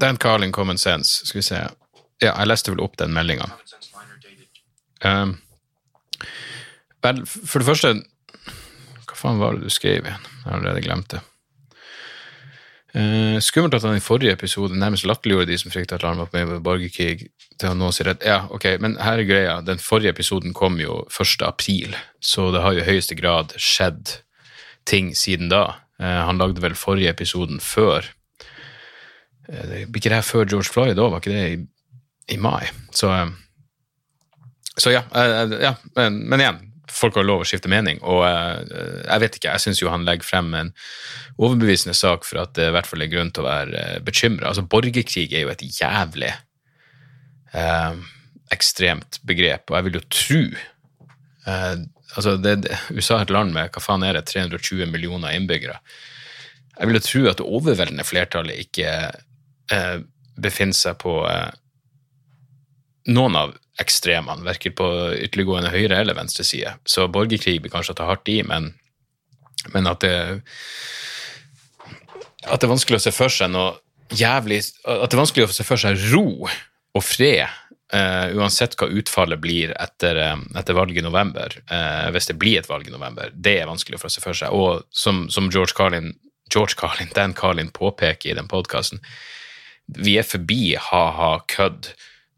Dan 0.00 0.18
Carlin 0.18 0.52
Common 0.52 0.78
Sense, 0.78 1.26
skal 1.26 1.38
vi 1.38 1.46
se 1.46 1.60
Ja, 2.22 2.32
jeg 2.32 2.48
leste 2.48 2.72
vel 2.72 2.82
opp 2.82 2.96
den 2.98 3.14
meldinga. 3.14 3.46
Uh, 5.04 5.36
vel, 7.04 7.22
for 7.26 7.60
det 7.60 7.68
første 7.68 7.92
Hva 9.06 9.16
faen 9.16 9.40
var 9.40 9.56
det 9.56 9.68
du 9.68 9.72
skrev 9.72 10.08
igjen? 10.08 10.28
Jeg 10.42 10.48
har 10.48 10.58
allerede 10.58 10.84
glemt 10.84 11.10
det. 11.14 11.22
Uh, 12.96 13.36
skummelt 13.44 13.76
at 13.76 13.84
han 13.84 13.98
i 13.98 14.02
forrige 14.02 14.32
episode 14.32 14.76
nærmest 14.78 15.06
latterliggjorde 15.06 15.50
de 15.52 15.58
som 15.60 15.70
frykta 15.70 15.98
at 15.98 16.06
han 16.08 16.18
var 16.18 16.32
med 16.32 16.62
borgerkrig. 16.64 17.30
til 17.60 17.68
han 17.68 17.78
nå 17.78 17.92
sier 17.92 18.14
at 18.14 18.24
Ja, 18.24 18.46
ok, 18.50 18.64
men 18.80 18.96
her 18.96 19.20
er 19.20 19.28
greia. 19.28 19.60
Den 19.60 19.78
forrige 19.78 20.10
episoden 20.10 20.54
kom 20.54 20.80
jo 20.80 21.04
1. 21.12 21.42
april, 21.46 21.96
så 22.20 22.50
det 22.50 22.62
har 22.62 22.72
jo 22.72 22.80
i 22.82 22.88
høyeste 22.90 23.14
grad 23.14 23.52
skjedd 23.60 24.25
ting 24.88 25.14
siden 25.18 25.50
da. 25.52 25.64
Eh, 26.00 26.20
han 26.28 26.38
lagde 26.40 26.62
vel 26.64 26.76
forrige 26.78 27.12
episoden 27.14 27.60
før 27.62 28.04
eh, 29.48 29.86
Blir 29.88 30.00
ikke 30.00 30.12
det 30.12 30.20
her 30.20 30.26
før 30.26 30.46
George 30.48 30.70
Floyd 30.72 31.00
òg? 31.00 31.12
Var 31.14 31.24
ikke 31.24 31.34
det 31.34 31.44
i, 31.54 31.58
i 32.36 32.38
mai? 32.40 32.68
Så, 32.94 33.10
eh, 33.12 33.28
så 34.76 34.92
ja, 34.94 35.04
ja. 35.62 35.76
Men, 35.96 36.22
men 36.28 36.42
igjen, 36.42 36.64
folk 36.92 37.16
har 37.18 37.26
lov 37.26 37.44
å 37.44 37.48
skifte 37.48 37.70
mening, 37.72 37.98
og 38.06 38.22
jeg 38.24 39.20
vet 39.22 39.38
ikke, 39.38 39.52
jeg 39.54 39.64
syns 39.64 39.80
jo 39.82 39.90
han 39.90 40.04
legger 40.06 40.28
frem 40.28 40.52
en 40.56 40.70
overbevisende 41.36 41.96
sak 41.96 42.24
for 42.28 42.40
at 42.44 42.54
det 42.56 42.68
i 42.70 42.74
hvert 42.76 42.88
fall 42.88 43.04
er 43.04 43.10
grunn 43.12 43.32
til 43.34 43.44
å 43.44 43.48
være 43.48 43.86
bekymra. 44.06 44.50
Altså, 44.50 44.64
borgerkrig 44.70 45.26
er 45.32 45.46
jo 45.46 45.52
et 45.52 45.64
jævlig 45.66 46.30
eh, 47.56 47.98
ekstremt 48.54 49.20
begrep, 49.26 49.68
og 49.70 49.78
jeg 49.78 49.88
vil 49.88 49.98
jo 49.98 50.04
tro 50.12 50.42
eh, 51.50 51.76
altså 52.14 52.36
det, 52.40 52.58
USA 52.90 53.20
er 53.20 53.26
et 53.26 53.34
land 53.34 53.54
med 53.54 53.72
hva 53.74 53.82
faen 53.82 54.04
er 54.06 54.18
det, 54.18 54.26
320 54.32 54.90
millioner 54.92 55.36
innbyggere. 55.36 55.78
Jeg 56.76 56.88
vil 56.88 56.98
jo 56.98 57.04
tro 57.06 57.22
at 57.30 57.38
det 57.40 57.46
overveldende 57.58 58.04
flertallet 58.04 58.66
ikke 58.66 58.90
eh, 59.72 59.96
befinner 60.36 60.76
seg 60.76 60.98
på 61.00 61.20
eh, 61.30 61.54
noen 63.12 63.38
av 63.38 63.54
ekstremene, 63.80 64.44
verken 64.44 64.74
på 64.76 64.88
ytterliggående 65.20 65.72
høyre 65.72 66.00
eller 66.00 66.16
venstre 66.16 66.44
side. 66.48 66.76
Så 66.88 67.08
borgerkrig 67.12 67.58
blir 67.62 67.72
kanskje 67.72 67.94
å 67.94 67.98
ta 67.98 68.08
hardt 68.08 68.28
i, 68.32 68.40
men, 68.46 68.70
men 69.74 69.88
at 69.90 70.04
det 70.04 70.14
at 72.46 72.60
det 72.60 72.68
er 72.68 72.70
vanskelig 72.70 73.00
å 73.00 73.04
se 73.06 73.12
for 73.14 73.32
seg 73.32 73.50
noe 73.50 73.74
jævlig 74.14 74.60
At 74.86 75.10
det 75.10 75.16
er 75.16 75.18
vanskelig 75.18 75.48
å 75.48 75.54
se 75.54 75.64
for 75.66 75.82
seg 75.82 75.98
ro 76.12 76.46
og 76.46 77.02
fred 77.02 77.48
Uh, 77.94 78.34
uansett 78.34 78.72
hva 78.74 78.88
utfallet 78.90 79.38
blir 79.38 79.70
etter, 79.78 80.18
uh, 80.18 80.40
etter 80.58 80.74
valget 80.74 80.98
i 80.98 81.06
november, 81.06 81.52
uh, 81.70 82.08
hvis 82.10 82.26
det 82.26 82.34
blir 82.34 82.58
et 82.58 82.66
valg 82.66 82.88
i 82.88 82.90
november, 82.90 83.30
det 83.30 83.60
er 83.60 83.68
vanskelig 83.70 84.00
for 84.02 84.10
å 84.10 84.14
se 84.14 84.22
for 84.24 84.34
seg. 84.34 84.50
Og 84.50 84.82
som, 84.90 85.28
som 85.30 85.46
George 85.54 85.76
Carlin, 85.78 86.10
George 86.50 86.74
Carlin, 86.80 87.12
Dan 87.14 87.36
Carlin 87.38 87.70
påpeker 87.70 88.32
i 88.32 88.34
den 88.34 88.50
podkasten, 88.50 88.98
vi 89.86 90.16
er 90.18 90.26
forbi 90.26 90.74
ha-ha 90.88 91.30
kødd 91.46 91.92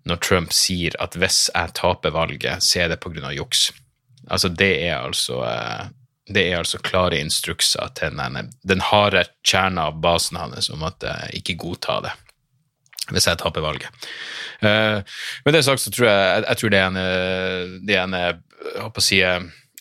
når 0.08 0.20
Trump 0.20 0.52
sier 0.52 0.92
at 1.00 1.16
hvis 1.16 1.46
jeg 1.48 1.76
taper 1.80 2.12
valget, 2.12 2.60
så 2.64 2.84
er 2.84 2.92
det 2.92 3.00
pga. 3.00 3.32
juks. 3.32 3.70
Altså, 4.28 4.52
det 4.52 4.72
er 4.84 4.98
altså 5.00 5.40
det 6.28 6.44
er 6.44 6.58
altså 6.58 6.76
klare 6.84 7.16
instrukser 7.24 7.88
til 7.96 8.20
den, 8.20 8.52
den 8.68 8.84
harde 8.84 9.24
kjerna 9.48 9.88
av 9.88 10.00
basen 10.04 10.36
hans 10.36 10.68
om 10.68 10.84
at 10.84 11.08
ikke 11.32 11.56
godta 11.56 12.02
det 12.04 12.12
hvis 13.12 13.28
jeg 13.30 13.40
taper 13.40 13.64
valget. 13.64 14.08
Uh, 14.62 15.00
med 15.46 15.54
det 15.54 15.64
sagt 15.66 15.84
så 15.84 15.92
tror 15.94 16.08
jeg, 16.10 16.20
jeg, 16.26 16.44
jeg 16.48 16.60
tror 16.60 16.74
det 16.74 16.82
ene, 16.82 17.06
det 17.86 17.98
ene 17.98 18.22
å 18.84 19.04
si, 19.04 19.22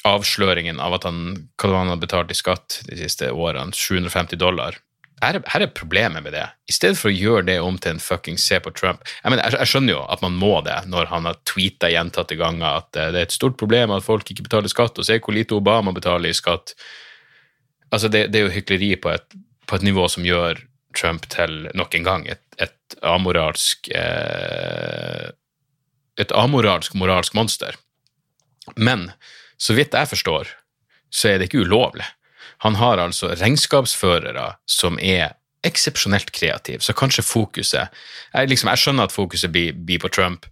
avsløringen 0.08 0.80
av 0.80 0.96
at 1.00 1.08
han, 1.08 1.24
hva 1.60 1.80
han 1.82 1.92
har 1.92 2.02
betalt 2.02 2.32
i 2.32 2.38
skatt 2.38 2.82
de 2.88 3.00
siste 3.00 3.32
årene, 3.34 3.76
750 3.76 4.40
dollar 4.40 4.78
her, 5.24 5.40
her 5.50 5.64
er 5.66 5.74
problemet 5.74 6.22
med 6.24 6.36
det. 6.36 6.46
I 6.70 6.76
stedet 6.76 6.98
for 7.00 7.10
å 7.10 7.16
gjøre 7.16 7.48
det 7.48 7.58
om 7.64 7.78
til 7.82 7.96
en 7.96 8.02
fucking 8.02 8.38
se 8.42 8.60
på 8.62 8.74
Trump 8.78 9.02
Jeg, 9.02 9.32
mener, 9.32 9.44
jeg, 9.48 9.58
jeg 9.64 9.72
skjønner 9.72 9.96
jo 9.96 10.04
at 10.14 10.22
man 10.22 10.38
må 10.38 10.52
det 10.66 10.78
når 10.92 11.10
han 11.10 11.30
har 11.30 11.40
tweeta 11.50 11.90
gjentatte 11.90 12.38
ganger 12.38 12.84
at 12.84 12.92
det 12.94 13.08
er 13.08 13.26
et 13.26 13.34
stort 13.34 13.58
problem 13.58 13.96
at 13.96 14.06
folk 14.06 14.30
ikke 14.30 14.46
betaler 14.46 14.72
skatt, 14.72 15.00
og 15.00 15.08
se 15.08 15.18
hvor 15.18 15.36
lite 15.36 15.58
Obama 15.58 15.94
betaler 15.96 16.30
i 16.30 16.38
skatt. 16.38 16.76
Altså, 17.90 18.12
det, 18.14 18.28
det 18.34 18.42
er 18.42 18.48
jo 18.48 18.56
hykleri 18.60 18.94
på 19.02 19.14
et, 19.16 19.38
på 19.66 19.80
et 19.80 19.88
nivå 19.88 20.06
som 20.12 20.26
gjør 20.28 20.62
Trump 20.98 21.26
til 21.34 21.66
nok 21.78 21.98
en 21.98 22.06
gang 22.06 22.30
et 22.30 22.44
et 22.58 22.74
amoralsk 23.02 23.90
eh, 23.96 25.34
Et 26.18 26.32
amoralsk 26.34 26.96
moralsk 26.98 27.36
monster. 27.38 27.76
Men 28.76 29.12
så 29.62 29.76
vidt 29.78 29.94
jeg 29.94 30.10
forstår, 30.10 30.50
så 31.14 31.30
er 31.30 31.38
det 31.38 31.52
ikke 31.52 31.62
ulovlig. 31.62 32.08
Han 32.66 32.80
har 32.80 32.98
altså 32.98 33.36
regnskapsførere 33.38 34.48
som 34.66 34.98
er 34.98 35.36
eksepsjonelt 35.68 36.32
kreative, 36.34 36.82
så 36.82 36.96
kanskje 36.98 37.26
fokuset 37.26 37.94
jeg, 38.34 38.50
liksom, 38.50 38.70
jeg 38.72 38.82
skjønner 38.82 39.06
at 39.06 39.14
fokuset 39.14 39.52
blir, 39.54 39.78
blir, 39.78 40.02
på 40.02 40.10
Trump 40.14 40.46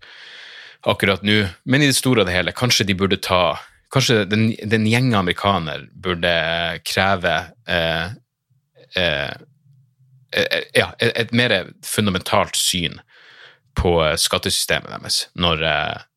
akkurat 0.86 1.26
nå, 1.26 1.46
men 1.66 1.82
i 1.82 1.90
det 1.90 1.98
store 1.98 2.22
og 2.22 2.30
det 2.30 2.36
hele, 2.36 2.54
kanskje 2.54 2.86
de 2.86 2.98
burde 2.98 3.22
ta 3.22 3.56
Kanskje 3.94 4.26
den, 4.28 4.50
den 4.66 4.88
gjeng 4.90 5.14
amerikaner 5.16 5.86
burde 6.04 6.32
kreve 6.84 7.36
Eh, 7.70 8.08
eh, 8.96 9.34
ja, 10.76 10.90
et 11.00 11.32
mer 11.32 11.54
fundamentalt 11.86 12.58
syn 12.60 13.00
på 13.76 14.06
eh, 14.06 14.16
skattesystemet 14.20 14.92
deres, 14.92 15.28
når, 15.34 15.64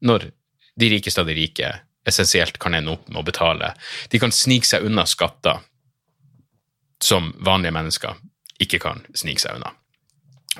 når 0.00 0.30
de 0.78 0.90
rikeste 0.94 1.22
av 1.22 1.28
de 1.28 1.36
rike 1.38 1.72
essensielt 2.08 2.58
kan 2.62 2.74
ende 2.74 2.94
opp 2.94 3.08
med 3.10 3.20
å 3.20 3.26
betale. 3.26 3.72
De 4.08 4.20
kan 4.22 4.32
snike 4.32 4.66
seg 4.66 4.86
unna 4.86 5.04
skatter 5.06 5.60
som 7.04 7.32
vanlige 7.44 7.74
mennesker 7.74 8.16
ikke 8.62 8.80
kan 8.82 9.02
snike 9.14 9.42
seg 9.42 9.58
unna. 9.58 9.74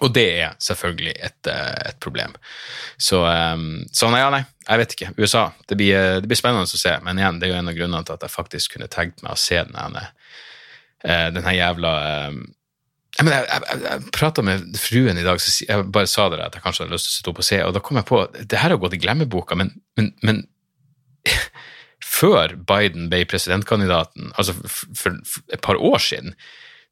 Og 0.05 0.13
det 0.15 0.27
er 0.43 0.59
selvfølgelig 0.63 1.15
et, 1.27 1.49
et 1.49 1.97
problem. 2.03 2.37
Så, 3.01 3.19
så 3.91 4.11
nei, 4.13 4.21
ja, 4.21 4.29
nei, 4.31 4.43
jeg 4.69 4.83
vet 4.83 4.95
ikke. 4.95 5.09
USA, 5.19 5.49
det 5.67 5.79
blir, 5.81 6.21
det 6.21 6.31
blir, 6.31 6.39
spennende 6.39 6.69
å 6.69 6.83
se. 6.83 6.93
Men 7.03 7.19
igjen, 7.19 7.41
det 7.41 7.49
er 7.49 7.55
jo 7.55 7.59
en 7.59 7.73
av 7.73 7.79
grunnene 7.79 8.07
til 8.07 8.15
at 8.15 8.27
jeg 8.27 8.35
faktisk 8.35 8.77
kunne 8.77 8.91
tenkt 8.93 9.25
meg 9.25 9.35
å 9.35 9.41
se 9.41 9.59
denne, 9.73 10.05
denne 11.03 11.57
jævla 11.57 11.95
jeg, 13.19 13.31
jeg, 13.35 13.63
jeg, 13.67 13.81
jeg 13.83 14.13
prata 14.15 14.45
med 14.47 14.77
fruen 14.79 15.19
i 15.19 15.25
dag, 15.27 15.41
så 15.43 15.65
jeg 15.65 15.89
bare 15.95 16.11
sa 16.11 16.29
dere 16.31 16.47
at 16.47 16.55
jeg 16.55 16.63
kanskje 16.63 16.85
hadde 16.85 16.95
lyst 16.95 17.09
til 17.09 17.15
å 17.15 17.17
sitte 17.17 17.33
opp 17.33 17.43
og 17.43 17.49
se, 17.49 17.59
og 17.65 17.75
da 17.75 17.83
kom 17.83 17.99
jeg 17.99 18.09
på 18.11 18.21
det 18.39 18.61
her 18.63 18.75
har 18.75 18.81
gått 18.83 18.95
i 18.95 19.03
glemmeboka, 19.03 19.59
men, 19.59 19.73
men, 19.99 20.13
men 20.23 20.45
før 22.19 22.55
Biden 22.69 23.09
ble 23.11 23.25
presidentkandidaten, 23.29 24.31
altså 24.39 24.55
for, 24.61 24.95
for, 25.03 25.43
et 25.51 25.65
par 25.65 25.81
år 25.83 25.99
siden, 26.03 26.39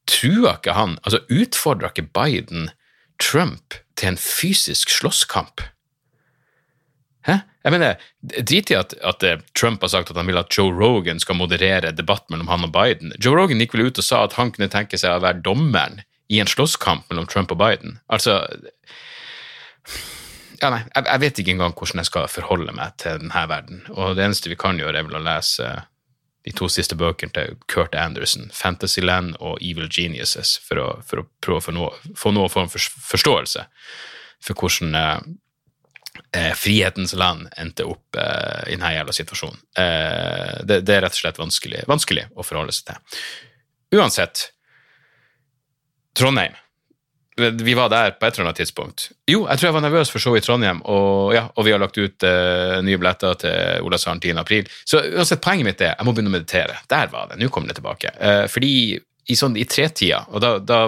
trua 0.07 0.53
ikke 0.55 0.77
han 0.77 1.01
Altså 1.03 1.19
utfordra 1.35 1.89
ikke 1.91 2.05
Biden 2.15 2.69
Trump 3.19 3.75
til 3.99 4.13
en 4.13 4.21
fysisk 4.21 4.93
slåsskamp? 4.93 5.65
Hæ? 7.27 7.41
Jeg 7.67 7.75
mener, 7.75 8.03
Drit 8.23 8.71
i 8.71 8.77
at, 8.79 8.95
at, 9.03 9.25
Trump 9.59 9.83
har 9.83 9.91
sagt 9.91 10.13
at 10.13 10.19
han 10.21 10.29
vil 10.29 10.39
at 10.39 10.53
Joe 10.55 10.71
Rogan 10.71 11.19
skal 11.19 11.39
moderere 11.39 11.91
debatt 11.91 12.29
mellom 12.31 12.47
han 12.53 12.69
og 12.69 12.75
Biden. 12.75 13.15
Joe 13.19 13.35
Rogan 13.35 13.59
gikk 13.63 13.75
vel 13.75 13.89
ut 13.89 13.99
og 13.99 14.07
sa 14.07 14.23
at 14.23 14.37
han 14.39 14.53
kunne 14.55 14.71
tenke 14.71 15.01
seg 15.01 15.17
å 15.17 15.25
være 15.25 15.43
dommeren 15.43 16.05
i 16.29 16.41
en 16.43 16.51
slåsskamp 16.51 17.11
mellom 17.11 17.27
Trump 17.31 17.53
og 17.55 17.61
Biden. 17.61 17.99
Altså 18.13 18.41
ja, 20.61 20.71
nei, 20.73 20.81
jeg, 20.89 21.05
jeg, 21.05 21.21
vet 21.23 21.39
ikke 21.43 21.53
engang 21.55 21.75
hvordan 21.77 22.01
jeg 22.03 22.09
skal 22.09 22.31
forholde 22.33 22.75
meg 22.77 22.97
til 23.03 23.21
denne 23.21 23.45
verden. 23.51 23.85
Og 23.95 24.17
det 24.17 24.25
eneste 24.25 24.51
vi 24.51 24.59
kan 24.59 24.81
gjøre, 24.81 24.99
er 24.99 25.07
vel 25.09 25.21
å 25.21 25.27
lese 25.27 25.71
de 26.47 26.55
to 26.55 26.69
siste 26.71 26.97
bøkene 26.99 27.35
til 27.35 27.57
Kurt 27.71 27.97
Anderson, 27.99 28.51
Fantasyland 28.55 29.35
og 29.41 29.59
Evil 29.61 29.91
Geniuses, 29.91 30.57
for 30.63 30.83
å, 30.83 30.91
for 31.07 31.23
å 31.23 31.27
prøve 31.43 31.59
å 31.59 31.65
få 31.65 31.75
noe, 31.75 31.91
få 32.19 32.33
noe 32.35 32.51
form 32.53 32.71
for 32.71 32.83
forståelse 33.11 33.67
for 34.47 34.61
hvordan 34.61 34.95
eh, 34.95 35.19
eh, 36.39 36.53
frihetens 36.55 37.17
land 37.19 37.49
endte 37.59 37.87
opp 37.89 38.19
eh, 38.21 38.69
i 38.71 38.77
denne 38.77 38.93
jævla 38.95 39.17
situasjonen. 39.17 39.59
Eh, 39.83 40.53
det, 40.63 40.83
det, 40.87 40.95
er 40.95 41.07
rett 41.07 41.17
og 41.17 41.23
slett 41.25 41.41
vanskelig, 41.41 41.83
vanskelig 41.91 42.29
å 42.37 42.47
forholde 42.47 42.77
seg 42.77 42.93
til. 42.93 43.25
Uansett, 43.99 44.51
Trondheim. 46.17 46.53
Vi 47.37 47.75
var 47.75 47.91
der 47.93 48.15
på 48.17 48.25
et 48.27 48.35
eller 48.35 48.47
annet 48.49 48.57
tidspunkt. 48.63 49.11
Jo, 49.29 49.43
jeg 49.45 49.59
tror 49.59 49.69
jeg 49.69 49.75
var 49.77 49.83
nervøs 49.85 50.09
for 50.09 50.23
show 50.23 50.37
i 50.39 50.41
Trondheim, 50.41 50.79
og, 50.89 51.35
ja, 51.37 51.43
og 51.53 51.67
vi 51.67 51.75
har 51.75 51.83
lagt 51.83 51.99
ut 52.01 52.25
uh, 52.25 52.79
nye 52.85 52.97
billetter 52.97 53.37
til 53.43 53.85
Olavshallen 53.85 54.23
10. 54.23 54.39
april. 54.41 54.71
Så 54.89 55.03
uansett, 55.05 55.43
poenget 55.45 55.69
mitt 55.69 55.85
er 55.85 55.93
jeg 55.93 56.09
må 56.09 56.15
begynne 56.17 56.33
å 56.33 56.37
meditere. 56.39 56.79
Der 56.89 57.13
var 57.13 57.29
det. 57.29 57.37
Nå 57.43 57.51
kommer 57.53 57.69
det 57.69 57.77
tilbake. 57.77 58.15
Uh, 58.17 58.47
fordi 58.49 58.73
i, 58.97 59.37
sånn, 59.37 59.59
i 59.61 59.67
tretida, 59.69 60.23
og 60.31 60.41
da, 60.41 60.55
da 60.63 60.81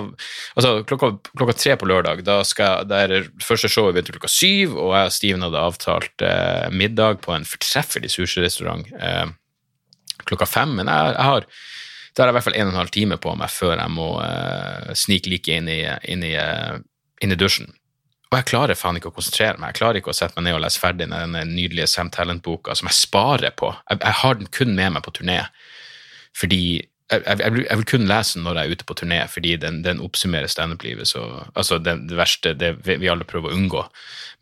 Altså 0.57 0.85
klokka, 0.89 1.11
klokka, 1.37 1.57
tre 1.59 1.75
på 1.77 1.89
lørdag, 1.91 2.23
da, 2.25 2.39
skal, 2.47 2.87
der, 2.89 3.13
er 3.13 3.29
første 3.45 3.69
showet 3.69 3.97
begynte 3.97 4.15
klokka 4.15 4.31
syv, 4.33 4.79
og 4.79 4.95
jeg 4.95 5.11
og 5.11 5.17
Steven 5.19 5.45
hadde 5.45 5.65
avtalt 5.69 6.25
uh, 6.25 6.69
middag 6.73 7.21
på 7.27 7.35
en 7.37 7.45
fortreffelig 7.49 8.15
sushirestaurant 8.15 8.89
klokka 10.29 10.49
fem. 10.49 10.79
Men 10.81 10.89
jeg, 10.89 11.13
jeg 11.13 11.29
har 11.29 11.49
da 12.19 12.25
har 12.25 12.31
jeg 12.31 12.35
i 12.35 12.37
hvert 12.39 12.47
fall 12.49 12.59
en 12.59 12.69
og 12.69 12.73
en 12.73 12.81
halv 12.81 12.95
time 12.95 13.17
på 13.23 13.33
meg 13.39 13.53
før 13.55 13.77
jeg 13.77 13.95
må 13.95 14.09
uh, 14.19 14.95
snike 14.99 15.31
like 15.31 15.55
inn 15.55 15.69
i, 15.71 15.81
inn, 16.11 16.25
i, 16.27 16.33
uh, 16.35 16.81
inn 17.23 17.35
i, 17.35 17.39
dusjen. 17.39 17.71
Og 18.29 18.41
jeg 18.41 18.49
klarer 18.51 18.77
faen 18.77 18.99
ikke 18.99 19.13
å 19.13 19.15
konsentrere 19.15 19.57
meg. 19.57 19.71
Jeg 19.71 19.79
klarer 19.79 20.01
ikke 20.01 20.11
å 20.13 20.19
sette 20.19 20.37
meg 20.37 20.49
ned 20.49 20.59
og 20.59 20.65
lese 20.65 20.83
ferdig 20.83 21.07
den 21.09 21.37
nydelige 21.55 21.87
Sam 21.89 22.11
Talent-boka 22.13 22.75
som 22.77 22.91
jeg 22.91 22.99
sparer 22.99 23.55
på. 23.57 23.71
Jeg, 23.89 24.03
jeg, 24.03 24.17
har 24.21 24.41
den 24.41 24.51
kun 24.59 24.75
med 24.77 24.97
meg 24.97 25.07
på 25.07 25.15
turné 25.21 25.45
fordi 26.39 26.61
jeg, 27.09 27.23
jeg, 27.25 27.53
jeg, 27.65 27.77
vil 27.81 27.87
kun 27.89 28.09
lese 28.09 28.37
den 28.37 28.45
når 28.45 28.59
jeg 28.59 28.69
er 28.69 28.77
ute 28.77 28.87
på 28.89 28.97
turné, 29.01 29.19
fordi 29.33 29.55
den, 29.61 29.81
den 29.85 30.01
oppsummerer 30.05 30.51
standup-livet 30.51 31.09
så 31.09 31.23
Altså, 31.57 31.79
det, 31.81 31.97
verste 32.17 32.53
det 32.59 32.75
vi 32.85 33.09
alle 33.09 33.27
prøver 33.29 33.51
å 33.51 33.57
unngå 33.57 33.85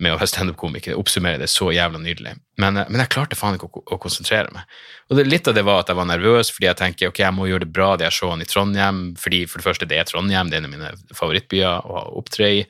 med 0.02 0.12
å 0.12 0.18
være 0.18 0.29
standup-komiker, 0.33 0.98
oppsummerer 0.98 1.40
det 1.40 1.48
så 1.48 1.70
jævla 1.72 2.00
nydelig. 2.02 2.35
Men, 2.61 2.83
men 2.83 3.00
jeg 3.00 3.12
klarte 3.14 3.38
faen 3.38 3.57
ikke 3.57 3.70
å, 3.70 3.85
å, 3.94 4.00
konsentrere 4.02 4.50
meg. 4.52 4.66
Og 5.09 5.20
det, 5.20 5.29
litt 5.31 5.48
av 5.48 5.57
det 5.57 5.64
var 5.66 5.85
at 5.85 5.92
jeg 5.92 5.98
var 6.00 6.11
nervøs, 6.11 6.50
fordi 6.52 6.68
jeg 6.68 6.81
tenker 6.83 7.12
ok, 7.12 7.22
jeg 7.22 7.37
må 7.37 7.48
gjøre 7.48 7.64
det 7.64 7.72
bra, 7.79 7.88
de 7.96 8.09
jeg 8.09 8.31
han 8.33 8.42
i 8.42 8.50
Trondheim, 8.50 9.00
fordi 9.20 9.44
for 9.46 9.62
det 9.62 9.68
første, 9.68 9.88
det 9.88 10.02
er 10.02 10.11
Trondheim, 10.11 10.50
det 10.50 10.59
er 10.59 10.64
en 10.64 10.68
av 10.68 10.74
mine 10.74 10.92
favorittbyer 11.16 11.87
å 11.87 12.05
opptre 12.20 12.52
i. 12.59 12.61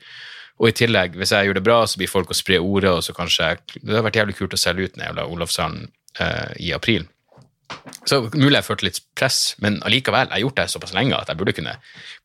Og 0.61 0.71
i 0.71 0.77
tillegg, 0.77 1.17
hvis 1.17 1.33
jeg 1.33 1.49
gjør 1.49 1.59
det 1.59 1.65
bra, 1.67 1.81
så 1.85 1.99
blir 1.99 2.09
folk 2.09 2.31
å 2.33 2.37
spre 2.37 2.61
ordet, 2.61 2.93
og 2.93 3.03
så 3.05 3.13
kanskje 3.17 3.55
Det 3.81 3.93
har 3.93 4.05
vært 4.05 4.21
jævlig 4.21 4.37
kult 4.39 4.55
å 4.55 4.61
selge 4.61 4.87
ut 4.87 4.95
den 4.95 5.05
jævla 5.05 5.27
Olavshallen 5.29 5.89
eh, 6.21 6.53
i 6.69 6.73
april. 6.73 7.05
Så 8.07 8.21
mulig 8.31 8.55
jeg 8.55 8.67
følte 8.67 8.87
litt 8.87 9.01
press, 9.19 9.39
men 9.63 9.81
allikevel, 9.87 10.29
jeg 10.29 10.37
har 10.37 10.43
gjort 10.45 10.59
det 10.61 10.67
såpass 10.71 10.93
lenge 10.95 11.17
at 11.17 11.31
jeg 11.31 11.39
burde 11.39 11.55
kunne 11.57 11.75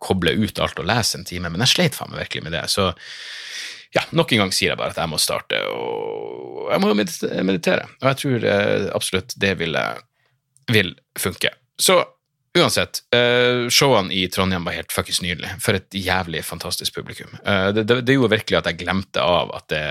koble 0.03 0.35
ut 0.39 0.61
alt 0.63 0.79
og 0.79 0.87
lese 0.87 1.19
en 1.19 1.27
time, 1.27 1.51
men 1.51 1.65
jeg 1.65 1.73
sleit 1.73 1.99
faen 1.99 2.13
meg 2.13 2.23
virkelig 2.25 2.45
med 2.47 2.55
det. 2.55 2.63
Så 2.71 2.93
ja, 3.93 4.05
nok 4.17 4.33
en 4.33 4.45
gang 4.45 4.55
sier 4.55 4.73
jeg 4.73 4.81
bare 4.81 4.95
at 4.95 5.01
jeg 5.03 5.11
må 5.11 5.19
starte 5.21 5.59
og 5.69 6.71
jeg 6.73 6.83
må 6.85 6.95
meditere. 6.95 7.91
Og 8.01 8.09
jeg 8.13 8.21
tror 8.23 8.49
eh, 8.55 8.89
absolutt 8.95 9.35
det 9.43 9.53
vil, 9.61 9.77
eh, 9.77 10.01
vil 10.73 10.95
funke. 11.19 11.51
Så 11.83 11.99
uansett, 12.57 13.03
eh, 13.13 13.69
showene 13.73 14.15
i 14.15 14.27
Trondheim 14.33 14.65
var 14.69 14.79
helt 14.79 14.95
fuckings 14.95 15.21
nydelig. 15.25 15.51
For 15.65 15.77
et 15.77 15.93
jævlig 15.97 16.45
fantastisk 16.47 16.97
publikum. 17.01 17.35
Eh, 17.45 17.69
det, 17.77 17.85
det, 17.91 18.01
det 18.07 18.17
gjorde 18.17 18.37
virkelig 18.37 18.61
at 18.61 18.71
jeg 18.71 18.81
glemte 18.85 19.25
av 19.25 19.53
at 19.59 19.69
det 19.73 19.85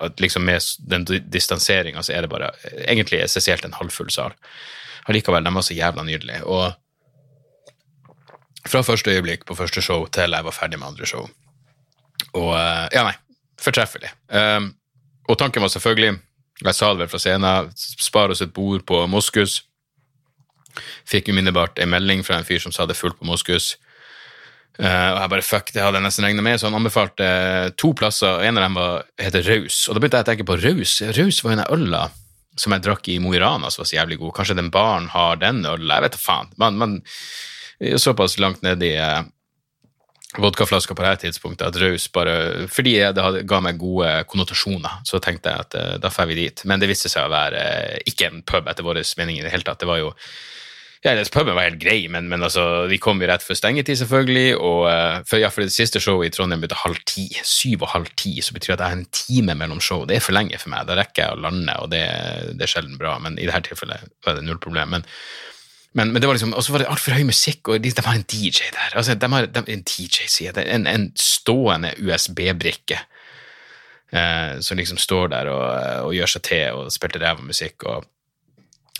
at 0.00 0.20
liksom 0.20 0.44
med 0.44 0.62
den 0.78 1.04
distanseringa 1.30 2.02
så 2.02 2.12
er 2.14 2.24
det 2.24 2.32
bare 2.32 2.52
egentlig 2.86 3.20
essensielt 3.24 3.64
en 3.64 3.76
halvfull 3.76 4.10
sal. 4.10 4.32
Allikevel, 5.08 5.44
de 5.44 5.54
var 5.54 5.66
så 5.66 5.74
jævla 5.76 6.04
nydelige. 6.06 6.44
Og 6.44 6.72
fra 8.68 8.82
første 8.84 9.10
øyeblikk 9.10 9.46
på 9.48 9.56
første 9.56 9.82
show 9.82 10.06
til 10.12 10.36
jeg 10.36 10.44
var 10.44 10.56
ferdig 10.56 10.78
med 10.78 10.88
andre 10.92 11.06
show. 11.06 11.28
Og 12.32 12.52
eh, 12.56 12.88
ja, 12.94 13.04
nei, 13.06 13.14
fortreffelig. 13.60 14.12
Um, 14.28 14.74
og 15.28 15.38
tanken 15.38 15.62
var 15.62 15.72
selvfølgelig, 15.72 16.18
jeg 16.64 16.74
sa 16.74 16.92
det 16.92 17.04
vel 17.04 17.12
fra 17.12 17.20
scenen, 17.22 17.72
spar 17.76 18.32
oss 18.32 18.42
et 18.44 18.52
bord 18.54 18.84
på 18.86 19.06
Moskus. 19.06 19.62
Fikk 21.08 21.28
umiddelbart 21.32 21.78
en 21.78 21.90
melding 21.90 22.24
fra 22.26 22.38
en 22.38 22.46
fyr 22.46 22.60
som 22.62 22.72
sa 22.72 22.86
det 22.86 22.96
er 22.96 23.00
fullt 23.00 23.18
på 23.18 23.28
Moskus. 23.28 23.76
Eh, 24.78 25.10
og 25.10 25.18
jeg 25.18 25.32
bare 25.32 25.44
fuck, 25.44 25.72
det 25.74 25.82
hadde 25.82 25.98
jeg 25.98 26.06
nesten 26.06 26.26
regna 26.28 26.44
med, 26.44 26.60
så 26.60 26.68
han 26.68 26.78
anbefalte 26.78 27.26
to 27.80 27.92
plasser, 27.96 28.38
og 28.38 28.46
en 28.46 28.60
av 28.60 28.68
dem 28.68 28.78
var, 28.78 29.08
heter 29.20 29.44
Raus. 29.48 29.82
Og 29.88 29.96
da 29.96 30.02
begynte 30.02 30.20
jeg 30.20 30.28
å 30.28 30.30
tenke 30.30 30.48
på 30.48 30.58
Raus. 30.62 30.94
Raus 31.18 31.42
var 31.44 31.54
jo 31.54 31.60
den 31.60 31.72
øla 31.76 32.04
som 32.60 32.74
jeg 32.74 32.84
drakk 32.84 33.08
i 33.08 33.18
Mo 33.22 33.32
i 33.34 33.40
Rana 33.40 33.70
som 33.70 33.82
var 33.82 33.90
så 33.90 33.96
jævlig 33.98 34.20
god. 34.20 34.34
Kanskje 34.36 34.56
den 34.58 34.72
baren 34.74 35.10
har 35.12 35.40
den 35.40 35.64
øla, 35.64 35.98
jeg 35.98 36.06
vet 36.06 36.16
da 36.16 36.22
faen. 36.22 36.54
Man, 36.60 36.80
man 36.80 36.96
er 37.80 38.00
såpass 38.00 38.38
langt 38.42 38.64
ned 38.66 38.82
i 38.84 38.94
eh, 39.00 39.20
vodkaflaska 40.38 40.94
på 40.94 41.02
det 41.02 41.10
her 41.10 41.20
tidspunktet 41.24 41.66
at 41.66 41.78
Raus 41.80 42.06
bare 42.12 42.68
Fordi 42.70 42.94
det 43.14 43.24
hadde, 43.24 43.42
ga 43.48 43.60
meg 43.64 43.80
gode 43.80 44.12
konnotasjoner, 44.30 45.00
så 45.04 45.18
tenkte 45.22 45.50
jeg 45.50 45.66
at 45.66 45.76
uh, 45.76 45.96
da 45.98 46.12
drar 46.12 46.30
vi 46.30 46.38
dit. 46.38 46.64
Men 46.64 46.82
det 46.82 46.90
viste 46.90 47.10
seg 47.10 47.26
å 47.26 47.32
være 47.32 47.64
uh, 47.64 47.96
ikke 48.06 48.28
en 48.30 48.44
pub 48.46 48.70
etter 48.70 48.86
vår 48.86 49.02
mening 49.18 49.40
i 49.40 49.44
det 49.44 49.50
hele 49.50 49.66
tatt. 49.66 49.80
Det 49.82 49.90
var 49.90 49.98
jo 50.02 50.12
ja, 51.04 51.14
det- 51.14 51.30
Puben 51.32 51.54
var 51.56 51.64
helt 51.64 51.80
grei, 51.80 52.08
men, 52.08 52.28
men 52.28 52.42
altså, 52.42 52.86
vi 52.90 52.98
kom 53.00 53.20
jo 53.22 53.28
rett 53.30 53.42
før 53.42 53.56
stengetid, 53.56 53.96
selvfølgelig. 53.96 54.56
Og 54.60 54.82
uh, 54.84 55.22
for, 55.24 55.40
ja, 55.40 55.48
for 55.48 55.64
det 55.64 55.72
siste 55.72 56.00
showet 56.02 56.28
i 56.28 56.34
Trondheim 56.36 56.60
begynte 56.60 56.76
halv 56.82 56.98
ti. 57.08 57.24
Syv 57.46 57.86
og 57.86 57.92
halv 57.94 58.10
ti, 58.20 58.34
så 58.44 58.52
betyr 58.52 58.74
det 58.74 58.76
at 58.76 58.82
jeg 58.84 58.90
har 58.92 58.98
en 58.98 59.06
time 59.16 59.54
mellom 59.56 59.80
show. 59.80 60.04
Det 60.04 60.18
er 60.18 60.24
for 60.24 60.36
lenge 60.36 60.58
for 60.60 60.72
meg. 60.74 60.84
Da 60.90 60.98
rekker 60.98 61.24
jeg 61.24 61.36
å 61.38 61.40
lande, 61.40 61.76
og 61.80 61.88
det, 61.94 62.02
det 62.52 62.66
er 62.66 62.72
sjelden 62.74 63.00
bra. 63.00 63.14
Men 63.22 63.38
i 63.40 63.48
dette 63.48 63.70
tilfellet 63.70 64.12
var 64.26 64.36
det 64.36 64.44
null 64.44 64.60
problem. 64.60 64.92
Men, 64.98 65.06
men, 65.96 66.12
men 66.12 66.20
det 66.20 66.28
var 66.28 66.36
liksom, 66.36 66.52
og 66.52 66.62
så 66.62 66.76
var 66.76 66.84
det 66.84 66.90
altfor 66.92 67.16
høy 67.16 67.24
musikk, 67.32 67.72
og 67.72 67.80
de, 67.80 67.94
de 67.96 68.06
har 68.06 68.20
en 68.20 68.28
DJ 68.28 68.68
der. 68.76 68.92
Altså, 68.92 69.16
de 69.16 69.32
har 69.32 69.48
de, 69.48 69.64
en 69.72 69.86
DJ, 69.88 70.28
sier 70.28 70.52
jeg. 70.52 70.68
En, 70.68 70.84
en 70.86 71.08
stående 71.16 71.96
USB-brikke. 71.96 73.00
Uh, 74.10 74.58
som 74.60 74.76
liksom 74.76 74.98
står 74.98 75.28
der 75.32 75.48
og, 75.54 75.64
og 76.08 76.14
gjør 76.16 76.32
seg 76.32 76.42
til 76.48 76.76
og 76.76 76.88
spilte 76.92 77.20
ræva 77.22 77.44
musikk. 77.46 77.86
og 77.86 78.04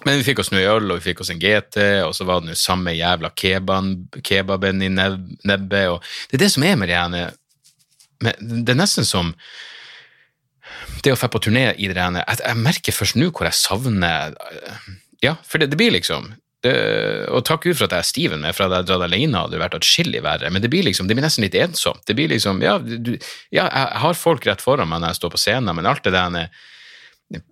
men 0.07 0.21
vi 0.21 0.25
fikk 0.31 0.41
oss 0.41 0.51
noe 0.53 0.65
øl, 0.65 0.91
og 0.91 1.01
vi 1.01 1.11
fikk 1.11 1.21
oss 1.25 1.33
en 1.33 1.41
GT, 1.41 1.77
og 2.07 2.15
så 2.17 2.25
var 2.29 2.41
det 2.41 2.55
den 2.55 2.61
samme 2.61 2.95
jævla 2.97 3.33
kebaben, 3.37 3.95
kebaben 4.25 4.81
i 4.85 4.89
neb 4.93 5.19
nebbet. 5.45 5.93
Og 5.93 6.31
det 6.31 6.39
er 6.39 6.45
det 6.47 6.53
som 6.55 6.65
er 6.65 6.79
med 6.81 6.89
det 6.89 6.97
her 6.97 7.37
men 8.21 8.37
Det 8.65 8.75
er 8.75 8.81
nesten 8.81 9.07
som 9.09 9.35
det 11.01 11.15
å 11.15 11.17
dra 11.17 11.29
på 11.33 11.41
turné 11.41 11.71
i 11.81 11.89
det 11.89 11.97
her 11.97 12.19
jeg, 12.19 12.41
jeg 12.45 12.61
merker 12.61 12.93
først 12.93 13.17
nå 13.17 13.31
hvor 13.31 13.49
jeg 13.49 13.57
savner 13.57 14.35
Ja, 15.25 15.39
for 15.45 15.61
det, 15.61 15.71
det 15.73 15.79
blir 15.81 15.95
liksom 15.95 16.35
det, 16.61 16.75
og 17.33 17.47
takk 17.49 17.65
Gud 17.65 17.79
for 17.79 17.87
at 17.87 17.95
jeg 17.97 18.05
er 18.05 18.09
Steven 18.09 18.43
for 18.53 18.67
hadde 18.67 18.83
jeg 18.83 18.89
dratt 18.91 19.05
alene 19.07 19.41
hadde 19.41 19.57
det 19.57 19.63
vært 19.63 19.79
atskillig 19.79 20.21
verre. 20.21 20.51
Men 20.53 20.61
det 20.61 20.69
blir 20.69 20.85
liksom, 20.85 21.07
det 21.09 21.17
blir 21.17 21.25
nesten 21.25 21.47
litt 21.47 21.57
ensomt. 21.57 22.03
Det 22.05 22.13
blir 22.19 22.29
liksom, 22.29 22.61
ja, 22.61 22.75
du, 22.77 23.15
ja, 23.49 23.65
jeg 23.65 24.01
har 24.03 24.19
folk 24.21 24.45
rett 24.45 24.61
foran 24.61 24.91
meg 24.91 25.01
når 25.01 25.15
jeg 25.15 25.21
står 25.23 25.33
på 25.33 25.41
scenen, 25.41 25.73
men 25.79 25.89
alt 25.89 26.05
det 26.05 26.13
der 26.13 26.37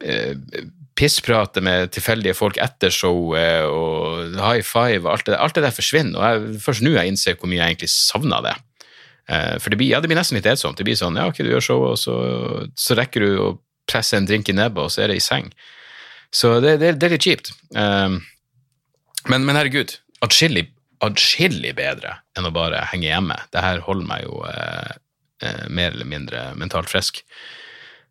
eh, 0.04 0.36
pisspratet 0.98 1.62
med 1.64 1.92
tilfeldige 1.94 2.34
folk 2.34 2.58
etter 2.62 2.90
showet 2.94 3.68
og 3.70 4.34
high 4.34 4.64
five 4.66 5.04
og 5.04 5.12
alt 5.14 5.28
det, 5.28 5.36
alt 5.38 5.54
det 5.58 5.64
der 5.68 5.74
forsvinner. 5.76 6.18
Og 6.18 6.24
jeg, 6.26 6.62
først 6.64 6.84
nå 6.84 6.96
jeg 6.96 7.12
innser 7.12 7.38
hvor 7.38 7.50
mye 7.50 7.60
jeg 7.60 7.76
egentlig 7.76 7.92
savner 7.94 8.44
det. 8.48 8.56
Eh, 9.30 9.54
For 9.62 9.70
det 9.70 9.78
blir, 9.80 9.92
ja, 9.92 10.02
det 10.02 10.10
blir 10.10 10.18
nesten 10.18 10.38
litt 10.40 10.48
edsomt. 10.50 10.78
Det 10.80 10.86
blir 10.88 10.98
sånn 10.98 11.18
ja, 11.20 11.28
ok, 11.30 11.42
du 11.44 11.52
gjør 11.52 11.66
showet, 11.70 11.94
og 11.94 12.00
så, 12.02 12.16
så 12.78 12.98
rekker 12.98 13.24
du 13.24 13.42
å 13.44 13.50
presse 13.88 14.18
en 14.18 14.26
drink 14.28 14.50
i 14.50 14.56
nebbet, 14.56 14.88
og 14.88 14.92
så 14.92 15.04
er 15.04 15.12
det 15.12 15.20
i 15.20 15.24
seng. 15.24 15.52
Så 16.34 16.58
det, 16.60 16.76
det, 16.82 16.96
det 17.00 17.08
er 17.08 17.14
litt 17.14 17.24
kjipt. 17.24 17.52
Um, 17.72 18.18
men, 19.32 19.46
men 19.48 19.56
herregud, 19.56 19.94
atskillig, 20.24 21.72
bedre 21.78 22.18
enn 22.36 22.48
å 22.48 22.52
bare 22.54 22.82
henge 22.90 23.08
hjemme. 23.08 23.36
Det 23.54 23.62
her 23.62 23.80
holder 23.86 24.08
meg 24.08 24.24
jo 24.26 24.42
eh, 24.50 24.96
eh, 25.46 25.64
mer 25.70 25.94
eller 25.94 26.08
mindre 26.08 26.42
mentalt 26.58 26.90
frisk. 26.90 27.22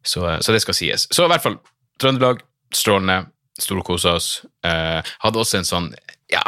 Så, 0.07 0.23
så 0.23 0.55
det 0.55 0.61
skal 0.63 0.77
sies. 0.77 1.07
Så 1.11 1.25
i 1.25 1.31
hvert 1.31 1.43
fall, 1.43 1.57
Trøndelag, 2.01 2.43
strålende, 2.75 3.25
storkosa 3.59 4.17
oss. 4.19 4.29
Eh, 4.65 5.01
hadde 5.23 5.43
også 5.43 5.61
en 5.61 5.69
sånn, 5.69 5.91
ja 6.31 6.43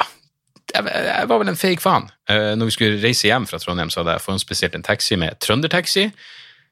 jeg, 0.70 1.28
var 1.30 1.42
vel 1.42 1.52
en 1.52 1.60
feig 1.60 1.82
faen. 1.84 2.10
Eh, 2.30 2.54
når 2.58 2.70
vi 2.70 2.76
skulle 2.76 3.02
reise 3.04 3.30
hjem 3.30 3.48
fra 3.50 3.60
Trondheim, 3.62 3.92
så 3.92 4.02
hadde 4.02 4.18
jeg 4.18 4.26
forhåndsbestilt 4.26 4.78
en 4.78 4.86
taxi 4.86 5.18
med 5.20 5.40
trøndertaxi. 5.44 6.10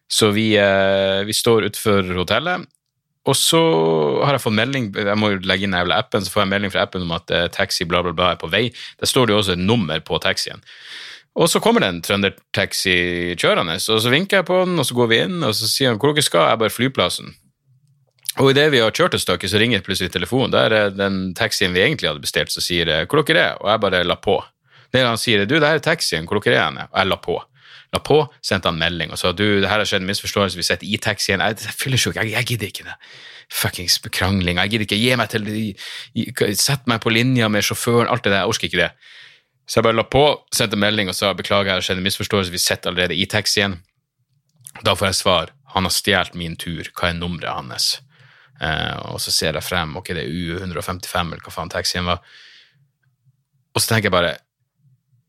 Så 0.08 0.32
vi, 0.36 0.52
eh, 0.56 1.24
vi 1.28 1.36
står 1.36 1.68
utenfor 1.68 2.14
hotellet, 2.16 2.68
og 3.28 3.36
så 3.36 3.60
har 4.24 4.38
jeg 4.38 4.40
fått 4.46 4.56
melding 4.56 4.86
Jeg 4.96 5.18
må 5.20 5.34
jo 5.34 5.42
legge 5.44 5.68
inn 5.68 5.76
jævla 5.76 5.98
appen, 6.00 6.24
så 6.24 6.32
får 6.32 6.46
jeg 6.46 6.52
melding 6.54 6.72
fra 6.72 6.86
appen 6.86 7.04
om 7.04 7.12
at 7.12 7.32
eh, 7.32 7.50
taxi 7.52 7.84
bla, 7.84 8.02
bla, 8.02 8.14
bla 8.16 8.32
er 8.32 8.40
på 8.40 8.48
vei. 8.48 8.70
Der 9.00 9.10
står 9.10 9.28
det 9.28 9.36
jo 9.36 9.40
også 9.42 9.58
et 9.58 9.66
nummer 9.66 10.00
på 10.00 10.20
taxien. 10.24 10.64
Og 11.38 11.50
så 11.52 11.60
kommer 11.62 11.84
det 11.84 11.90
en 11.90 12.02
trøndertaxi 12.02 13.36
kjørende, 13.38 13.76
og 13.78 14.02
så 14.02 14.10
vinker 14.10 14.40
jeg 14.40 14.48
på 14.48 14.64
den, 14.66 14.80
og 14.80 14.88
så 14.88 14.96
går 14.98 15.12
vi 15.12 15.20
inn, 15.28 15.44
og 15.44 15.54
så 15.54 15.68
sier 15.70 15.92
han 15.92 16.00
hvor 16.02 16.16
dere 16.16 16.26
skal, 16.26 16.48
jeg 16.50 16.62
bare 16.64 16.74
flyplassen. 16.74 17.36
Og 18.38 18.52
idet 18.52 18.68
vi 18.70 18.82
har 18.84 18.94
kjørt 18.94 19.16
et 19.18 19.24
stykke, 19.24 19.50
så 19.50 19.58
ringer 19.58 19.82
plutselig 19.86 20.12
telefonen. 20.14 20.54
Der 20.54 20.74
er 20.76 20.92
den 20.94 21.34
taxien 21.38 21.74
vi 21.74 21.82
egentlig 21.82 22.12
hadde 22.12 22.22
bestilt, 22.22 22.52
som 22.54 22.62
sier 22.62 22.86
'hvor 23.06 23.26
dere 23.26 23.40
er?' 23.40 23.58
Og 23.62 23.70
jeg 23.72 23.80
bare 23.80 24.04
la 24.04 24.16
på. 24.16 24.44
Det 24.94 25.02
han 25.02 25.18
sier, 25.18 25.46
'du, 25.46 25.56
det 25.60 25.68
her 25.68 25.76
er 25.76 25.80
taxien, 25.80 26.28
hvor 26.28 26.40
dere 26.40 26.56
er 26.56 26.66
henne?' 26.66 26.88
Og 26.92 26.98
jeg 26.98 27.08
la 27.08 27.16
på. 27.16 27.42
La 27.94 28.00
på, 28.00 28.28
sendte 28.44 28.70
han 28.70 28.78
melding 28.78 29.12
og 29.12 29.18
sa 29.18 29.32
'du, 29.32 29.62
det 29.62 29.70
her 29.70 29.78
har 29.78 29.86
skjedd 29.86 30.02
en 30.02 30.08
misforståelse, 30.08 30.58
vi 30.58 30.64
sitter 30.64 30.86
i 30.86 30.98
taxien'. 30.98 31.42
Jeg, 31.42 31.58
jeg 31.66 31.74
fyller 31.74 31.98
sjuk, 31.98 32.16
jeg, 32.16 32.32
jeg 32.32 32.46
gidder 32.46 32.68
ikke 32.68 32.84
det. 32.84 32.96
Fuckings 33.50 33.98
krangling. 34.12 34.58
Jeg 34.58 34.70
gidder 34.70 34.86
ikke. 34.86 35.02
Gi 35.02 35.16
meg 35.16 35.30
til 35.30 36.56
Sett 36.56 36.88
meg 36.88 37.02
på 37.02 37.10
linja 37.10 37.48
med 37.48 37.64
sjåføren, 37.64 38.08
alt 38.08 38.24
det 38.24 38.32
der. 38.32 38.40
Jeg 38.40 38.48
orker 38.48 38.68
ikke 38.68 38.78
det. 38.78 38.92
Så 39.68 39.80
jeg 39.80 39.84
bare 39.84 39.96
la 39.96 40.04
på, 40.04 40.42
sendte 40.54 40.78
melding 40.78 41.10
og 41.10 41.16
sa 41.16 41.34
'beklager, 41.34 41.64
det 41.64 41.72
har 41.72 41.82
skjedd 41.82 41.98
en 41.98 42.04
misforståelse, 42.04 42.52
vi 42.52 42.58
sitter 42.58 42.90
allerede 42.90 43.16
i 43.16 43.26
taxien'. 43.26 43.78
Da 44.84 44.94
får 44.94 45.06
jeg 45.06 45.16
svar 45.16 45.50
'han 45.74 45.84
har 45.84 45.90
stjålet 45.90 46.36
min 46.36 46.56
tur, 46.56 46.84
hva 46.94 47.10
er 47.10 47.14
nummeret 47.14 47.50
hans'? 47.50 48.07
Eh, 48.62 48.98
og 49.12 49.22
så 49.22 49.34
ser 49.34 49.58
jeg 49.58 49.66
frem, 49.66 49.96
ok, 50.00 50.14
det 50.18 50.26
er 50.26 50.34
U155, 50.34 51.32
eller 51.34 51.46
hva 51.46 51.54
faen 51.54 51.72
taxien 51.74 52.08
var. 52.08 52.22
Og 53.76 53.84
så 53.84 53.92
tenker 53.92 54.10
jeg 54.10 54.16
bare, 54.16 54.34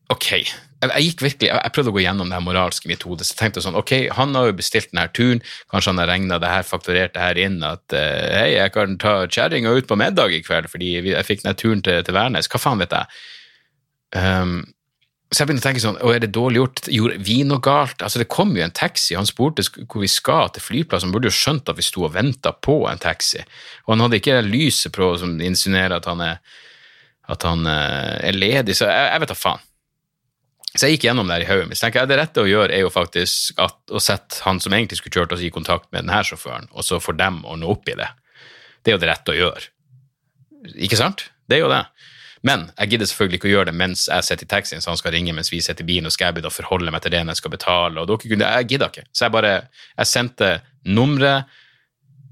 ok, 0.09 0.29
jeg, 0.33 0.89
jeg 0.89 1.05
gikk 1.09 1.23
virkelig, 1.25 1.49
jeg, 1.51 1.61
jeg 1.61 1.73
prøvde 1.75 1.91
å 1.91 1.95
gå 1.97 2.03
gjennom 2.05 2.31
det 2.31 2.37
her 2.37 2.45
moralske 2.45 2.89
mitt 2.89 3.05
hode, 3.05 3.27
så 3.27 3.37
jeg 3.45 3.65
sånn, 3.65 3.77
ok, 3.77 3.93
han 4.17 4.33
har 4.37 4.49
jo 4.49 4.57
bestilt 4.57 4.89
denne 4.93 5.05
turen, 5.13 5.43
kanskje 5.69 5.93
han 5.93 6.01
har 6.01 6.11
regnet 6.13 6.43
det 6.43 6.53
her, 6.53 6.65
fakturert 6.67 7.13
det 7.17 7.25
her 7.25 7.41
inn, 7.45 7.59
at 7.67 7.97
eh, 7.97 8.31
hei, 8.39 8.49
jeg 8.55 8.73
kan 8.75 8.97
ta 9.01 9.15
kjerringa 9.27 9.75
ut 9.75 9.89
på 9.89 9.99
middag 9.99 10.33
i 10.33 10.41
kveld, 10.45 10.71
fordi 10.71 10.95
jeg 10.97 11.27
fikk 11.27 11.45
denne 11.45 11.59
turen 11.59 11.85
til, 11.85 12.01
til 12.05 12.17
Værnes, 12.17 12.49
hva 12.49 12.61
faen 12.61 12.81
vet 12.81 12.95
jeg? 12.95 13.21
Um, 14.17 14.55
så 15.29 15.43
jeg 15.43 15.49
begynte 15.49 15.61
å 15.61 15.67
tenke 15.67 15.81
sånn, 15.83 15.97
å, 16.01 16.09
er 16.09 16.23
det 16.23 16.31
dårlig 16.33 16.57
gjort? 16.57 16.87
Gjorde 16.89 17.19
vi 17.21 17.35
noe 17.45 17.61
galt? 17.61 18.01
Altså, 18.01 18.17
det 18.21 18.31
kom 18.33 18.55
jo 18.57 18.63
en 18.65 18.73
taxi, 18.73 19.13
han 19.13 19.27
spurte 19.29 19.61
hvor 19.83 20.01
vi 20.01 20.09
skal 20.09 20.49
til 20.55 20.65
flyplassen, 20.65 21.11
han 21.11 21.13
burde 21.13 21.29
jo 21.29 21.37
skjønt 21.37 21.69
at 21.69 21.77
vi 21.77 21.85
sto 21.85 22.07
og 22.07 22.15
ventet 22.15 22.57
på 22.65 22.79
en 22.89 23.01
taxi, 23.01 23.43
og 23.85 23.93
han 23.93 24.05
hadde 24.07 24.17
ikke 24.17 24.39
lyset 24.47 24.95
på 24.95 25.11
som 25.21 25.35
insinuerer 25.45 25.99
at 25.99 26.09
han 26.09 26.23
er, 26.25 26.41
at 27.29 27.45
han 27.45 27.61
eh, 27.69 28.15
er 28.31 28.39
ledig, 28.41 28.73
så 28.79 28.89
jeg, 28.89 29.05
jeg 29.13 29.23
vet 29.23 29.33
da 29.35 29.37
faen. 29.37 29.65
Så 30.69 30.85
jeg 30.85 30.97
gikk 30.97 31.07
gjennom 31.07 31.29
det 31.29 31.43
i 31.43 31.49
hodet 31.49 31.69
mitt, 31.69 31.77
så 31.77 31.87
tenker 31.87 32.03
jeg 32.03 32.11
det 32.11 32.19
rette 32.23 32.41
å 32.41 32.49
gjøre 32.49 32.73
er 32.73 32.83
jo 32.83 32.91
faktisk 32.93 33.61
at, 33.61 33.77
å 33.93 34.01
sette 34.01 34.41
han 34.45 34.61
som 34.61 34.73
egentlig 34.73 34.99
skulle 34.99 35.21
kjørt 35.21 35.37
oss 35.37 35.45
i 35.45 35.53
kontakt 35.53 35.91
med 35.91 36.07
denne 36.07 36.25
sjåføren, 36.25 36.69
og 36.73 36.85
så 36.85 36.97
får 37.01 37.21
dem 37.21 37.43
ordne 37.45 37.69
opp 37.69 37.89
i 37.89 37.97
det. 37.97 38.09
Det 38.81 38.93
er 38.93 38.97
jo 38.97 39.01
det 39.01 39.09
rette 39.13 39.33
å 39.33 39.37
gjøre. 39.37 39.69
Ikke 40.81 40.97
sant? 40.97 41.29
Det 41.49 41.57
er 41.57 41.67
jo 41.67 41.69
det. 41.69 41.83
Men 42.47 42.69
jeg 42.77 42.93
gidder 42.93 43.09
selvfølgelig 43.09 43.39
ikke 43.39 43.49
å 43.49 43.53
gjøre 43.53 43.69
det 43.71 43.77
mens 43.81 44.05
jeg 44.07 44.27
sitter 44.27 44.47
i 44.47 44.51
taxien, 44.53 44.83
så 44.83 44.93
han 44.93 44.99
skal 44.99 45.11
ringe 45.15 45.33
mens 45.35 45.51
vi 45.51 45.59
sitter 45.63 45.83
i 45.83 45.89
bilen, 45.89 46.07
og 46.07 46.15
skal 46.15 46.29
jeg 46.29 46.37
begynne 46.37 46.51
å 46.53 46.55
forholde 46.55 46.93
meg 46.95 47.03
til 47.03 47.11
det 47.11 47.23
når 47.25 47.35
jeg 47.35 47.41
skal 47.41 47.55
betale, 47.55 47.99
og 47.99 48.07
dere 48.07 48.31
kunne 48.31 48.51
Jeg 48.55 48.69
gidder 48.73 48.93
ikke. 48.93 49.07
Så 49.11 49.25
jeg 49.25 49.35
bare 49.35 49.53
Jeg 49.97 50.07
sendte 50.07 50.51
nummeret 50.85 51.45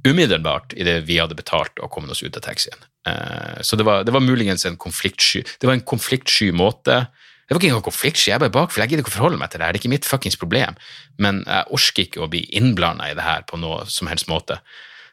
umiddelbart 0.07 0.73
idet 0.77 1.01
vi 1.07 1.17
hadde 1.19 1.35
betalt 1.35 1.79
og 1.83 1.91
kommet 1.91 2.13
oss 2.13 2.23
ut 2.23 2.37
av 2.37 2.45
taxien. 2.45 2.77
Eh, 3.07 3.61
Så 3.61 3.75
det 3.75 3.85
var, 3.85 4.03
det 4.03 4.13
var 4.13 4.23
muligens 4.23 4.65
en 4.65 4.77
konfliktsky 4.77 5.43
Det 5.43 5.67
var 5.67 5.73
en 5.73 5.81
konfliktsky 5.81 6.51
måte. 6.51 7.07
Det 7.47 7.55
var 7.55 7.61
ikke 7.61 7.69
engang 7.71 7.83
konfliktsky, 7.83 8.31
jeg 8.31 8.39
bare 8.43 8.51
bakfull, 8.51 8.83
jeg 8.83 8.91
gidder 8.91 9.05
ikke 9.05 9.13
å 9.13 9.19
forholde 9.21 9.39
meg 9.39 9.51
til 9.51 9.59
det 9.59 9.65
her, 9.65 9.71
det 9.71 9.79
er 9.79 9.83
ikke 9.85 9.93
mitt 9.93 10.07
fuckings 10.07 10.35
problem. 10.35 10.75
Men 11.17 11.45
jeg 11.47 11.63
orker 11.71 12.03
ikke 12.03 12.23
å 12.25 12.27
bli 12.27 12.41
innblanda 12.59 13.07
i 13.07 13.15
det 13.15 13.23
her 13.23 13.45
på 13.47 13.59
noe 13.61 13.85
som 13.87 14.09
helst 14.11 14.27
måte. 14.27 14.59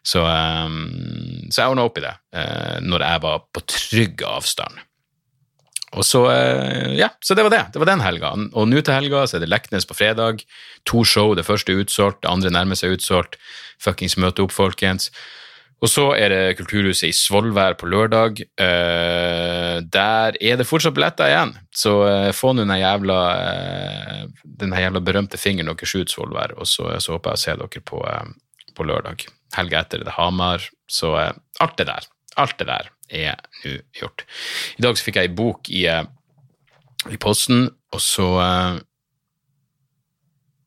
Så, 0.05 0.21
um, 0.21 1.47
så 1.49 1.63
jeg 1.63 1.73
ordna 1.73 1.87
opp 1.89 1.97
i 1.97 2.05
det 2.05 2.13
uh, 2.37 2.81
når 2.85 3.07
jeg 3.07 3.23
var 3.25 3.47
på 3.57 3.63
trygg 3.73 4.25
avstand. 4.29 4.83
Og 5.95 6.05
så, 6.05 6.25
uh, 6.29 6.91
ja, 6.99 7.09
så 7.25 7.37
det 7.39 7.47
var 7.47 7.55
det. 7.55 7.63
Det 7.73 7.81
var 7.81 7.89
den 7.89 8.05
helga. 8.05 8.35
Og 8.53 8.69
nå 8.69 8.83
til 8.85 8.97
helga 8.97 9.25
så 9.25 9.39
er 9.39 9.47
det 9.47 9.53
Leknes 9.53 9.89
på 9.89 9.97
fredag. 9.97 10.45
To 10.91 11.07
show. 11.09 11.33
Det 11.39 11.47
første 11.47 11.73
er 11.73 11.81
utsolgt, 11.85 12.21
det 12.23 12.33
andre 12.33 12.53
nærmer 12.53 12.79
seg 12.79 12.99
utsolgt. 12.99 13.41
Fuckings 13.83 14.19
møte 14.21 14.45
opp, 14.45 14.53
folkens. 14.53 15.09
Og 15.85 15.91
så 15.91 16.05
er 16.17 16.33
det 16.33 16.57
Kulturhuset 16.57 17.11
i 17.11 17.17
Svolvær 17.17 17.77
på 17.81 17.89
lørdag. 17.91 18.41
Uh, 18.61 19.81
der 19.85 20.39
er 20.41 20.61
det 20.61 20.69
fortsatt 20.69 20.97
billetter 20.97 21.29
igjen, 21.29 21.55
så 21.75 21.95
uh, 22.05 22.31
få 22.33 22.55
nå 22.55 22.65
den 22.65 22.79
jævla 22.81 23.21
uh, 23.35 24.21
den 24.63 24.73
jævla 24.73 25.03
berømte 25.05 25.41
fingeren 25.41 25.75
deres 25.75 25.97
ut, 25.97 26.13
Svolvær, 26.13 26.57
og 26.57 26.69
så, 26.71 26.89
så, 27.01 27.17
håper 27.17 27.35
jeg 27.35 27.41
å 27.41 27.45
se 27.45 27.57
dere 27.61 27.85
på, 27.93 28.05
på 28.77 28.87
lørdag. 28.89 29.27
Helga 29.57 29.85
etter 29.85 30.03
er 30.03 30.09
det 30.09 30.17
Hamar, 30.17 30.65
så 30.91 31.15
alt 31.17 31.79
det 31.79 31.89
der. 31.91 32.09
Alt 32.41 32.59
det 32.59 32.67
der 32.71 32.91
er 33.15 33.39
nå 33.65 33.77
gjort. 33.95 34.25
I 34.79 34.85
dag 34.85 34.99
så 34.99 35.07
fikk 35.07 35.21
jeg 35.21 35.31
ei 35.31 35.37
bok 35.37 35.71
i, 35.71 35.85
i 35.87 37.21
posten, 37.23 37.69
og 37.95 38.03
så 38.03 38.29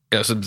ja, 0.08 0.22
så, 0.24 0.38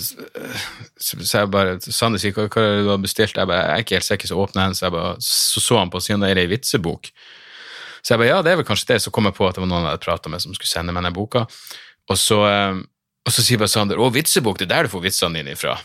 så, 0.98 1.38
jeg 1.38 1.50
bare 1.54 1.76
Sanne 1.84 2.18
sier 2.18 2.34
hva, 2.34 2.48
hva 2.50 2.64
du 2.82 2.88
har 2.90 2.98
bestilt. 3.02 3.36
Jeg, 3.38 3.46
bare, 3.46 3.62
jeg 3.62 3.74
er 3.74 3.84
ikke 3.84 3.98
helt 4.00 4.08
sikker, 4.08 4.30
så 4.30 4.38
åpner 4.42 4.64
jeg 4.64 4.72
den, 4.72 4.78
så 4.78 4.86
jeg 4.88 4.94
bare, 4.96 5.12
så, 5.22 5.62
så 5.62 5.78
han 5.78 5.92
på 5.92 6.02
siden 6.02 6.24
det 6.24 6.32
er 6.32 6.40
ei 6.42 6.50
vitsebok. 6.50 7.12
Så 8.02 8.14
jeg 8.14 8.22
bare 8.24 8.32
ja, 8.32 8.40
det 8.42 8.52
er 8.52 8.58
vel 8.58 8.66
kanskje 8.66 8.90
det. 8.90 8.98
Så 9.04 9.12
kom 9.14 9.28
jeg 9.30 9.36
på 9.36 9.46
at 9.46 9.54
det 9.54 9.62
var 9.62 9.70
noen 9.70 9.86
jeg 9.86 9.94
hadde 9.94 10.02
prata 10.02 10.32
med 10.32 10.42
som 10.42 10.56
skulle 10.56 10.72
sende 10.72 10.94
meg 10.94 11.06
den 11.06 11.14
boka. 11.14 11.44
Og 12.10 12.18
så, 12.18 12.40
eh, 12.48 12.80
og 13.22 13.34
så 13.34 13.46
sier 13.46 13.62
bare 13.62 13.70
Sander 13.70 14.02
å, 14.02 14.10
vitsebok, 14.10 14.58
det 14.58 14.66
er 14.66 14.72
der 14.74 14.88
du 14.88 14.94
får 14.96 15.06
vitsene 15.06 15.38
dine 15.38 15.54
ifra. 15.54 15.76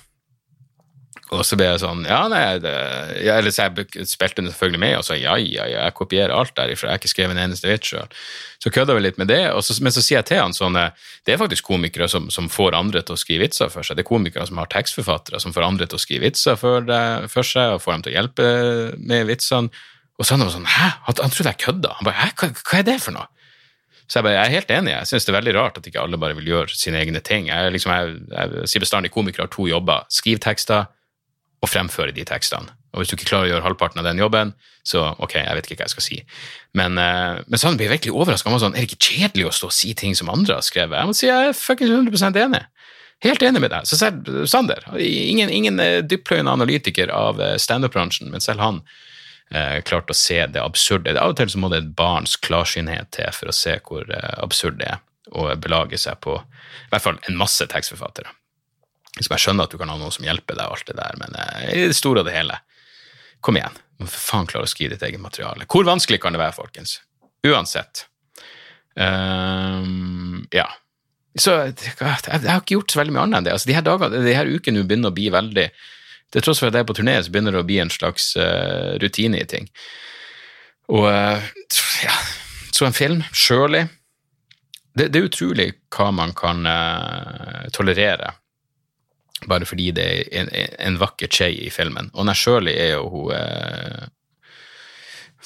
Og 1.35 1.43
så 1.43 1.57
ble 1.59 1.65
jeg 1.67 1.81
sånn 1.81 2.05
Ja, 2.07 2.21
nei, 2.31 2.41
det, 2.63 2.73
ja, 3.25 3.35
eller 3.35 3.51
så 3.51 3.67
jeg 3.67 4.07
spilte 4.07 4.39
den 4.39 4.47
selvfølgelig 4.51 4.79
med 4.79 4.93
og 4.99 5.03
sa 5.07 5.17
ja, 5.17 5.35
ja, 5.41 5.65
ja, 5.67 5.81
jeg 5.83 5.95
kopierer 5.97 6.31
alt 6.31 6.53
derifra, 6.55 6.87
jeg 6.87 6.95
har 6.95 7.01
ikke 7.01 7.11
skrevet 7.11 7.35
en 7.35 7.41
eneste 7.43 7.67
vits 7.67 7.91
sjøl. 7.91 8.13
Så 8.63 8.71
kødda 8.73 8.95
vi 8.95 9.03
litt 9.03 9.19
med 9.19 9.29
det, 9.31 9.41
så, 9.65 9.75
men 9.83 9.93
så 9.93 10.03
sier 10.03 10.21
jeg 10.21 10.29
til 10.31 10.41
han 10.41 10.55
sånn 10.55 10.77
Det 10.77 11.33
er 11.33 11.41
faktisk 11.41 11.67
komikere 11.67 12.07
som, 12.11 12.31
som, 12.33 12.47
får 12.51 12.77
andre 12.79 13.03
til 13.03 13.17
å 13.17 13.19
skrive 13.19 13.43
vitser 13.43 13.71
for 13.73 13.83
seg. 13.83 13.99
Det 13.99 14.05
er 14.05 14.09
komikere 14.09 14.47
som 14.47 14.61
har 14.61 14.71
tekstforfattere 14.71 15.43
som 15.43 15.55
får 15.55 15.67
andre 15.67 15.89
til 15.89 15.99
å 15.99 16.01
skrive 16.01 16.29
vitser 16.29 16.55
for, 16.59 16.87
for 17.33 17.47
seg, 17.47 17.75
og 17.75 17.83
får 17.83 17.97
dem 17.97 18.05
til 18.05 18.13
å 18.13 18.17
hjelpe 18.17 18.49
med 18.97 19.27
vitsene. 19.27 19.85
Og 20.17 20.25
så 20.25 20.33
han 20.33 20.47
var 20.47 20.55
sånn 20.55 20.71
Hæ? 20.71 20.91
Han, 21.09 21.19
han 21.21 21.33
trodde 21.33 21.51
jeg 21.51 21.63
kødda. 21.67 21.97
Han 21.99 22.07
bare 22.07 22.31
hva, 22.39 22.53
hva 22.63 22.79
er 22.79 22.87
det 22.87 23.01
for 23.03 23.17
noe? 23.19 23.27
Så 24.07 24.21
jeg, 24.21 24.23
bare, 24.23 24.37
jeg 24.37 24.47
er 24.47 24.55
helt 24.55 24.69
enig. 24.71 24.93
Jeg 24.93 25.09
syns 25.09 25.27
det 25.27 25.33
er 25.33 25.41
veldig 25.41 25.53
rart 25.57 25.77
at 25.81 25.87
ikke 25.89 25.99
alle 26.01 26.19
bare 26.21 26.37
vil 26.37 26.47
gjøre 26.47 26.77
sine 26.79 27.01
egne 27.03 27.19
ting. 27.19 27.49
Jeg, 27.51 27.73
liksom, 27.75 27.91
jeg, 27.91 28.21
jeg 28.31 28.69
sier 28.71 28.83
bestandig 28.85 29.11
komikere 29.11 29.45
har 29.45 29.51
to 29.51 29.67
jobber. 29.67 30.07
Skriv 30.13 30.39
tekster 30.41 30.87
å 31.63 31.69
fremføre 31.69 32.13
de 32.13 32.25
tekstene. 32.27 32.73
Og 32.93 33.01
hvis 33.01 33.11
du 33.11 33.17
ikke 33.17 33.29
klarer 33.29 33.47
å 33.47 33.51
gjøre 33.51 33.65
halvparten 33.65 34.01
av 34.01 34.07
den 34.07 34.21
jobben, 34.21 34.53
så 34.87 35.03
ok, 35.21 35.35
jeg 35.37 35.57
vet 35.57 35.67
ikke 35.67 35.77
hva 35.81 35.87
jeg 35.87 35.95
skal 35.95 36.05
si. 36.05 36.17
Men, 36.77 36.97
uh, 36.97 37.41
men 37.45 37.61
sånn 37.61 37.77
blir 37.79 37.91
virkelig 37.91 38.15
overraska. 38.15 38.53
Sånn, 38.61 38.77
er 38.77 38.85
det 38.85 38.89
ikke 38.89 39.11
kjedelig 39.17 39.49
å 39.49 39.53
stå 39.53 39.69
og 39.69 39.75
si 39.75 39.93
ting 39.97 40.15
som 40.17 40.31
andre 40.33 40.57
har 40.57 40.65
skrevet? 40.65 40.97
Jeg 40.97 41.09
må 41.09 41.17
si 41.17 41.27
jeg 41.29 41.51
er 41.51 41.57
fuckings 41.57 41.93
100 41.93 42.41
enig. 42.45 42.63
Helt 43.25 43.43
enig 43.43 43.61
med 43.63 43.73
deg. 43.73 43.89
Så 43.89 43.97
selv 43.97 44.29
Sander, 44.49 44.83
ingen, 45.01 45.49
ingen 45.49 45.81
dyppløyende 46.05 46.53
analytiker 46.53 47.11
av 47.13 47.41
uh, 47.41 47.55
standup-bransjen, 47.61 48.31
men 48.33 48.43
selv 48.43 48.63
han 48.63 48.81
uh, 48.85 49.77
klarte 49.85 50.13
å 50.13 50.17
se 50.17 50.39
det 50.53 50.63
absurde. 50.63 51.17
Av 51.17 51.33
og 51.33 51.37
til 51.41 51.51
så 51.53 51.61
må 51.61 51.73
det 51.73 51.83
et 51.83 51.93
barns 51.97 52.37
klarsynthet 52.45 53.11
til 53.17 53.33
for 53.35 53.51
å 53.51 53.57
se 53.57 53.79
hvor 53.89 54.09
absurd 54.37 54.79
det 54.81 54.93
er, 54.95 55.05
og 55.33 55.57
belage 55.61 55.99
seg 56.01 56.21
på 56.23 56.37
i 56.37 56.91
hvert 56.93 57.03
fall 57.03 57.17
en 57.27 57.39
masse 57.39 57.65
tekstforfattere. 57.67 58.29
Liksom 59.17 59.33
jeg 59.35 59.43
skjønner 59.43 59.67
at 59.67 59.73
du 59.73 59.79
kan 59.81 59.91
ha 59.91 59.97
noen 59.99 60.13
som 60.13 60.25
hjelper 60.25 60.57
deg, 60.57 60.69
og 60.69 60.77
alt 60.77 60.89
det 60.89 60.97
der, 60.97 61.19
men 61.21 61.37
uh, 61.37 61.67
i 61.73 61.87
det 61.89 61.97
store 61.97 62.23
og 62.23 62.29
det 62.29 62.35
hele, 62.37 62.59
kom 63.45 63.57
igjen. 63.59 63.77
Du 63.97 64.05
må 64.05 64.11
for 64.11 64.25
faen 64.29 64.49
klare 64.49 64.67
å 64.67 64.69
skrive 64.69 64.93
ditt 64.93 65.05
eget 65.07 65.21
materiale. 65.21 65.65
Hvor 65.69 65.87
vanskelig 65.87 66.21
kan 66.21 66.35
det 66.35 66.41
være, 66.41 66.55
folkens? 66.57 66.99
Uansett. 67.47 68.05
Um, 68.97 70.45
ja. 70.53 70.67
Så 71.37 71.53
jeg, 71.53 71.75
har 72.01 72.61
ikke 72.61 72.77
gjort 72.79 72.93
så 72.93 73.01
veldig 73.01 73.13
mye 73.13 73.25
annet 73.27 73.39
enn 73.39 73.47
det. 73.47 73.53
Altså, 73.53 73.69
de 73.69 73.77
her 73.77 73.85
dagene, 73.85 74.23
de 74.25 74.35
her 74.37 74.49
ukene 74.49 74.85
begynner 74.89 75.13
å 75.13 75.17
bli 75.17 75.29
veldig 75.33 75.69
Til 76.33 76.43
tross 76.43 76.59
for 76.59 76.67
at 76.67 76.75
jeg 76.75 76.83
er 76.83 76.87
på 76.89 76.95
turné, 76.97 77.13
så 77.23 77.31
begynner 77.31 77.55
det 77.55 77.61
å 77.61 77.67
bli 77.67 77.77
en 77.79 77.91
slags 77.93 78.33
uh, 78.35 78.97
rutine 78.99 79.39
i 79.39 79.45
ting. 79.47 79.69
Og 80.91 81.05
uh, 81.07 81.45
ja, 82.03 82.15
så 82.75 82.83
en 82.83 82.97
film, 82.97 83.21
Shirley. 83.31 83.87
Det, 84.91 85.07
det, 85.13 85.21
er 85.21 85.29
utrolig 85.29 85.69
hva 85.95 86.09
man 86.11 86.33
kan 86.35 86.67
uh, 86.67 87.63
tolerere 87.71 88.33
bare 89.45 89.67
fordi 89.69 89.91
det 89.93 90.05
er 90.07 90.41
en, 90.41 90.49
en 90.79 90.99
vakker 91.01 91.27
Che 91.27 91.49
i 91.53 91.69
filmen. 91.69 92.09
Og 92.13 92.25
den 92.25 92.35
Shirley 92.35 92.73
er 92.73 92.95
jo 92.95 93.09
hun 93.13 93.33
eh, 93.35 94.07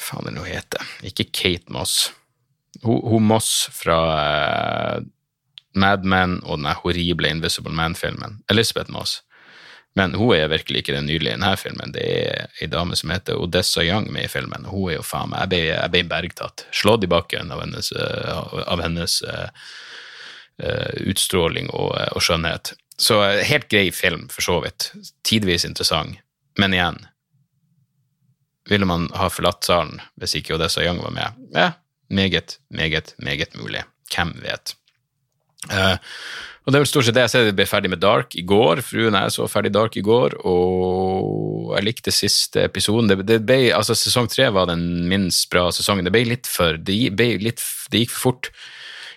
Faen, 0.01 0.27
er 0.27 0.31
det 0.31 0.41
hun 0.41 0.49
heter? 0.49 0.93
Ikke 1.03 1.27
Kate 1.29 1.73
Moss. 1.73 2.11
Hun, 2.83 3.01
hun 3.03 3.27
Moss 3.27 3.67
fra 3.75 3.99
eh, 4.21 5.03
Mad 5.75 6.05
Men 6.05 6.39
og 6.43 6.61
den 6.61 6.71
horrible 6.83 7.29
Invisible 7.29 7.73
Man-filmen. 7.75 8.39
Elizabeth 8.49 8.91
Moss. 8.91 9.19
Men 9.93 10.13
hun 10.15 10.31
er 10.35 10.47
virkelig 10.47 10.85
ikke 10.85 10.95
den 10.95 11.09
nydelige 11.09 11.33
i 11.33 11.35
denne 11.35 11.55
filmen. 11.59 11.91
Det 11.91 12.03
er 12.07 12.45
ei 12.63 12.67
dame 12.71 12.95
som 12.95 13.11
heter 13.11 13.39
Odessa 13.39 13.83
Young 13.83 14.07
med 14.11 14.23
i 14.23 14.31
filmen. 14.31 14.69
Hun 14.71 14.87
er 14.89 15.01
jo 15.01 15.03
faen 15.05 15.33
meg 15.33 15.51
jeg 15.51 15.91
ble 15.91 16.05
bergtatt. 16.07 16.63
Slått 16.71 17.03
i 17.03 17.11
bakken 17.11 17.51
av 17.51 17.65
hennes, 17.65 17.91
eh, 17.91 18.37
av 18.71 18.83
hennes 18.83 19.17
uh, 19.27 19.49
utstråling 21.11 21.67
og, 21.75 21.91
og 22.15 22.23
skjønnhet. 22.23 22.71
Så 23.01 23.17
eh, 23.25 23.41
helt 23.49 23.69
grei 23.71 23.89
film, 23.95 24.27
for 24.29 24.45
så 24.45 24.59
vidt. 24.65 24.91
Tidvis 25.27 25.65
interessant. 25.65 26.19
Men 26.59 26.75
igjen, 26.75 26.99
ville 28.69 28.85
man 28.85 29.07
ha 29.17 29.29
forlatt 29.31 29.65
salen 29.65 30.01
hvis 30.19 30.35
ikke 30.37 30.57
Odessa 30.57 30.83
Young 30.85 31.01
var 31.01 31.15
med? 31.15 31.41
Ja, 31.55 31.71
meget, 32.11 32.59
meget, 32.69 33.15
meget 33.17 33.55
mulig. 33.57 33.85
Hvem 34.11 34.35
vet? 34.43 34.75
Uh, 35.71 35.95
og 36.61 36.73
det 36.73 36.77
er 36.77 36.83
vel 36.83 36.89
stort 36.89 37.07
sett 37.07 37.15
det 37.17 37.23
jeg 37.23 37.33
ser. 37.33 37.47
Jeg 37.47 37.55
ble 37.57 37.65
ferdig 37.69 37.89
med 37.93 38.01
Dark 38.03 38.35
i 38.37 38.43
går. 38.45 38.83
Fruen 38.85 39.17
jeg 39.17 39.33
så 39.33 39.47
ferdig 39.49 39.71
Dark 39.73 39.95
i 39.97 40.03
går, 40.05 40.35
og 40.45 41.71
jeg 41.77 41.87
likte 41.87 42.13
siste 42.13 42.67
episoden. 42.67 43.09
Det, 43.09 43.17
det 43.25 43.39
ble, 43.47 43.71
altså 43.73 43.95
Sesong 43.97 44.29
tre 44.29 44.51
var 44.53 44.69
den 44.69 45.07
minst 45.09 45.49
bra 45.53 45.69
sesongen. 45.73 46.05
Det 46.05 46.13
ble 46.13 46.27
litt 46.29 46.49
for 46.49 46.77
Det, 46.77 46.99
ble 47.17 47.33
litt, 47.41 47.63
det 47.89 48.03
gikk 48.03 48.13
for 48.13 48.27
fort 48.27 48.51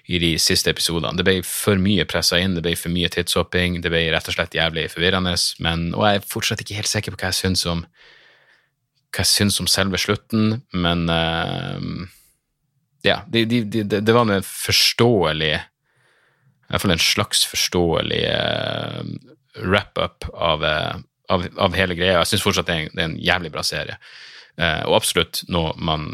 i 0.05 0.19
de 0.21 0.35
siste 0.41 0.69
episodene. 0.73 1.17
Det 1.17 1.25
ble 1.25 1.39
for 1.47 1.81
mye 1.81 2.05
pressa 2.09 2.39
inn, 2.41 2.57
det 2.57 2.65
ble 2.65 2.75
for 2.77 2.93
mye 2.93 3.09
tidshopping, 3.13 3.79
det 3.81 3.93
ble 3.93 4.03
rett 4.13 4.27
og 4.29 4.37
slett 4.37 4.57
jævlig 4.57 4.91
forvirrende. 4.93 5.33
Men, 5.65 5.87
og 5.97 6.05
jeg 6.05 6.21
er 6.21 6.27
fortsatt 6.29 6.65
ikke 6.65 6.77
helt 6.77 6.91
sikker 6.91 7.15
på 7.15 7.23
hva 7.23 7.31
jeg 7.33 7.41
syns 7.41 7.65
om, 7.71 7.85
hva 9.15 9.25
jeg 9.25 9.31
syns 9.31 9.61
om 9.63 9.71
selve 9.71 10.01
slutten, 10.01 10.61
men 10.77 11.09
uh, 11.09 11.81
Ja, 13.05 13.23
det, 13.29 13.47
de, 13.49 13.63
de, 13.69 13.85
de, 13.85 14.13
var 14.17 14.25
en 14.25 14.45
forståelig 14.45 15.53
I 15.53 16.71
hvert 16.73 16.81
fall 16.81 16.95
en 16.95 17.03
slags 17.05 17.43
forståelig 17.49 18.23
uh, 18.29 19.01
wrap-up 19.65 20.29
av, 20.33 20.65
uh, 20.65 20.95
av, 21.33 21.49
av, 21.57 21.77
hele 21.81 21.97
greia. 21.97 22.21
Jeg 22.21 22.35
syns 22.35 22.45
fortsatt 22.45 22.69
det 22.69 22.77
er, 22.77 22.87
en, 22.87 22.93
det 22.93 23.01
er, 23.03 23.11
en, 23.13 23.19
jævlig 23.25 23.55
bra 23.57 23.65
serie, 23.65 23.97
og 24.55 24.93
absolutt 24.95 25.41
noe 25.51 25.73
man 25.83 26.05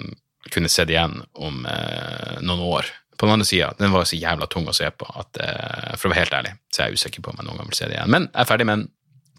kunne 0.49 0.70
sett 0.72 0.88
igjen 0.88 1.18
om 1.36 1.59
noen 1.61 2.62
år 2.64 2.86
på 3.20 3.28
den 3.28 3.36
andre 3.36 3.44
sida, 3.44 3.68
den 3.76 3.92
var 3.92 4.06
så 4.08 4.16
jævla 4.16 4.48
tung 4.48 4.68
å 4.70 4.72
se 4.76 4.88
på 4.96 5.04
at 5.20 5.40
uh, 5.44 5.92
for 6.00 6.08
å 6.08 6.14
være 6.14 6.22
helt 6.22 6.36
ærlig, 6.38 6.54
så 6.72 6.82
er 6.82 6.88
jeg 6.88 7.00
usikker 7.00 7.24
på 7.24 7.34
om 7.34 7.40
jeg 7.40 7.50
noen 7.50 7.60
gang 7.60 7.68
vil 7.68 7.76
se 7.76 7.88
det 7.90 7.98
igjen. 7.98 8.14
Men 8.14 8.30
jeg 8.30 8.40
er 8.40 8.48
ferdig 8.48 8.66
med 8.70 8.78
en 8.78 8.86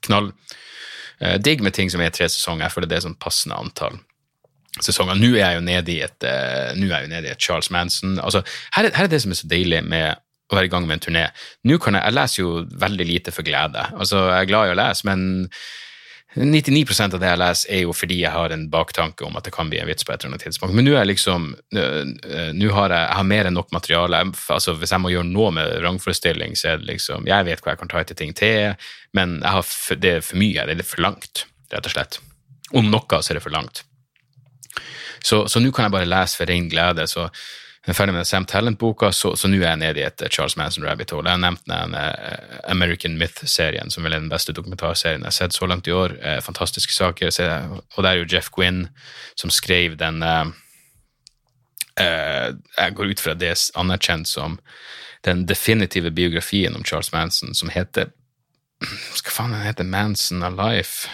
knall. 0.05 0.31
Uh, 1.17 1.37
digg 1.41 1.63
med 1.65 1.73
ting 1.73 1.89
som 1.89 2.03
er 2.03 2.13
tre 2.13 2.29
sesonger. 2.29 2.67
Jeg 2.67 2.75
føler 2.75 2.91
det 2.91 2.99
er 2.99 3.07
sånn 3.07 3.17
passende 3.21 3.57
antall 3.57 3.97
sesonger. 4.85 5.17
Nå 5.17 5.31
er 5.33 5.41
jeg 5.41 5.57
jo 5.57 5.63
nede 5.65 5.93
i 5.95 5.99
et, 6.05 6.27
er 6.27 6.77
jeg 6.77 7.09
nede 7.09 7.25
i 7.25 7.33
et 7.33 7.41
Charles 7.41 7.71
Manson. 7.73 8.19
Altså, 8.21 8.43
her, 8.77 8.91
her 8.93 9.07
er 9.07 9.11
det 9.11 9.23
som 9.25 9.33
er 9.33 9.41
så 9.41 9.49
deilig 9.49 9.81
med 9.83 10.21
å 10.51 10.57
være 10.57 10.69
i 10.69 10.71
gang 10.71 10.85
med 10.87 10.99
en 10.99 11.05
turné. 11.07 11.25
Nå 11.67 11.79
kan 11.81 11.97
jeg, 11.97 12.05
jeg 12.05 12.17
leser 12.17 12.41
jo 12.43 12.53
veldig 12.85 13.07
lite 13.07 13.33
for 13.33 13.47
glede. 13.47 13.87
Altså, 13.95 14.27
jeg 14.29 14.45
er 14.45 14.51
glad 14.51 14.69
i 14.69 14.75
å 14.75 14.79
lese, 14.79 15.07
men 15.09 15.25
99% 16.35 17.17
av 17.17 17.19
det 17.19 17.27
jeg 17.27 17.39
leser, 17.41 17.71
er 17.75 17.81
jo 17.83 17.93
fordi 17.95 18.21
jeg 18.21 18.31
har 18.31 18.53
en 18.55 18.63
baktanke 18.71 19.25
om 19.27 19.35
at 19.35 19.43
det 19.47 19.51
kan 19.51 19.67
bli 19.71 19.81
en 19.81 19.89
vits 19.89 20.05
på 20.07 20.13
et 20.13 20.21
eller 20.21 20.31
annet 20.31 20.45
tidspunkt. 20.45 20.75
Men 20.77 20.87
nå 20.87 20.93
er 20.95 21.09
liksom, 21.09 21.49
nå 21.75 22.71
har 22.77 22.93
jeg, 22.93 23.03
jeg 23.03 23.17
har 23.19 23.27
mer 23.27 23.49
enn 23.49 23.57
nok 23.59 23.73
materiale. 23.75 24.21
Altså, 24.47 24.77
hvis 24.79 24.95
jeg 24.95 25.03
må 25.03 25.11
gjøre 25.11 25.27
noe 25.27 25.51
med 25.57 25.75
vrangforestilling, 25.81 26.55
så 26.55 26.71
er 26.71 26.79
det 26.79 26.87
liksom 26.93 27.27
Jeg 27.27 27.47
vet 27.49 27.63
hva 27.63 27.75
jeg 27.75 27.81
kan 27.83 27.91
ta 27.91 27.99
etter 27.99 28.17
ting 28.17 28.31
til, 28.37 28.77
men 29.17 29.41
har, 29.43 29.67
det 29.99 30.13
er 30.17 30.23
for 30.23 30.39
mye. 30.39 30.67
Det 30.69 30.77
er 30.79 30.87
for 30.87 31.03
langt, 31.03 31.45
rett 31.73 31.91
og 31.91 31.95
slett. 31.97 32.21
Om 32.71 32.87
noe 32.87 33.19
så 33.19 33.33
er 33.33 33.41
det 33.41 33.43
for 33.43 33.57
langt. 33.57 33.83
Så 35.21 35.43
nå 35.59 35.73
kan 35.75 35.89
jeg 35.89 35.95
bare 35.97 36.09
lese 36.09 36.39
for 36.39 36.49
ren 36.49 36.71
glede. 36.71 37.07
så 37.11 37.27
jeg 37.81 37.95
er 37.95 37.97
ferdig 37.97 38.13
med 38.13 38.27
Sam 38.29 38.45
Talent-boka, 38.45 39.09
så, 39.09 39.31
nå 39.49 39.57
er 39.57 39.71
jeg 39.71 39.79
nede 39.81 40.01
i 40.03 40.05
et 40.05 40.21
Charles 40.29 40.53
Manson 40.57 40.83
Rabbit 40.85 41.15
Hole. 41.15 41.25
Jeg 41.25 41.39
har 41.39 41.41
nevnt 41.41 41.63
den 41.65 41.95
uh, 41.97 42.59
American 42.69 43.15
Myth-serien, 43.17 43.89
som 43.89 44.05
vel 44.05 44.13
er 44.13 44.21
den 44.21 44.29
beste 44.29 44.53
dokumentarserien 44.53 45.25
jeg 45.25 45.31
har 45.31 45.37
sett 45.39 45.57
så 45.57 45.65
langt 45.65 45.89
i 45.89 45.95
år. 45.97 46.13
Uh, 46.21 46.37
fantastiske 46.45 46.93
saker. 46.93 47.33
Og 47.33 48.05
det 48.05 48.11
er 48.11 48.19
jo 48.19 48.29
Jeff 48.29 48.51
Quinn 48.53 48.85
som 49.33 49.49
skrev 49.49 49.97
den 49.97 50.21
Jeg 52.01 52.93
går 52.95 53.11
ut 53.11 53.19
fra 53.19 53.33
det 53.33 53.55
anerkjent 53.75 54.29
som 54.29 54.59
den 55.25 55.45
definitive 55.45 56.11
biografien 56.11 56.75
om 56.75 56.85
Charles 56.85 57.11
Manson, 57.11 57.53
som 57.55 57.69
heter 57.69 58.13
Hva 59.21 59.33
faen 59.33 59.53
den 59.53 59.65
heter 59.65 59.85
Manson 59.89 60.43
Alive? 60.43 61.09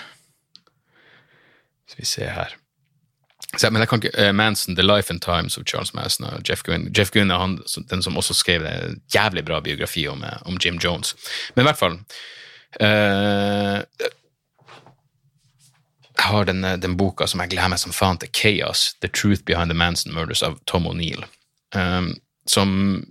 Skal 1.88 2.03
vi 2.03 2.05
se 2.05 2.28
her. 2.28 2.55
Så, 3.56 3.70
men 3.72 3.80
jeg 3.80 3.88
kan 3.88 4.02
ikke, 4.04 4.12
uh, 4.20 4.34
Manson, 4.36 4.76
The 4.76 4.84
Life 4.84 5.14
and 5.14 5.22
Times 5.24 5.58
of 5.58 5.64
Charles 5.66 5.93
Manson 5.93 6.26
og 6.28 6.50
Jeff 6.50 6.64
Gwynne. 6.68 6.91
Jeff 6.98 7.12
Gwynne 7.12 7.34
er 7.34 7.39
han, 7.39 7.60
den 7.89 8.04
som 8.04 8.18
også 8.20 8.36
skrev 8.36 8.66
en 8.68 9.00
jævlig 9.14 9.45
bra 9.48 9.62
biografi 9.64 10.08
om, 10.08 10.24
eh, 10.24 10.41
om 10.45 10.60
Jim 10.66 10.80
Jones. 10.84 11.16
Men 11.56 11.64
i 11.64 11.68
hvert 11.70 11.80
fall 11.80 11.95
uh, 12.82 13.80
Jeg 16.18 16.26
har 16.26 16.43
den, 16.50 16.64
den, 16.82 16.98
boka 16.98 17.28
som 17.28 17.39
jeg 17.39 17.54
gleder 17.54 17.72
meg 17.72 17.80
som 17.80 17.95
faen 17.95 18.20
til, 18.20 18.34
Chaos, 18.36 18.95
The 19.02 19.08
Truth 19.08 19.45
Behind 19.45 19.72
the 19.72 19.78
Manson 19.78 20.14
Murders 20.14 20.43
av 20.43 20.60
Tom 20.66 20.88
O'Neill. 20.89 21.24
Um, 21.76 22.18
som 22.48 23.06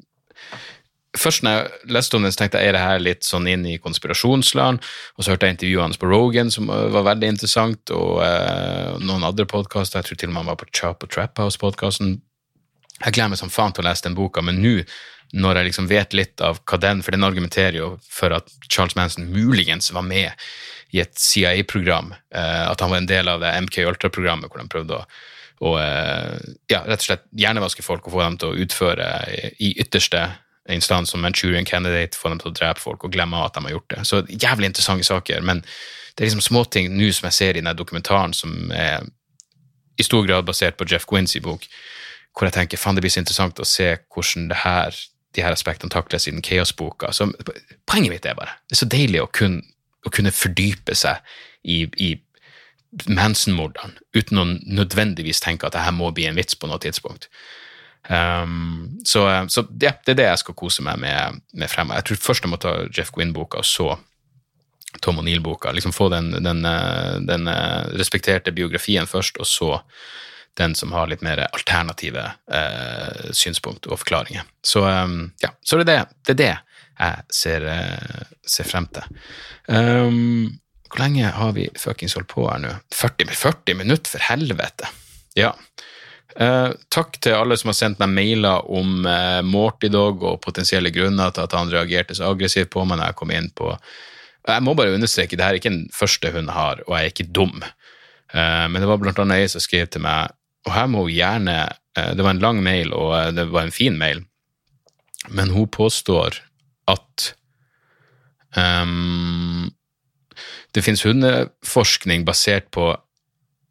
Først 1.16 1.44
når 1.44 1.56
jeg 1.56 1.94
leste 1.96 2.18
om 2.18 2.24
den, 2.24 2.32
så 2.34 2.42
tenkte 2.42 2.60
jeg 2.60 2.70
er 2.70 2.76
det 2.76 2.84
her 2.84 3.02
litt 3.02 3.26
sånn 3.26 3.48
inn 3.50 3.64
i 3.68 3.78
konspirasjonsland. 3.82 4.84
Og 5.16 5.24
så 5.24 5.32
hørte 5.32 5.48
jeg 5.48 5.56
intervjuet 5.56 5.84
hans 5.86 6.00
på 6.00 6.10
Rogan, 6.10 6.52
som 6.52 6.70
var 6.70 7.08
veldig 7.10 7.32
interessant, 7.34 7.92
og 7.94 8.22
eh, 8.24 8.94
noen 9.02 9.26
andre 9.26 9.48
podkaster. 9.48 10.00
Jeg 10.00 10.10
tror 10.10 10.20
til 10.22 10.30
og 10.30 10.34
med 10.34 10.42
han 10.44 10.50
var 10.52 10.60
på 10.60 10.70
Chop 10.72 11.06
og 11.06 11.12
Trap 11.12 11.42
House-podkasten. 11.42 12.16
Jeg 13.02 13.12
gleder 13.12 13.34
meg 13.34 13.40
som 13.40 13.52
faen 13.52 13.76
til 13.76 13.84
å 13.84 13.88
lese 13.90 14.06
den 14.06 14.16
boka, 14.16 14.44
men 14.44 14.62
nå 14.62 14.78
når 15.36 15.58
jeg 15.58 15.66
liksom 15.66 15.88
vet 15.90 16.14
litt 16.14 16.40
av 16.44 16.60
hva 16.62 16.78
den 16.78 17.00
For 17.02 17.10
den 17.10 17.26
argumenterer 17.26 17.74
jo 17.80 17.88
for 18.06 18.30
at 18.36 18.46
Charles 18.70 18.94
Manson 18.94 19.26
muligens 19.32 19.90
var 19.92 20.04
med 20.06 20.30
i 20.94 21.00
et 21.02 21.18
CIA-program. 21.18 22.12
Eh, 22.30 22.62
at 22.70 22.80
han 22.80 22.92
var 22.92 23.02
en 23.02 23.10
del 23.10 23.28
av 23.28 23.42
det 23.42 23.50
MK 23.66 23.82
Ultra-programmet 23.90 24.52
hvor 24.52 24.62
de 24.62 24.70
prøvde 24.70 25.00
å 25.00 25.08
og 25.64 25.78
eh, 25.80 26.34
ja, 26.68 26.82
rett 26.84 27.00
og 27.00 27.06
slett 27.06 27.22
hjernevaske 27.32 27.84
folk 27.84 28.06
og 28.06 28.16
få 28.16 28.20
dem 28.20 28.34
til 28.40 28.50
å 28.50 28.64
utføre 28.66 29.06
i 29.56 29.70
ytterste 29.80 30.26
instans 30.72 31.10
som 31.10 31.22
Manchurian 31.22 31.66
Candidate, 31.68 32.18
får 32.18 32.32
dem 32.32 32.40
til 32.42 32.50
å 32.50 32.56
drepe 32.56 32.82
folk 32.82 33.04
og 33.06 33.12
glemme 33.14 33.42
at 33.44 33.54
de 33.54 33.64
har 33.66 33.76
gjort 33.76 33.92
det. 33.92 34.00
Så 34.08 34.22
jævlig 34.28 34.70
interessante 34.72 35.06
saker, 35.06 35.44
men 35.46 35.62
det 35.62 36.24
er 36.24 36.30
liksom 36.30 36.44
småting 36.44 36.90
nå 36.96 37.10
som 37.12 37.28
jeg 37.28 37.36
ser 37.38 37.56
i 37.56 37.60
denne 37.60 37.76
dokumentaren 37.76 38.34
som 38.36 38.72
er 38.74 39.04
i 39.96 40.04
stor 40.04 40.26
grad 40.26 40.46
basert 40.48 40.76
på 40.76 40.86
Jeff 40.90 41.06
Quinns 41.08 41.36
bok, 41.42 41.64
hvor 42.36 42.48
jeg 42.48 42.56
tenker 42.56 42.80
faen, 42.80 42.96
det 42.96 43.04
blir 43.04 43.12
så 43.12 43.22
interessant 43.22 43.60
å 43.60 43.68
se 43.68 43.94
hvordan 44.12 44.50
det 44.50 44.60
her, 44.60 44.98
de 45.36 45.44
her 45.44 45.56
aspektene 45.56 45.92
takles 45.92 46.28
i 46.28 46.34
den 46.34 46.44
Chaos-boka. 46.44 47.12
Poenget 47.88 48.12
mitt 48.12 48.28
er 48.28 48.36
bare 48.36 48.58
det 48.66 48.76
er 48.76 48.82
så 48.82 48.90
deilig 48.92 49.22
å 49.24 49.30
kunne, 49.32 49.62
å 50.04 50.12
kunne 50.12 50.34
fordype 50.34 50.96
seg 50.96 51.20
i, 51.64 51.84
i 51.96 52.10
Manson-mordene 53.08 53.96
uten 54.16 54.40
å 54.40 54.46
nødvendigvis 54.48 55.40
tenke 55.44 55.68
at 55.68 55.76
det 55.76 55.84
her 55.84 55.96
må 55.96 56.12
bli 56.16 56.28
en 56.28 56.36
vits 56.38 56.56
på 56.56 56.68
noe 56.70 56.80
tidspunkt. 56.80 57.28
Um, 58.08 58.98
så, 59.04 59.24
så 59.50 59.64
ja, 59.82 59.92
det 60.06 60.14
er 60.14 60.20
det 60.20 60.28
jeg 60.28 60.42
skal 60.44 60.56
kose 60.58 60.84
meg 60.86 61.00
med, 61.02 61.40
med 61.54 61.70
fremover. 61.70 62.00
Jeg 62.00 62.10
tror 62.10 62.22
først 62.28 62.46
jeg 62.46 62.52
må 62.52 62.60
ta 62.62 62.76
Jeff 62.90 63.10
Gwynn-boka, 63.14 63.62
og 63.62 63.66
så 63.66 63.96
Tom 65.00 65.18
O'Neill-boka. 65.18 65.72
Liksom 65.72 65.92
Få 65.92 66.08
den, 66.08 66.30
den, 66.42 66.64
eh, 66.64 67.14
den, 67.20 67.48
eh, 67.48 67.82
respekterte 67.98 68.52
biografien 68.52 69.06
først, 69.06 69.36
og 69.36 69.46
så 69.46 69.80
den 70.56 70.74
som 70.74 70.92
har 70.92 71.06
litt 71.06 71.22
mer 71.22 71.42
alternative 71.52 72.30
eh, 72.52 73.32
synspunkt 73.32 73.86
og 73.86 74.00
forklaringer. 74.00 74.46
Så 74.64 74.86
um, 74.88 75.32
ja, 75.42 75.50
så 75.60 75.76
det 75.76 75.92
er 75.92 76.06
det, 76.06 76.06
det, 76.24 76.32
er 76.32 76.38
det 76.40 76.54
jeg 76.96 77.24
ser, 77.28 77.66
ser 78.48 78.64
frem 78.64 78.86
til. 78.88 79.18
Um, 79.68 80.56
hvor 80.88 81.02
lenge 81.02 81.28
har 81.28 81.52
vi 81.52 81.66
fuckings 81.76 82.16
holdt 82.16 82.30
på 82.32 82.46
her 82.48 82.62
nå? 82.62 82.70
40, 82.94 83.34
40 83.36 83.76
minutter, 83.82 84.14
for 84.14 84.24
helvete! 84.30 84.88
Ja. 85.36 85.52
Eh, 86.36 86.70
takk 86.92 87.16
til 87.24 87.32
alle 87.32 87.56
som 87.56 87.70
har 87.70 87.76
sendt 87.78 88.00
meg 88.02 88.12
mailer 88.12 88.66
om 88.68 89.06
eh, 89.08 89.40
Morty 89.46 89.88
Dog 89.88 90.20
og 90.20 90.42
potensielle 90.44 90.92
grunner 90.92 91.32
til 91.32 91.46
at 91.46 91.54
han 91.56 91.72
reagerte 91.72 92.16
så 92.18 92.28
aggressivt 92.28 92.68
på 92.74 92.84
meg 92.84 93.00
når 93.00 93.08
jeg 93.08 93.18
kom 93.22 93.32
inn 93.32 93.48
på 93.56 93.70
Jeg 93.72 94.64
må 94.66 94.74
bare 94.76 94.92
understreke, 94.92 95.38
det 95.38 95.46
her 95.46 95.56
er 95.56 95.60
ikke 95.62 95.72
den 95.72 95.88
første 95.96 96.30
hun 96.34 96.52
har, 96.52 96.82
og 96.84 96.92
jeg 96.92 97.08
er 97.08 97.14
ikke 97.14 97.32
dum. 97.34 97.64
Eh, 97.64 98.66
men 98.68 98.76
det 98.82 98.90
var 98.90 99.00
blant 99.00 99.22
annet 99.24 99.46
ei 99.46 99.48
som 99.48 99.64
skrev 99.64 99.88
til 99.88 100.04
meg, 100.04 100.36
og 100.68 100.74
her 100.76 100.92
må 100.92 101.06
hun 101.06 101.14
gjerne 101.14 101.56
eh, 101.96 102.12
Det 102.12 102.26
var 102.26 102.36
en 102.36 102.44
lang 102.44 102.62
mail, 102.62 102.92
og 102.92 103.16
eh, 103.16 103.32
det 103.34 103.48
var 103.54 103.64
en 103.64 103.74
fin 103.74 103.96
mail, 103.98 104.20
men 105.32 105.56
hun 105.56 105.72
påstår 105.72 106.42
at 106.86 107.30
um, 108.54 109.72
det 110.76 110.84
finnes 110.84 111.02
hundeforskning 111.02 112.28
basert 112.28 112.68
på 112.70 112.92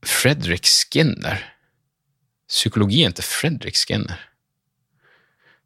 Fredrik 0.03 0.67
Skinner 0.67 1.45
psykologien 2.49 3.13
til 3.15 3.25
Fredrik 3.25 3.77
Skinner. 3.79 4.19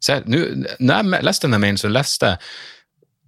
Jeg, 0.08 0.24
nu, 0.26 0.64
når 0.80 1.02
jeg 1.02 1.24
leste 1.26 1.46
denne 1.46 1.60
mailen, 1.60 1.78
så 1.80 1.90
leste 1.92 2.34
jeg 2.34 2.38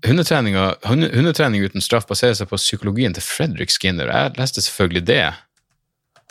hundetrening 0.03 1.65
uten 1.65 1.85
straff 1.85 2.09
baserer 2.09 2.35
seg 2.35 2.49
på 2.51 2.59
psykologien 2.59 3.15
til 3.15 3.23
Fredrik 3.23 3.71
Skinner. 3.71 4.11
Jeg 4.11 4.35
leste 4.39 4.65
selvfølgelig 4.65 5.07
det, 5.07 5.27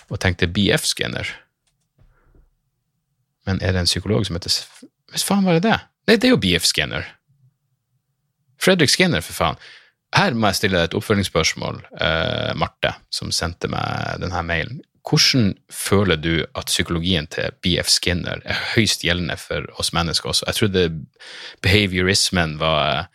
og 0.10 0.20
tenkte 0.20 0.50
BF 0.52 0.88
Skinner. 0.90 1.30
Men 3.48 3.62
er 3.62 3.74
det 3.74 3.86
en 3.86 3.90
psykolog 3.90 4.26
som 4.26 4.36
heter 4.38 4.54
Hvis 5.12 5.24
faen 5.26 5.46
var 5.46 5.58
det 5.58 5.66
det? 5.66 5.78
Nei, 6.08 6.18
det 6.18 6.28
er 6.28 6.36
jo 6.36 6.42
BF 6.42 6.66
Skinner. 6.68 7.08
Fredrik 8.62 8.92
Skinner, 8.92 9.24
for 9.26 9.34
faen. 9.34 9.62
Her 10.12 10.36
må 10.36 10.52
jeg 10.52 10.60
stille 10.60 10.84
et 10.84 10.96
oppfølgingsspørsmål, 10.98 11.80
uh, 11.96 12.52
Marte, 12.60 12.94
som 13.14 13.32
sendte 13.32 13.70
meg 13.72 14.20
denne 14.22 14.44
mailen. 14.44 14.82
Hvordan 15.08 15.56
føler 15.74 16.20
du 16.22 16.46
at 16.56 16.70
psykologien 16.70 17.28
til 17.32 17.50
BF 17.64 17.90
Skinner 17.90 18.44
er 18.46 18.60
høyst 18.76 19.02
gjeldende 19.06 19.38
for 19.40 19.66
oss 19.82 19.94
mennesker 19.98 20.30
også? 20.30 20.46
Jeg 20.48 20.60
trodde 20.60 20.86
behaviorismen 21.66 22.60
var 22.62 23.10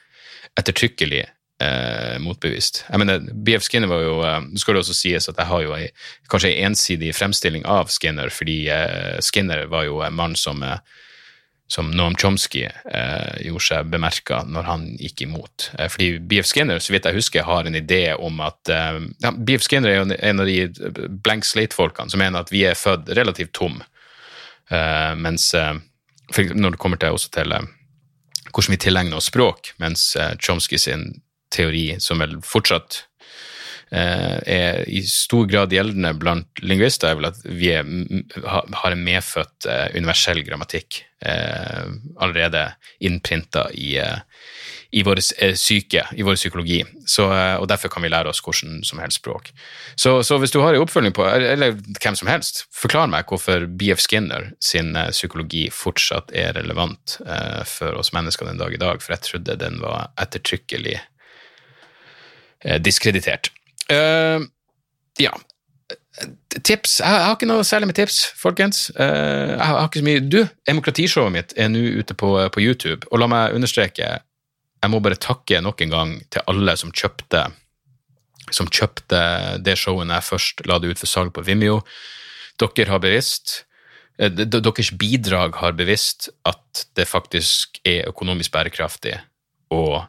ettertrykkelig 0.58 1.22
eh, 1.62 2.16
motbevist. 2.22 2.84
Jeg 2.88 3.02
mener, 3.02 3.22
BF 3.46 3.68
Skinner 3.68 3.90
var 3.90 4.02
jo 4.02 4.20
eh, 4.26 4.40
Det 4.52 4.62
skal 4.62 4.76
det 4.76 4.84
også 4.84 4.98
sies 4.98 5.28
at 5.30 5.38
jeg 5.38 5.50
har 5.52 5.64
jo 5.64 5.74
ei, 5.76 5.88
kanskje 6.32 6.52
en 6.52 6.72
ensidig 6.72 7.14
fremstilling 7.16 7.66
av 7.70 7.92
Skinner, 7.92 8.32
fordi 8.34 8.64
eh, 8.72 9.18
Skinner 9.24 9.66
var 9.72 9.86
jo 9.88 10.02
en 10.04 10.16
mann 10.16 10.36
som 10.38 10.62
eh, 10.66 10.80
som 11.66 11.90
Noam 11.90 12.14
Chomsky 12.14 12.62
eh, 12.64 13.42
gjorde 13.42 13.64
seg 13.66 13.88
bemerka 13.90 14.42
når 14.46 14.68
han 14.68 14.84
gikk 15.02 15.24
imot. 15.26 15.70
Eh, 15.78 15.88
fordi 15.90 16.20
BF 16.22 16.46
Skinner 16.46 16.82
så 16.82 16.94
vidt 16.94 17.08
jeg 17.08 17.18
husker, 17.18 17.46
har 17.46 17.66
en 17.66 17.78
idé 17.78 18.02
om 18.14 18.38
at 18.44 18.70
eh, 18.70 19.00
ja, 19.24 19.32
BF 19.34 19.66
Skinner 19.66 19.90
er 19.90 19.98
jo 19.98 20.06
en 20.14 20.44
av 20.44 20.50
de 20.50 21.08
blank 21.26 21.46
slate-folkene 21.48 22.12
som 22.12 22.22
mener 22.22 22.44
at 22.44 22.54
vi 22.54 22.62
er 22.68 22.78
født 22.78 23.10
relativt 23.18 23.54
tom, 23.58 23.80
eh, 24.70 25.12
mens 25.18 25.50
eh, 25.58 25.74
når 26.54 26.76
det 26.76 26.82
kommer 26.82 27.02
til, 27.02 27.18
også 27.18 27.34
til 27.34 27.56
eh, 27.56 27.66
hvordan 28.52 28.76
vi 28.76 28.82
tilegner 28.86 29.18
oss 29.18 29.28
språk, 29.32 29.74
mens 29.82 30.12
Chomsky 30.38 30.78
sin 30.80 31.10
teori, 31.52 31.96
som 32.02 32.22
vel 32.22 32.38
fortsatt 32.46 33.02
Eh, 33.04 33.15
er 33.90 34.82
i 34.90 35.02
stor 35.06 35.46
grad 35.46 35.70
gjeldende 35.70 36.10
blant 36.18 36.62
lingvister, 36.62 37.12
er 37.12 37.20
vel 37.20 37.28
at 37.28 37.38
vi 37.46 37.70
er, 37.70 37.86
har 38.46 38.92
en 38.92 39.04
medfødt 39.06 39.68
eh, 39.70 39.94
universell 39.94 40.42
grammatikk 40.46 41.04
eh, 41.22 41.86
allerede 42.18 42.64
innprinta 43.06 43.68
i, 43.70 43.94
i 44.90 45.04
vår 45.06 45.22
psyke, 45.54 46.02
i 46.18 46.26
vår 46.26 46.34
psykologi. 46.34 46.80
Så, 47.06 47.28
og 47.30 47.68
derfor 47.70 47.92
kan 47.94 48.02
vi 48.02 48.10
lære 48.10 48.32
oss 48.32 48.42
hvordan 48.42 48.82
som 48.86 48.98
helst 49.02 49.22
språk. 49.22 49.52
Så, 49.94 50.18
så, 50.26 50.40
hvis 50.42 50.54
du 50.54 50.58
har 50.64 50.74
en 50.74 50.82
oppfølging 50.82 51.14
på, 51.14 51.26
eller 51.30 51.78
hvem 51.78 52.18
som 52.18 52.30
helst, 52.30 52.64
forklar 52.74 53.06
meg 53.12 53.30
hvorfor 53.30 53.68
BF 53.70 54.02
Skinner 54.02 54.50
sin 54.58 54.96
psykologi 55.12 55.68
fortsatt 55.70 56.34
er 56.34 56.56
relevant 56.58 57.20
for 57.70 57.94
oss 58.00 58.10
mennesker 58.16 58.50
den 58.50 58.58
dag 58.58 58.74
i 58.74 58.82
dag, 58.82 58.98
for 59.02 59.14
jeg 59.14 59.28
trodde 59.28 59.60
den 59.62 59.78
var 59.84 60.10
ettertrykkelig 60.18 60.98
diskreditert. 62.82 63.52
Uh, 63.92 64.46
ja. 65.22 65.34
Tips? 66.64 67.00
Jeg 67.02 67.24
har 67.26 67.34
ikke 67.36 67.48
noe 67.48 67.64
særlig 67.66 67.90
med 67.90 67.98
tips, 67.98 68.22
folkens. 68.40 68.86
Uh, 68.96 69.52
jeg 69.52 69.66
har 69.68 69.82
ikke 69.84 70.00
så 70.00 70.08
mye 70.08 70.22
Du, 70.24 70.40
demokratishowet 70.68 71.34
mitt 71.34 71.54
er 71.60 71.68
nå 71.72 71.82
ute 72.00 72.16
på, 72.16 72.32
på, 72.52 72.64
YouTube, 72.64 73.06
og 73.10 73.20
la 73.20 73.28
meg 73.30 73.54
understreke 73.56 74.08
Jeg 74.16 74.92
må 74.92 75.00
bare 75.04 75.20
takke 75.20 75.60
nok 75.64 75.84
en 75.84 75.94
gang 75.94 76.16
til 76.32 76.44
alle 76.50 76.76
som 76.80 76.92
kjøpte 76.94 77.46
som 78.54 78.68
kjøpte 78.70 79.20
det 79.64 79.76
showet 79.78 80.10
jeg 80.12 80.26
først 80.26 80.66
la 80.70 80.78
det 80.78 80.92
ut 80.92 81.00
for 81.00 81.10
salg 81.10 81.32
på 81.34 81.44
Vimeo. 81.46 81.80
Dere 82.60 82.92
har 82.92 83.02
bevisst 83.02 83.64
eh, 84.20 84.30
deres 84.30 84.92
bidrag 84.96 85.58
har 85.60 85.76
bevisst 85.76 86.30
at 86.46 86.86
det 86.96 87.08
faktisk 87.10 87.80
er 87.84 88.08
økonomisk 88.12 88.54
bærekraftig 88.54 89.16
å 89.74 90.04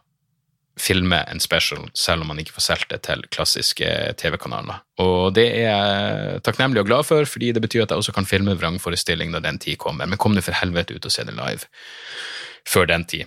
filme 0.77 1.19
en 1.31 1.41
special, 1.41 1.87
selv 1.97 2.23
om 2.23 2.31
man 2.31 2.39
ikke 2.41 2.53
får 2.55 2.65
solgt 2.67 2.91
det 2.93 3.01
til 3.07 3.23
klassiske 3.33 3.89
TV-kanaler. 4.21 4.83
Og 5.03 5.33
det 5.35 5.47
er 5.49 5.65
jeg 5.65 6.43
takknemlig 6.45 6.83
og 6.83 6.89
glad 6.89 7.07
for, 7.07 7.25
fordi 7.25 7.51
det 7.55 7.63
betyr 7.65 7.85
at 7.85 7.93
jeg 7.93 8.03
også 8.03 8.15
kan 8.15 8.29
filme 8.29 8.55
vrangforestilling 8.57 9.33
når 9.33 9.45
den 9.45 9.59
tid 9.63 9.79
kommer. 9.81 10.05
Men 10.05 10.21
kom 10.21 10.37
nå 10.37 10.45
for 10.45 10.57
helvete 10.57 10.95
ut 10.95 11.09
og 11.09 11.13
se 11.13 11.25
det 11.27 11.35
live 11.37 11.67
før 12.67 12.89
den 12.89 13.05
tid. 13.09 13.25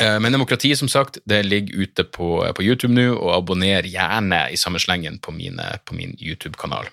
Eh, 0.00 0.18
men 0.20 0.34
demokrati, 0.34 0.74
som 0.76 0.90
sagt, 0.90 1.18
det 1.28 1.44
ligger 1.46 1.84
ute 1.84 2.04
på, 2.04 2.28
på 2.56 2.66
YouTube 2.66 2.94
nå, 2.94 3.14
og 3.14 3.36
abonner 3.36 3.86
gjerne 3.86 4.48
i 4.52 4.58
samme 4.60 4.82
slengen 4.82 5.20
på, 5.22 5.34
mine, 5.34 5.70
på 5.86 5.98
min 5.98 6.16
YouTube-kanal. 6.20 6.90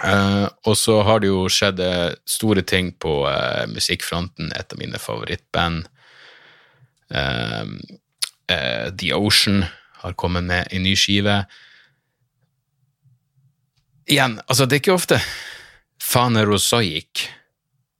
Uh, 0.00 0.48
og 0.64 0.78
så 0.80 1.02
har 1.04 1.20
det 1.20 1.28
jo 1.28 1.42
skjedd 1.52 1.80
store 2.24 2.62
ting 2.64 2.94
på 2.96 3.18
uh, 3.28 3.66
musikkfronten. 3.68 4.48
Et 4.56 4.72
av 4.72 4.80
mine 4.80 4.96
favorittband. 4.96 5.82
Uh, 7.12 7.68
uh, 8.50 8.90
The 8.90 9.14
Ocean 9.14 9.64
har 10.02 10.12
kommet 10.12 10.44
med 10.44 10.68
en 10.70 10.82
ny 10.82 10.96
skive. 10.96 11.44
igjen, 14.10 14.40
altså 14.48 14.66
det 14.66 14.74
er 14.74 14.82
ikke 14.82 14.96
ofte 14.96 15.20
Fanerozoic 16.02 17.28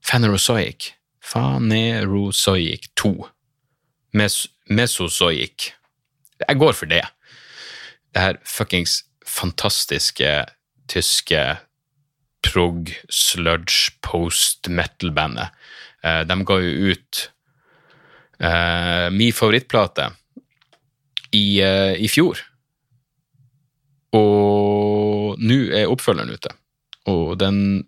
Fanerozoic 0.03 0.92
Fanerozoic 1.22 2.88
2 2.96 3.28
Mes 4.12 4.46
Mesozoic 4.66 5.70
Jeg 6.48 6.57
går 6.57 6.72
for 6.72 6.86
det. 6.86 7.05
Det 8.14 8.22
her 8.22 8.36
fuckings 8.46 9.05
fantastiske 9.26 10.46
tyske 10.88 11.59
prog, 12.42 12.88
sludge, 13.11 13.92
post-metal-bandet. 14.03 15.53
Eh, 16.03 16.22
de 16.24 16.36
ga 16.48 16.57
jo 16.64 16.94
ut 16.94 17.20
uh, 18.40 19.12
min 19.12 19.34
favorittplate 19.36 20.09
i, 21.37 21.61
uh, 21.62 21.95
i 21.95 22.09
fjor. 22.11 22.41
Og 24.16 25.39
nå 25.39 25.61
er 25.76 25.91
oppfølgeren 25.91 26.35
ute. 26.35 26.57
Og 27.11 27.39
den 27.41 27.87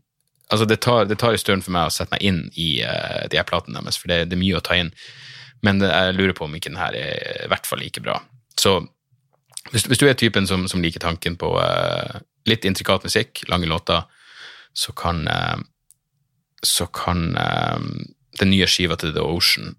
Altså, 0.53 0.66
det 0.68 0.82
tar, 0.84 1.07
det 1.09 1.16
tar 1.16 1.32
en 1.32 1.40
stund 1.40 1.64
for 1.64 1.72
meg 1.72 1.86
å 1.88 1.93
sette 1.95 2.12
meg 2.12 2.24
inn 2.28 2.40
i 2.61 2.82
uh, 2.84 3.22
de 3.32 3.38
her 3.38 3.47
platene 3.49 3.80
deres, 3.80 3.97
for 3.97 4.11
det, 4.12 4.26
det, 4.28 4.36
er 4.36 4.40
mye 4.43 4.59
å 4.59 4.61
ta 4.61 4.76
inn. 4.76 4.90
Men 5.64 5.78
det, 5.80 5.88
jeg 5.88 6.16
lurer 6.18 6.34
på 6.36 6.45
om 6.45 6.57
ikke 6.59 6.68
den 6.68 6.76
her 6.76 6.93
er 6.93 7.47
i 7.47 7.49
hvert 7.49 7.64
fall 7.64 7.80
like 7.80 8.03
bra. 8.05 8.18
Så 8.61 8.74
hvis, 9.70 9.86
hvis 9.88 10.03
du 10.03 10.05
er 10.11 10.18
typen 10.20 10.45
som, 10.45 10.66
som 10.68 10.84
liker 10.84 11.01
tanken 11.01 11.38
på 11.40 11.55
uh, 11.57 12.20
litt 12.45 12.68
intrikat 12.68 13.07
musikk, 13.09 13.40
lange 13.49 13.70
låter, 13.70 14.05
så 14.76 14.93
kan 14.93 15.24
uh, 15.24 15.57
så 16.61 16.84
kan 16.93 17.32
den 18.38 18.53
nye 18.53 18.68
skiva 18.70 18.95
til 19.01 19.16
The 19.16 19.24
Ocean 19.24 19.72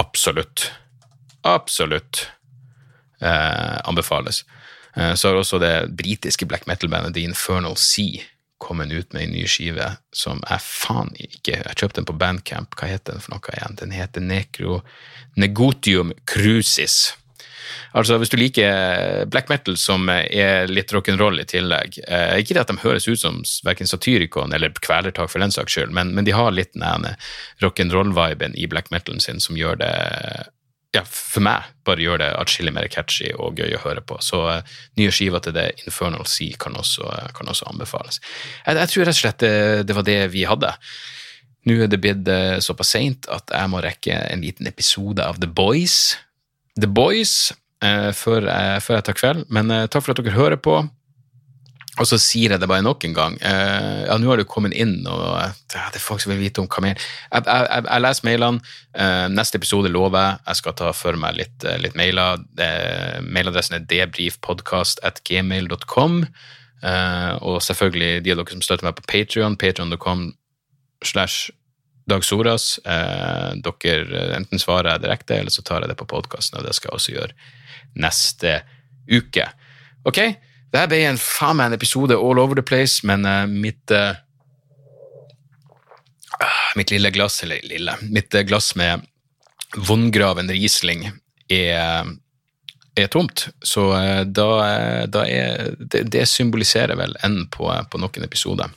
absolutt, 0.00 0.72
absolutt 1.46 2.24
anbefales. 3.24 4.44
Så 4.94 5.28
har 5.28 5.38
også 5.40 5.58
det 5.58 5.72
britiske 5.98 6.46
black 6.46 6.68
metal-bandet 6.70 7.16
The 7.16 7.24
Infernal 7.26 7.74
Sea 7.80 8.22
kommet 8.64 8.92
ut 8.92 9.12
med 9.12 9.22
en 9.22 9.34
ny 9.34 9.42
skive 9.50 9.88
som 10.14 10.40
jeg 10.46 10.62
faen 10.64 11.10
ikke 11.18 11.58
Jeg 11.58 11.76
kjøpte 11.76 12.00
den 12.00 12.08
på 12.08 12.16
Bandcamp. 12.20 12.76
Hva 12.78 12.88
heter 12.88 13.16
den 13.16 13.24
for 13.24 13.34
noe 13.34 13.56
igjen? 13.56 13.76
Den 13.80 13.92
heter 13.92 14.24
Necro 14.24 14.80
Negotium 15.36 16.14
Crucis. 16.30 17.14
Altså, 17.96 18.16
hvis 18.18 18.30
du 18.32 18.36
liker 18.38 19.24
black 19.30 19.48
metal 19.50 19.76
som 19.80 20.08
er 20.12 20.68
litt 20.70 20.92
rock'n'roll 20.94 21.40
i 21.40 21.46
tillegg 21.48 21.96
eh, 22.04 22.34
Ikke 22.42 22.56
det 22.56 22.64
at 22.64 22.70
de 22.72 22.76
høres 22.82 23.06
ut 23.08 23.20
som 23.20 23.40
verken 23.66 23.88
Satyricon 23.88 24.52
eller 24.54 24.74
Kvelertak 24.84 25.32
for 25.32 25.42
den 25.42 25.54
saks 25.54 25.76
skyld, 25.76 25.94
men, 25.94 26.12
men 26.14 26.26
de 26.26 26.34
har 26.36 26.52
litt 26.54 26.74
den 26.76 27.08
rock'n'roll-viben 27.64 28.56
i 28.58 28.68
black 28.70 28.92
metalen 28.94 29.22
sin 29.22 29.40
som 29.42 29.58
gjør 29.58 29.80
det 29.80 29.94
ja, 30.94 31.02
for 31.08 31.42
meg 31.42 31.66
bare 31.86 32.04
gjør 32.04 32.20
det 32.22 32.30
atskillig 32.38 32.72
mer 32.74 32.86
catchy 32.92 33.32
og 33.34 33.58
gøy 33.58 33.74
å 33.76 33.82
høre 33.82 34.04
på. 34.06 34.18
Så 34.22 34.40
uh, 34.46 34.76
nye 35.00 35.14
skiver 35.14 35.42
til 35.44 35.56
det 35.56 35.66
Infernal 35.84 36.26
Sea 36.30 36.56
kan 36.60 36.76
også, 36.78 37.08
uh, 37.08 37.26
kan 37.34 37.50
også 37.50 37.66
anbefales. 37.72 38.20
Jeg, 38.64 38.78
jeg, 38.78 38.92
tror 38.92 39.08
rett 39.08 39.16
og 39.16 39.20
slett 39.20 39.42
det, 39.42 39.56
det, 39.88 39.98
var 39.98 40.06
det 40.06 40.18
vi 40.34 40.46
hadde. 40.48 40.70
Nå 41.68 41.78
er 41.82 41.90
det 41.90 42.00
blitt 42.04 42.30
uh, 42.30 42.60
såpass 42.62 42.94
seint 42.94 43.28
at 43.32 43.50
jeg 43.50 43.72
må 43.72 43.82
rekke 43.84 44.20
en 44.30 44.44
liten 44.44 44.70
episode 44.70 45.24
av 45.24 45.42
The 45.42 45.50
Boys. 45.50 46.16
The 46.78 46.90
Boys 46.90 47.52
før, 47.84 48.46
før, 48.80 48.94
jeg 48.96 49.04
tar 49.04 49.16
kveld, 49.18 49.40
men 49.52 49.68
takk 49.92 50.06
for 50.06 50.14
at 50.14 50.20
dere 50.22 50.32
hører 50.32 50.56
på. 50.56 50.78
Og 51.94 52.08
så 52.10 52.16
sier 52.18 52.50
jeg 52.50 52.58
det 52.58 52.66
bare 52.66 52.82
nok 52.82 53.04
en 53.06 53.12
gang. 53.14 53.36
Uh, 53.38 54.02
ja, 54.08 54.16
nå 54.18 54.26
har 54.26 54.40
du 54.40 54.44
kommet 54.50 54.74
inn, 54.74 55.06
og 55.06 55.38
uh, 55.38 55.54
det 55.70 55.78
er 55.78 56.02
folk 56.02 56.18
som 56.22 56.32
vil 56.32 56.42
vite 56.42 56.60
om 56.62 56.66
hva 56.66 56.80
mer. 56.82 56.98
Jeg, 57.30 57.42
jeg, 57.46 57.84
jeg 57.86 58.00
leser 58.02 58.24
mailene. 58.26 58.58
Uh, 58.98 59.26
neste 59.30 59.56
episode 59.60 59.88
lover 59.94 60.24
jeg. 60.24 60.38
Jeg 60.48 60.56
skal 60.60 60.74
ta 60.80 60.88
for 60.96 61.14
meg 61.20 61.32
litt, 61.38 61.58
litt 61.82 61.96
mailer. 61.98 62.38
mailadressen 63.22 63.76
er 63.78 63.88
debrifpodkast.gmail.com. 63.92 66.12
og 67.48 67.56
selvfølgelig 67.64 68.12
de 68.24 68.30
av 68.32 68.36
dere 68.40 68.52
som 68.56 68.66
støtter 68.66 68.86
meg 68.88 68.98
på 68.98 69.08
Patrion, 69.08 69.56
patrion.com 69.56 70.20
slash 71.04 71.36
Dag 72.10 72.22
Soras. 72.26 72.64
dere 72.84 74.20
enten 74.36 74.58
svarer 74.60 74.88
jeg 74.92 75.02
direkte, 75.06 75.32
eller 75.38 75.52
så 75.54 75.62
tar 75.62 75.80
jeg 75.84 75.90
det 75.92 76.00
på 76.02 76.10
podkasten, 76.10 76.58
og 76.58 76.64
det 76.66 76.74
skal 76.76 76.88
jeg 76.90 76.96
også 76.98 77.14
gjøre 77.14 77.34
neste 78.02 78.50
uke. 79.14 79.46
Ok? 80.04 80.20
Det 80.74 80.84
ble 80.90 81.04
en 81.06 81.20
faen 81.20 81.58
meg 81.58 81.70
en 81.70 81.76
episode 81.76 82.16
all 82.18 82.40
over 82.42 82.58
the 82.58 82.64
place, 82.66 83.04
men 83.06 83.26
uh, 83.28 83.44
mitt 83.46 83.94
uh, 83.94 84.14
Mitt 86.74 86.90
lille 86.90 87.12
glass, 87.14 87.36
eller 87.44 87.62
lille 87.62 87.92
Mitt 88.10 88.34
glass 88.48 88.72
med 88.74 89.04
vondgraven 89.86 90.50
Riesling 90.50 91.04
er, 91.50 92.08
er 92.98 93.10
tomt. 93.10 93.44
Så 93.62 93.84
da, 94.26 94.46
da, 95.10 95.22
er 95.26 95.76
det, 95.78 96.04
det 96.10 96.24
symboliserer 96.30 96.98
vel 96.98 97.14
enden 97.26 97.46
på, 97.54 97.68
på 97.90 98.00
noen 98.02 98.26
episoder. 98.26 98.70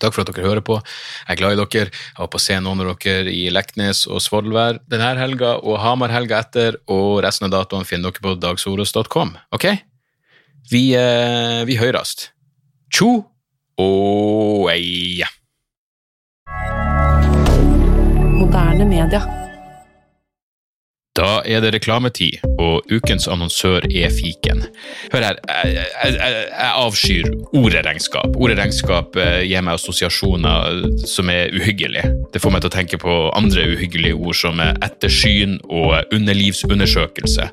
Takk 0.00 0.14
for 0.14 0.22
at 0.22 0.30
dere 0.30 0.46
hører 0.46 0.64
på. 0.66 0.78
Jeg 0.78 1.34
er 1.34 1.40
glad 1.40 1.54
i 1.54 1.60
dere. 1.62 1.90
Jeg 1.90 2.18
håper 2.20 2.40
å 2.40 2.44
se 2.46 2.58
noen 2.62 2.82
av 2.84 2.94
dere 3.02 3.32
i 3.32 3.46
Leknes 3.54 4.04
og 4.10 4.22
Svolvær 4.22 4.80
denne 4.90 5.12
helga 5.18 5.56
og 5.62 5.78
Hamar 5.82 6.14
helga 6.14 6.42
etter, 6.42 6.80
og 6.90 7.22
resten 7.26 7.48
av 7.48 7.54
datoene 7.54 7.88
finner 7.88 8.14
dere 8.14 8.26
på 8.26 8.36
dagsoros.com. 8.42 9.36
Ok? 9.56 9.70
Vi, 10.70 10.94
eh, 10.94 11.62
vi 11.66 11.76
høyrest. 11.78 12.30
Tjo 12.90 13.10
og 13.78 14.70
ei. 14.72 15.22
Moderne 18.34 18.88
media. 18.88 19.22
Da 21.16 21.38
er 21.46 21.62
det 21.62 21.70
reklametid, 21.72 22.42
og 22.58 22.90
ukens 22.92 23.28
annonsør 23.30 23.86
er 23.86 24.10
fiken. 24.12 24.66
Hør 25.14 25.28
her, 25.28 25.38
jeg, 25.64 25.86
jeg, 26.02 26.18
jeg 26.50 26.72
avskyr 26.82 27.30
ordet 27.56 27.86
regnskap. 27.86 28.34
Ordet 28.36 28.58
regnskap 28.58 29.16
eh, 29.22 29.46
gir 29.46 29.62
meg 29.64 29.78
assosiasjoner 29.78 30.82
som 31.06 31.30
er 31.30 31.54
uhyggelige. 31.54 32.10
Det 32.34 32.42
får 32.42 32.56
meg 32.56 32.66
til 32.66 32.72
å 32.72 32.76
tenke 32.80 33.00
på 33.00 33.20
andre 33.38 33.70
uhyggelige 33.76 34.18
ord 34.18 34.36
som 34.42 34.60
ettersyn 34.60 35.60
og 35.70 36.02
underlivsundersøkelse. 36.10 37.52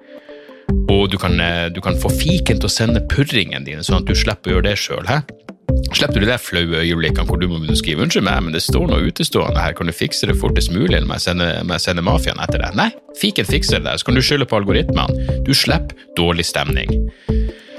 Og 0.91 1.09
du 1.11 1.17
kan, 1.17 1.39
eh, 1.39 1.69
du 1.69 1.81
kan 1.81 1.97
få 1.99 2.11
fiken 2.13 2.59
til 2.59 2.69
å 2.69 2.71
sende 2.71 3.03
purringene 3.07 3.65
dine, 3.65 3.83
sånn 3.83 4.01
at 4.01 4.09
du 4.09 4.15
slipper 4.15 4.51
å 4.51 4.55
gjøre 4.55 4.69
det 4.69 4.77
sjøl. 4.79 5.07
Slipper 5.91 6.19
du 6.19 6.25
de 6.25 6.31
der 6.31 6.41
flaue 6.41 6.81
øyeblikkene 6.83 7.25
hvor 7.27 7.39
du 7.39 7.47
må 7.47 7.59
skrive 7.75 8.03
'unnskyld 8.03 8.23
meg, 8.27 8.43
men 8.43 8.53
det 8.53 8.61
står 8.63 8.87
noe 8.87 9.07
utestående 9.07 9.59
her, 9.59 9.73
kan 9.73 9.87
du 9.87 9.93
fikse 9.93 10.27
det 10.27 10.37
fortest 10.39 10.71
mulig', 10.71 10.95
eller 10.95 11.07
må 11.07 11.17
jeg 11.17 11.27
sende, 11.31 11.79
sende 11.79 12.03
mafiaen 12.03 12.39
etter 12.43 12.59
deg? 12.59 12.75
Nei, 12.75 12.91
fiken 13.19 13.45
fikser 13.45 13.79
det 13.79 13.87
der, 13.87 13.97
så 13.97 14.05
kan 14.05 14.15
du 14.15 14.21
skylde 14.21 14.47
på 14.47 14.59
algoritmene. 14.59 15.43
Du 15.43 15.53
slipper 15.53 15.95
dårlig 16.17 16.45
stemning. 16.45 16.91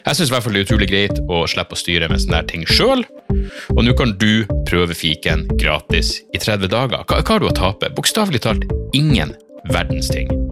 Jeg 0.03 0.16
syns 0.16 0.30
det 0.30 0.38
er 0.40 0.64
utrolig 0.64 0.88
greit 0.90 1.18
å 1.30 1.47
slippe 1.47 1.76
å 1.76 1.78
styre 1.78 2.09
med 2.11 2.18
sånne 2.18 2.43
ting 2.49 2.66
sjøl, 2.66 3.05
og 3.70 3.84
nå 3.84 3.95
kan 3.97 4.16
du 4.18 4.45
prøve 4.66 4.95
fiken 4.95 5.47
gratis 5.57 6.20
i 6.34 6.38
30 6.38 6.68
dager. 6.68 7.05
Hva, 7.07 7.22
hva 7.22 7.36
har 7.36 7.38
du 7.38 7.47
å 7.47 7.55
tape? 7.55 7.93
Bokstavelig 7.95 8.43
talt 8.43 8.66
ingen 8.93 9.36
verdens 9.70 10.11
ting. 10.11 10.51